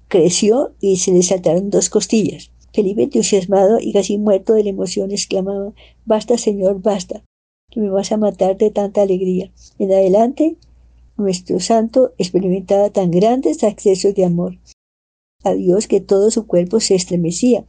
creció 0.08 0.74
y 0.80 0.98
se 0.98 1.12
le 1.12 1.22
saltaron 1.24 1.70
dos 1.70 1.89
costillas. 1.89 2.52
Felipe, 2.74 3.04
entusiasmado 3.04 3.80
y 3.80 3.91
casi 3.93 4.18
muerto 4.18 4.54
de 4.54 4.64
la 4.64 4.70
emoción, 4.70 5.12
exclamaba, 5.12 5.74
Basta, 6.06 6.38
Señor, 6.38 6.82
basta, 6.82 7.24
que 7.72 7.80
me 7.80 7.89
vas 7.89 8.12
a 8.12 8.18
matar 8.18 8.58
de 8.58 8.72
tanta 8.72 9.02
alegría. 9.02 9.52
En 9.80 9.91
adelante, 9.91 10.58
nuestro 11.18 11.60
santo 11.60 12.14
experimentaba 12.18 12.89
tan 12.91 13.12
grandes 13.12 13.64
accesos 13.64 14.14
de 14.14 14.26
amor 14.26 14.58
a 15.43 15.54
Dios 15.54 15.88
que 15.88 16.02
todo 16.02 16.30
su 16.32 16.45
cuerpo 16.45 16.80
se 16.80 16.95
estremecía, 16.95 17.66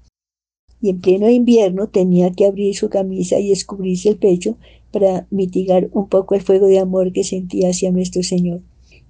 y 0.80 0.90
en 0.90 1.00
pleno 1.00 1.28
invierno 1.28 1.88
tenía 1.88 2.30
que 2.32 2.46
abrir 2.46 2.76
su 2.76 2.88
camisa 2.88 3.38
y 3.38 3.48
descubrirse 3.48 4.10
el 4.10 4.16
pecho 4.16 4.56
para 4.92 5.26
mitigar 5.30 5.88
un 5.92 6.08
poco 6.08 6.34
el 6.34 6.42
fuego 6.42 6.66
de 6.66 6.78
amor 6.78 7.12
que 7.12 7.24
sentía 7.24 7.70
hacia 7.70 7.90
nuestro 7.90 8.22
Señor. 8.22 8.62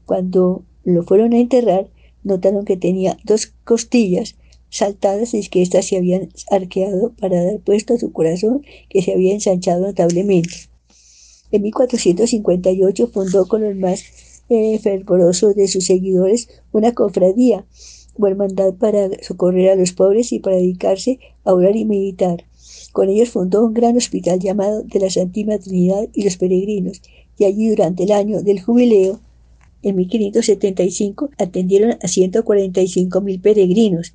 Cuando 0.06 0.64
lo 0.84 1.02
fueron 1.02 1.32
a 1.32 1.38
enterrar, 1.38 1.88
notaron 2.24 2.64
que 2.64 2.76
tenía 2.76 3.18
dos 3.24 3.52
costillas 3.64 4.36
saltadas 4.70 5.34
y 5.34 5.46
que 5.48 5.62
éstas 5.62 5.86
se 5.86 5.96
habían 5.96 6.28
arqueado 6.50 7.12
para 7.18 7.42
dar 7.42 7.60
puesto 7.60 7.94
a 7.94 7.98
su 7.98 8.12
corazón 8.12 8.62
que 8.88 9.02
se 9.02 9.12
había 9.12 9.34
ensanchado 9.34 9.86
notablemente. 9.86 10.54
En 11.50 11.62
1458 11.62 13.06
fundó 13.08 13.46
con 13.46 13.62
los 13.62 13.74
más 13.76 14.02
eh, 14.50 14.78
fervorosos 14.78 15.54
de 15.54 15.68
sus 15.68 15.84
seguidores 15.84 16.48
una 16.72 16.92
cofradía 16.92 17.66
o 18.18 18.26
hermandad 18.26 18.74
para 18.74 19.08
socorrer 19.22 19.70
a 19.70 19.76
los 19.76 19.92
pobres 19.92 20.32
y 20.32 20.40
para 20.40 20.56
dedicarse 20.56 21.18
a 21.44 21.54
orar 21.54 21.76
y 21.76 21.84
meditar. 21.84 22.44
Con 22.92 23.08
ellos 23.08 23.30
fundó 23.30 23.64
un 23.64 23.74
gran 23.74 23.96
hospital 23.96 24.38
llamado 24.40 24.82
de 24.82 25.00
la 25.00 25.10
Santísima 25.10 25.58
Trinidad 25.58 26.08
y 26.12 26.24
los 26.24 26.36
Peregrinos, 26.36 27.00
y 27.38 27.44
allí 27.44 27.68
durante 27.68 28.04
el 28.04 28.12
año 28.12 28.42
del 28.42 28.60
jubileo, 28.60 29.20
en 29.82 29.96
1575, 29.96 31.30
atendieron 31.38 31.96
a 32.02 32.08
145 32.08 33.20
mil 33.20 33.40
peregrinos. 33.40 34.14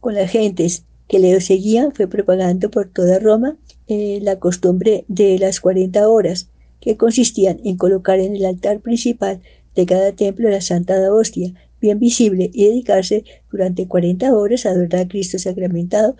Con 0.00 0.14
las 0.14 0.30
gentes 0.30 0.84
que 1.08 1.18
le 1.18 1.40
seguían 1.40 1.92
fue 1.92 2.06
propagando 2.06 2.70
por 2.70 2.88
toda 2.88 3.18
Roma 3.18 3.56
eh, 3.86 4.18
la 4.22 4.38
costumbre 4.38 5.04
de 5.08 5.38
las 5.38 5.60
40 5.60 6.06
horas, 6.08 6.50
que 6.80 6.96
consistían 6.96 7.60
en 7.64 7.76
colocar 7.76 8.20
en 8.20 8.36
el 8.36 8.44
altar 8.44 8.80
principal 8.80 9.40
de 9.74 9.86
cada 9.86 10.12
templo 10.12 10.48
la 10.50 10.60
Santa 10.60 10.94
Hostia, 11.12 11.54
bien 11.80 11.98
visible, 11.98 12.50
y 12.52 12.66
dedicarse 12.66 13.24
durante 13.50 13.86
40 13.86 14.34
horas 14.34 14.66
a 14.66 14.70
adorar 14.70 15.02
a 15.02 15.08
Cristo 15.08 15.38
sacramentado, 15.38 16.16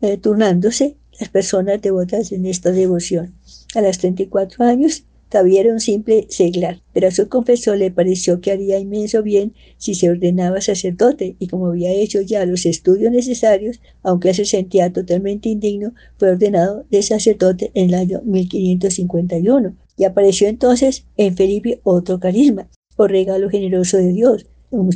eh, 0.00 0.16
turnándose 0.16 0.96
las 1.20 1.28
personas 1.28 1.80
devotas 1.80 2.32
en 2.32 2.46
esta 2.46 2.72
devoción. 2.72 3.34
A 3.74 3.80
los 3.80 3.98
34 3.98 4.64
años 4.64 5.04
todavía 5.28 5.60
era 5.60 5.72
un 5.72 5.80
simple 5.80 6.26
seglar, 6.28 6.82
pero 6.92 7.08
a 7.08 7.10
su 7.10 7.28
confesor 7.28 7.78
le 7.78 7.90
pareció 7.90 8.40
que 8.40 8.52
haría 8.52 8.78
inmenso 8.78 9.22
bien 9.22 9.54
si 9.78 9.94
se 9.94 10.10
ordenaba 10.10 10.60
sacerdote, 10.60 11.36
y 11.38 11.46
como 11.46 11.68
había 11.68 11.92
hecho 11.92 12.20
ya 12.20 12.44
los 12.44 12.66
estudios 12.66 13.12
necesarios, 13.12 13.80
aunque 14.02 14.34
se 14.34 14.44
sentía 14.44 14.92
totalmente 14.92 15.48
indigno, 15.48 15.94
fue 16.18 16.30
ordenado 16.30 16.84
de 16.90 17.02
sacerdote 17.02 17.70
en 17.74 17.90
el 17.90 17.94
año 17.94 18.20
1551. 18.24 19.74
Y 19.96 20.04
apareció 20.04 20.48
entonces 20.48 21.06
en 21.16 21.36
Felipe 21.36 21.80
otro 21.82 22.18
carisma, 22.18 22.68
o 22.96 23.06
regalo 23.06 23.48
generoso 23.48 23.96
de 23.96 24.12
Dios, 24.12 24.46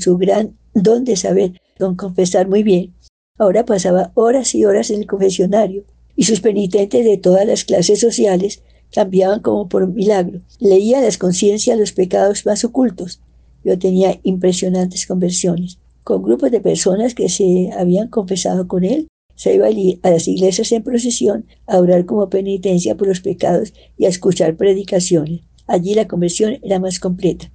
su 0.01 0.17
gran 0.17 0.57
don 0.75 1.05
de 1.05 1.17
saber 1.17 1.61
don 1.79 1.97
confesar 1.97 2.49
muy 2.49 2.63
bien. 2.63 2.95
Ahora 3.39 3.65
pasaba 3.65 4.13
horas 4.15 4.55
y 4.55 4.65
horas 4.65 4.91
en 4.91 5.01
el 5.01 5.07
confesionario, 5.07 5.85
y 6.17 6.25
sus 6.25 6.41
penitentes 6.41 7.05
de 7.05 7.19
todas 7.19 7.47
las 7.47 7.65
clases 7.65 8.01
sociales 8.01 8.63
cambiaban 8.93 9.41
como 9.41 9.69
por 9.69 9.87
milagro. 9.87 10.41
Leía 10.59 11.01
las 11.01 11.19
conciencias 11.19 11.79
los 11.79 11.93
pecados 11.93 12.47
más 12.47 12.65
ocultos. 12.65 13.21
Yo 13.65 13.79
tenía 13.79 14.19
impresionantes 14.23 15.07
conversiones. 15.07 15.79
Con 16.03 16.23
grupos 16.23 16.51
de 16.51 16.61
personas 16.61 17.15
que 17.15 17.29
se 17.29 17.71
habían 17.77 18.09
confesado 18.09 18.69
con 18.69 18.85
él, 18.85 19.09
se 19.35 19.55
iba 19.55 19.67
a 19.67 20.11
las 20.11 20.29
iglesias 20.29 20.73
en 20.73 20.83
procesión 20.83 21.47
a 21.67 21.79
orar 21.79 22.07
como 22.07 22.31
penitencia 22.31 22.97
por 22.97 23.09
los 23.09 23.21
pecados 23.21 23.75
y 23.99 24.07
a 24.07 24.09
escuchar 24.09 24.57
predicaciones. 24.57 25.43
Allí 25.67 25.95
la 25.95 26.09
conversión 26.09 26.59
era 26.63 26.79
más 26.79 27.01
completa. 27.01 27.53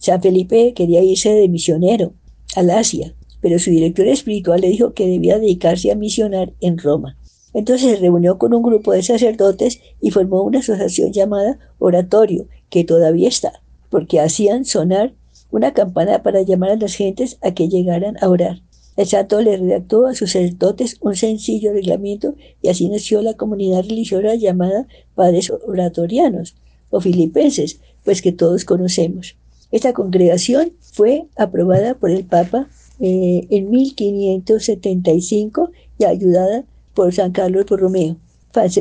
San 0.00 0.22
Felipe 0.22 0.72
quería 0.72 1.02
irse 1.02 1.28
de 1.28 1.46
misionero 1.46 2.14
al 2.56 2.70
Asia, 2.70 3.14
pero 3.42 3.58
su 3.58 3.68
director 3.68 4.06
espiritual 4.06 4.62
le 4.62 4.68
dijo 4.68 4.94
que 4.94 5.06
debía 5.06 5.38
dedicarse 5.38 5.92
a 5.92 5.94
misionar 5.94 6.54
en 6.62 6.78
Roma. 6.78 7.18
Entonces 7.52 7.90
se 7.90 7.96
reunió 7.96 8.38
con 8.38 8.54
un 8.54 8.62
grupo 8.62 8.92
de 8.92 9.02
sacerdotes 9.02 9.78
y 10.00 10.10
formó 10.10 10.42
una 10.42 10.60
asociación 10.60 11.12
llamada 11.12 11.58
Oratorio, 11.78 12.46
que 12.70 12.82
todavía 12.82 13.28
está, 13.28 13.60
porque 13.90 14.20
hacían 14.20 14.64
sonar 14.64 15.12
una 15.50 15.74
campana 15.74 16.22
para 16.22 16.40
llamar 16.40 16.70
a 16.70 16.76
las 16.76 16.94
gentes 16.94 17.36
a 17.42 17.52
que 17.52 17.68
llegaran 17.68 18.16
a 18.22 18.30
orar. 18.30 18.62
El 18.96 19.06
santo 19.06 19.42
le 19.42 19.58
redactó 19.58 20.06
a 20.06 20.14
sus 20.14 20.32
sacerdotes 20.32 20.96
un 21.02 21.14
sencillo 21.14 21.74
reglamento 21.74 22.36
y 22.62 22.68
así 22.68 22.88
nació 22.88 23.20
la 23.20 23.34
comunidad 23.34 23.82
religiosa 23.82 24.34
llamada 24.34 24.86
Padres 25.14 25.52
Oratorianos 25.66 26.56
o 26.88 27.02
Filipenses, 27.02 27.80
pues 28.02 28.22
que 28.22 28.32
todos 28.32 28.64
conocemos. 28.64 29.36
Esta 29.72 29.92
congregación 29.92 30.72
fue 30.80 31.26
aprobada 31.36 31.94
por 31.94 32.10
el 32.10 32.24
Papa 32.24 32.68
eh, 32.98 33.46
en 33.50 33.70
1575 33.70 35.70
y 35.98 36.04
ayudada 36.04 36.64
por 36.94 37.14
San 37.14 37.32
Carlos 37.32 37.66
Borromeo. 37.66 38.16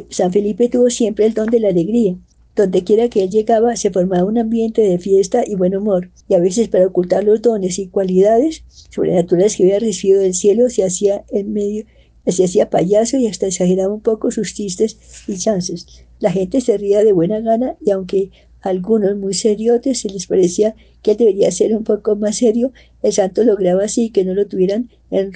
San 0.10 0.32
Felipe 0.32 0.68
tuvo 0.68 0.90
siempre 0.90 1.26
el 1.26 1.34
don 1.34 1.50
de 1.50 1.60
la 1.60 1.70
alegría. 1.70 2.16
Donde 2.56 2.84
quiera 2.84 3.08
que 3.08 3.24
él 3.24 3.30
llegaba 3.30 3.76
se 3.76 3.92
formaba 3.92 4.26
un 4.26 4.38
ambiente 4.38 4.82
de 4.82 4.98
fiesta 4.98 5.44
y 5.46 5.56
buen 5.56 5.76
humor, 5.76 6.10
y 6.28 6.34
a 6.34 6.40
veces 6.40 6.68
para 6.68 6.88
ocultar 6.88 7.24
los 7.24 7.42
dones 7.42 7.80
y 7.80 7.88
cualidades 7.88 8.64
sobrenaturales 8.90 9.56
que 9.56 9.64
había 9.64 9.80
recibido 9.80 10.20
del 10.20 10.34
cielo 10.34 10.70
se 10.70 10.84
hacía 10.84 11.24
en 11.30 11.54
medio, 11.54 11.86
se 12.26 12.44
hacía 12.44 12.70
payaso 12.70 13.18
y 13.18 13.28
hasta 13.28 13.48
exageraba 13.48 13.94
un 13.94 14.02
poco 14.02 14.32
sus 14.32 14.54
chistes 14.54 14.98
y 15.28 15.38
chances. 15.38 16.04
La 16.20 16.32
gente 16.32 16.60
se 16.60 16.78
ría 16.78 17.04
de 17.04 17.14
buena 17.14 17.40
gana 17.40 17.78
y 17.80 17.92
aunque 17.92 18.32
algunos 18.62 19.16
muy 19.16 19.34
seriotes 19.34 20.02
se 20.02 20.10
les 20.10 20.28
parecía 20.28 20.76
que 21.02 21.12
él 21.12 21.18
debería 21.18 21.52
ser 21.52 21.76
un 21.76 21.84
poco 21.84 22.16
más 22.16 22.38
serio, 22.38 22.74
el 23.02 23.14
santo 23.14 23.44
lograba 23.44 23.84
así 23.84 24.10
que 24.10 24.26
no 24.26 24.34
lo 24.34 24.48
tuvieran 24.48 24.90
en, 25.12 25.32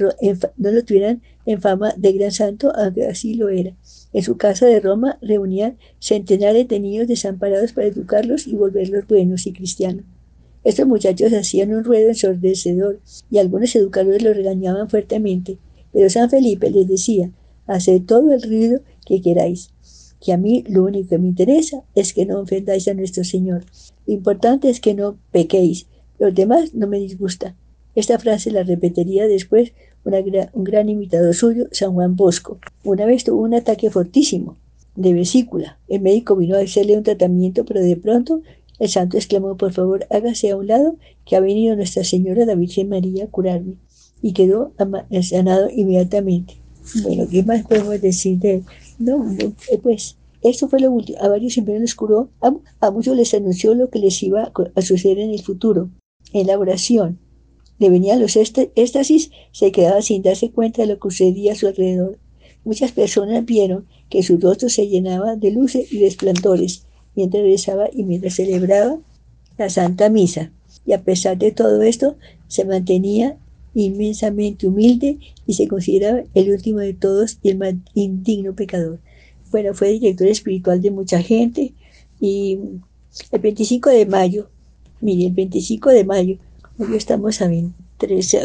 no 0.57 0.71
lo 0.71 0.83
tuvieran 0.83 1.21
en 1.45 1.61
fama 1.61 1.93
de 1.97 2.11
gran 2.13 2.31
santo, 2.31 2.71
aunque 2.75 3.05
así 3.05 3.35
lo 3.35 3.49
era. 3.49 3.75
En 4.11 4.23
su 4.23 4.37
casa 4.37 4.65
de 4.65 4.79
Roma 4.79 5.17
reunían 5.21 5.77
centenares 5.99 6.67
de 6.67 6.79
niños 6.79 7.07
desamparados 7.07 7.73
para 7.73 7.87
educarlos 7.87 8.47
y 8.47 8.55
volverlos 8.55 9.07
buenos 9.07 9.47
y 9.47 9.53
cristianos. 9.53 10.05
Estos 10.63 10.87
muchachos 10.87 11.33
hacían 11.33 11.73
un 11.73 11.83
ruedo 11.83 12.09
ensordecedor 12.09 12.99
y 13.29 13.37
algunos 13.37 13.75
educadores 13.75 14.23
los 14.23 14.35
regañaban 14.35 14.89
fuertemente, 14.89 15.57
pero 15.91 16.09
San 16.09 16.29
Felipe 16.29 16.69
les 16.71 16.87
decía, 16.87 17.31
haced 17.67 18.03
todo 18.03 18.33
el 18.33 18.41
ruido 18.41 18.81
que 19.05 19.21
queráis, 19.21 19.71
que 20.23 20.31
a 20.31 20.37
mí 20.37 20.63
lo 20.69 20.85
único 20.85 21.09
que 21.09 21.17
me 21.17 21.27
interesa 21.27 21.83
es 21.95 22.13
que 22.13 22.25
no 22.25 22.39
ofendáis 22.39 22.87
a 22.87 22.93
nuestro 22.93 23.25
Señor. 23.25 23.65
Lo 24.07 24.13
importante 24.13 24.69
es 24.69 24.79
que 24.79 24.93
no 24.93 25.17
pequéis. 25.31 25.87
Los 26.17 26.33
demás 26.33 26.73
no 26.73 26.87
me 26.87 26.97
disgustan. 26.97 27.57
Esta 27.93 28.17
frase 28.17 28.49
la 28.49 28.63
repetiría 28.63 29.27
después 29.27 29.73
un 30.05 30.63
gran 30.63 30.87
imitador 30.87 31.35
suyo, 31.35 31.65
San 31.71 31.93
Juan 31.93 32.15
Bosco. 32.15 32.59
Una 32.85 33.05
vez 33.05 33.25
tuvo 33.25 33.41
un 33.41 33.53
ataque 33.53 33.89
fortísimo 33.89 34.55
de 34.95 35.13
vesícula. 35.13 35.77
El 35.89 35.99
médico 35.99 36.37
vino 36.37 36.55
a 36.55 36.61
hacerle 36.61 36.95
un 36.95 37.03
tratamiento, 37.03 37.65
pero 37.65 37.81
de 37.81 37.97
pronto 37.97 38.41
el 38.79 38.87
santo 38.87 39.17
exclamó, 39.17 39.57
por 39.57 39.73
favor, 39.73 40.07
hágase 40.09 40.51
a 40.51 40.55
un 40.55 40.67
lado, 40.67 40.95
que 41.25 41.35
ha 41.35 41.41
venido 41.41 41.75
Nuestra 41.75 42.05
Señora 42.05 42.45
la 42.45 42.55
Virgen 42.55 42.87
María 42.87 43.25
a 43.25 43.27
curarme. 43.27 43.75
Y 44.21 44.31
quedó 44.31 44.71
sanado 45.21 45.69
inmediatamente. 45.69 46.55
Bueno, 47.01 47.27
¿qué 47.29 47.43
más 47.43 47.63
podemos 47.63 47.99
decir 48.01 48.39
de 48.39 48.55
él? 48.55 48.63
No, 48.99 49.29
eh, 49.39 49.77
pues 49.81 50.17
esto 50.41 50.67
fue 50.67 50.79
lo 50.79 50.91
último. 50.91 51.17
A 51.21 51.29
varios 51.29 51.57
les 51.57 51.95
curó, 51.95 52.29
a, 52.41 52.91
muchos 52.91 53.15
les 53.15 53.33
anunció 53.33 53.73
lo 53.75 53.89
que 53.89 53.99
les 53.99 54.21
iba 54.23 54.51
a 54.75 54.81
suceder 54.81 55.19
en 55.19 55.31
el 55.31 55.41
futuro. 55.41 55.89
En 56.33 56.47
la 56.47 56.59
oración 56.59 57.19
le 57.79 57.89
venían 57.89 58.21
los 58.21 58.35
éxtasis, 58.35 59.31
se 59.51 59.71
quedaba 59.71 60.01
sin 60.01 60.21
darse 60.21 60.51
cuenta 60.51 60.81
de 60.81 60.89
lo 60.89 60.99
que 60.99 61.09
sucedía 61.09 61.53
a 61.53 61.55
su 61.55 61.67
alrededor. 61.67 62.19
Muchas 62.65 62.91
personas 62.91 63.45
vieron 63.45 63.87
que 64.09 64.23
su 64.23 64.37
rostro 64.37 64.69
se 64.69 64.87
llenaba 64.87 65.35
de 65.35 65.51
luces 65.51 65.91
y 65.91 65.99
resplandores 65.99 66.85
mientras 67.15 67.43
rezaba 67.43 67.89
y 67.91 68.03
mientras 68.03 68.35
celebraba 68.35 68.99
la 69.57 69.69
Santa 69.69 70.09
Misa. 70.09 70.51
Y 70.85 70.93
a 70.93 71.03
pesar 71.03 71.37
de 71.37 71.51
todo 71.51 71.81
esto, 71.81 72.17
se 72.47 72.65
mantenía 72.65 73.37
inmensamente 73.73 74.67
humilde 74.67 75.19
y 75.45 75.53
se 75.53 75.67
consideraba 75.67 76.23
el 76.33 76.51
último 76.51 76.79
de 76.79 76.93
todos 76.93 77.39
y 77.41 77.49
el 77.49 77.57
más 77.57 77.73
indigno 77.93 78.53
pecador. 78.53 78.99
Bueno, 79.51 79.73
fue 79.73 79.91
director 79.93 80.27
espiritual 80.27 80.81
de 80.81 80.91
mucha 80.91 81.21
gente 81.21 81.73
y 82.19 82.59
el 83.31 83.39
25 83.41 83.89
de 83.89 84.05
mayo, 84.05 84.49
mire, 85.01 85.27
el 85.27 85.33
25 85.33 85.89
de 85.89 86.05
mayo, 86.05 86.37
hoy 86.77 86.95
estamos 86.95 87.41
a 87.41 87.47
23, 87.47 88.35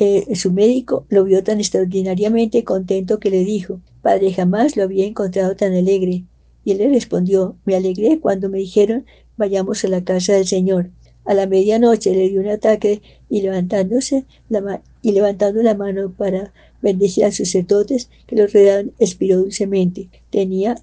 eh, 0.00 0.36
su 0.36 0.52
médico 0.52 1.06
lo 1.08 1.24
vio 1.24 1.42
tan 1.42 1.58
extraordinariamente 1.58 2.62
contento 2.62 3.18
que 3.18 3.30
le 3.30 3.44
dijo, 3.44 3.80
Padre, 4.00 4.32
jamás 4.32 4.76
lo 4.76 4.84
había 4.84 5.04
encontrado 5.04 5.56
tan 5.56 5.74
alegre. 5.74 6.24
Y 6.64 6.70
él 6.72 6.78
le 6.78 6.88
respondió, 6.88 7.56
me 7.64 7.74
alegré 7.74 8.20
cuando 8.20 8.48
me 8.48 8.58
dijeron, 8.58 9.06
vayamos 9.36 9.84
a 9.84 9.88
la 9.88 10.04
casa 10.04 10.34
del 10.34 10.46
Señor. 10.46 10.90
A 11.28 11.34
la 11.34 11.46
medianoche 11.46 12.14
le 12.14 12.30
dio 12.30 12.40
un 12.40 12.48
ataque 12.48 13.02
y 13.28 13.42
levantándose 13.42 14.24
y 15.02 15.12
levantando 15.12 15.62
la 15.62 15.74
mano 15.74 16.10
para 16.10 16.54
bendecir 16.80 17.26
a 17.26 17.30
sus 17.30 17.48
sacerdotes 17.48 18.08
que 18.26 18.34
lo 18.34 18.46
rodeaban, 18.46 18.92
expiró 18.98 19.36
dulcemente. 19.36 20.08
Tenía 20.30 20.76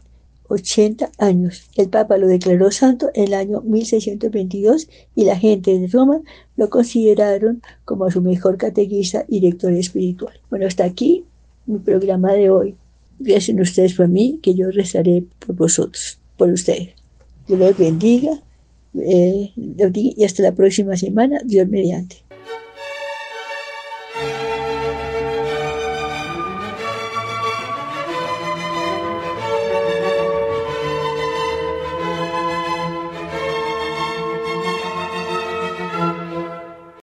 80 0.47 1.09
años. 1.17 1.63
El 1.75 1.89
Papa 1.89 2.19
lo 2.19 2.27
declaró 2.27 2.69
santo 2.69 3.09
en 3.15 3.23
el 3.23 3.33
año 3.33 3.61
1622 3.61 4.87
y 5.15 5.25
la 5.25 5.35
gente 5.35 5.79
de 5.79 5.87
Roma 5.87 6.21
lo 6.57 6.69
consideraron 6.69 7.63
como 7.83 8.11
su 8.11 8.21
mejor 8.21 8.57
catequista 8.57 9.25
y 9.27 9.39
director 9.39 9.73
espiritual. 9.73 10.39
Bueno, 10.51 10.67
hasta 10.67 10.83
aquí 10.83 11.25
mi 11.65 11.79
programa 11.79 12.33
de 12.33 12.51
hoy. 12.51 12.75
Gracias 13.17 13.57
a 13.57 13.61
ustedes 13.63 13.95
por 13.95 14.09
mí, 14.09 14.39
que 14.43 14.53
yo 14.53 14.69
rezaré 14.69 15.23
por 15.39 15.55
vosotros, 15.55 16.19
por 16.37 16.51
ustedes. 16.51 16.89
Dios 17.47 17.59
los 17.59 17.75
bendiga 17.75 18.43
eh, 19.01 19.51
y 19.55 20.23
hasta 20.23 20.43
la 20.43 20.53
próxima 20.53 20.95
semana, 20.97 21.39
Dios 21.45 21.67
mediante. 21.67 22.24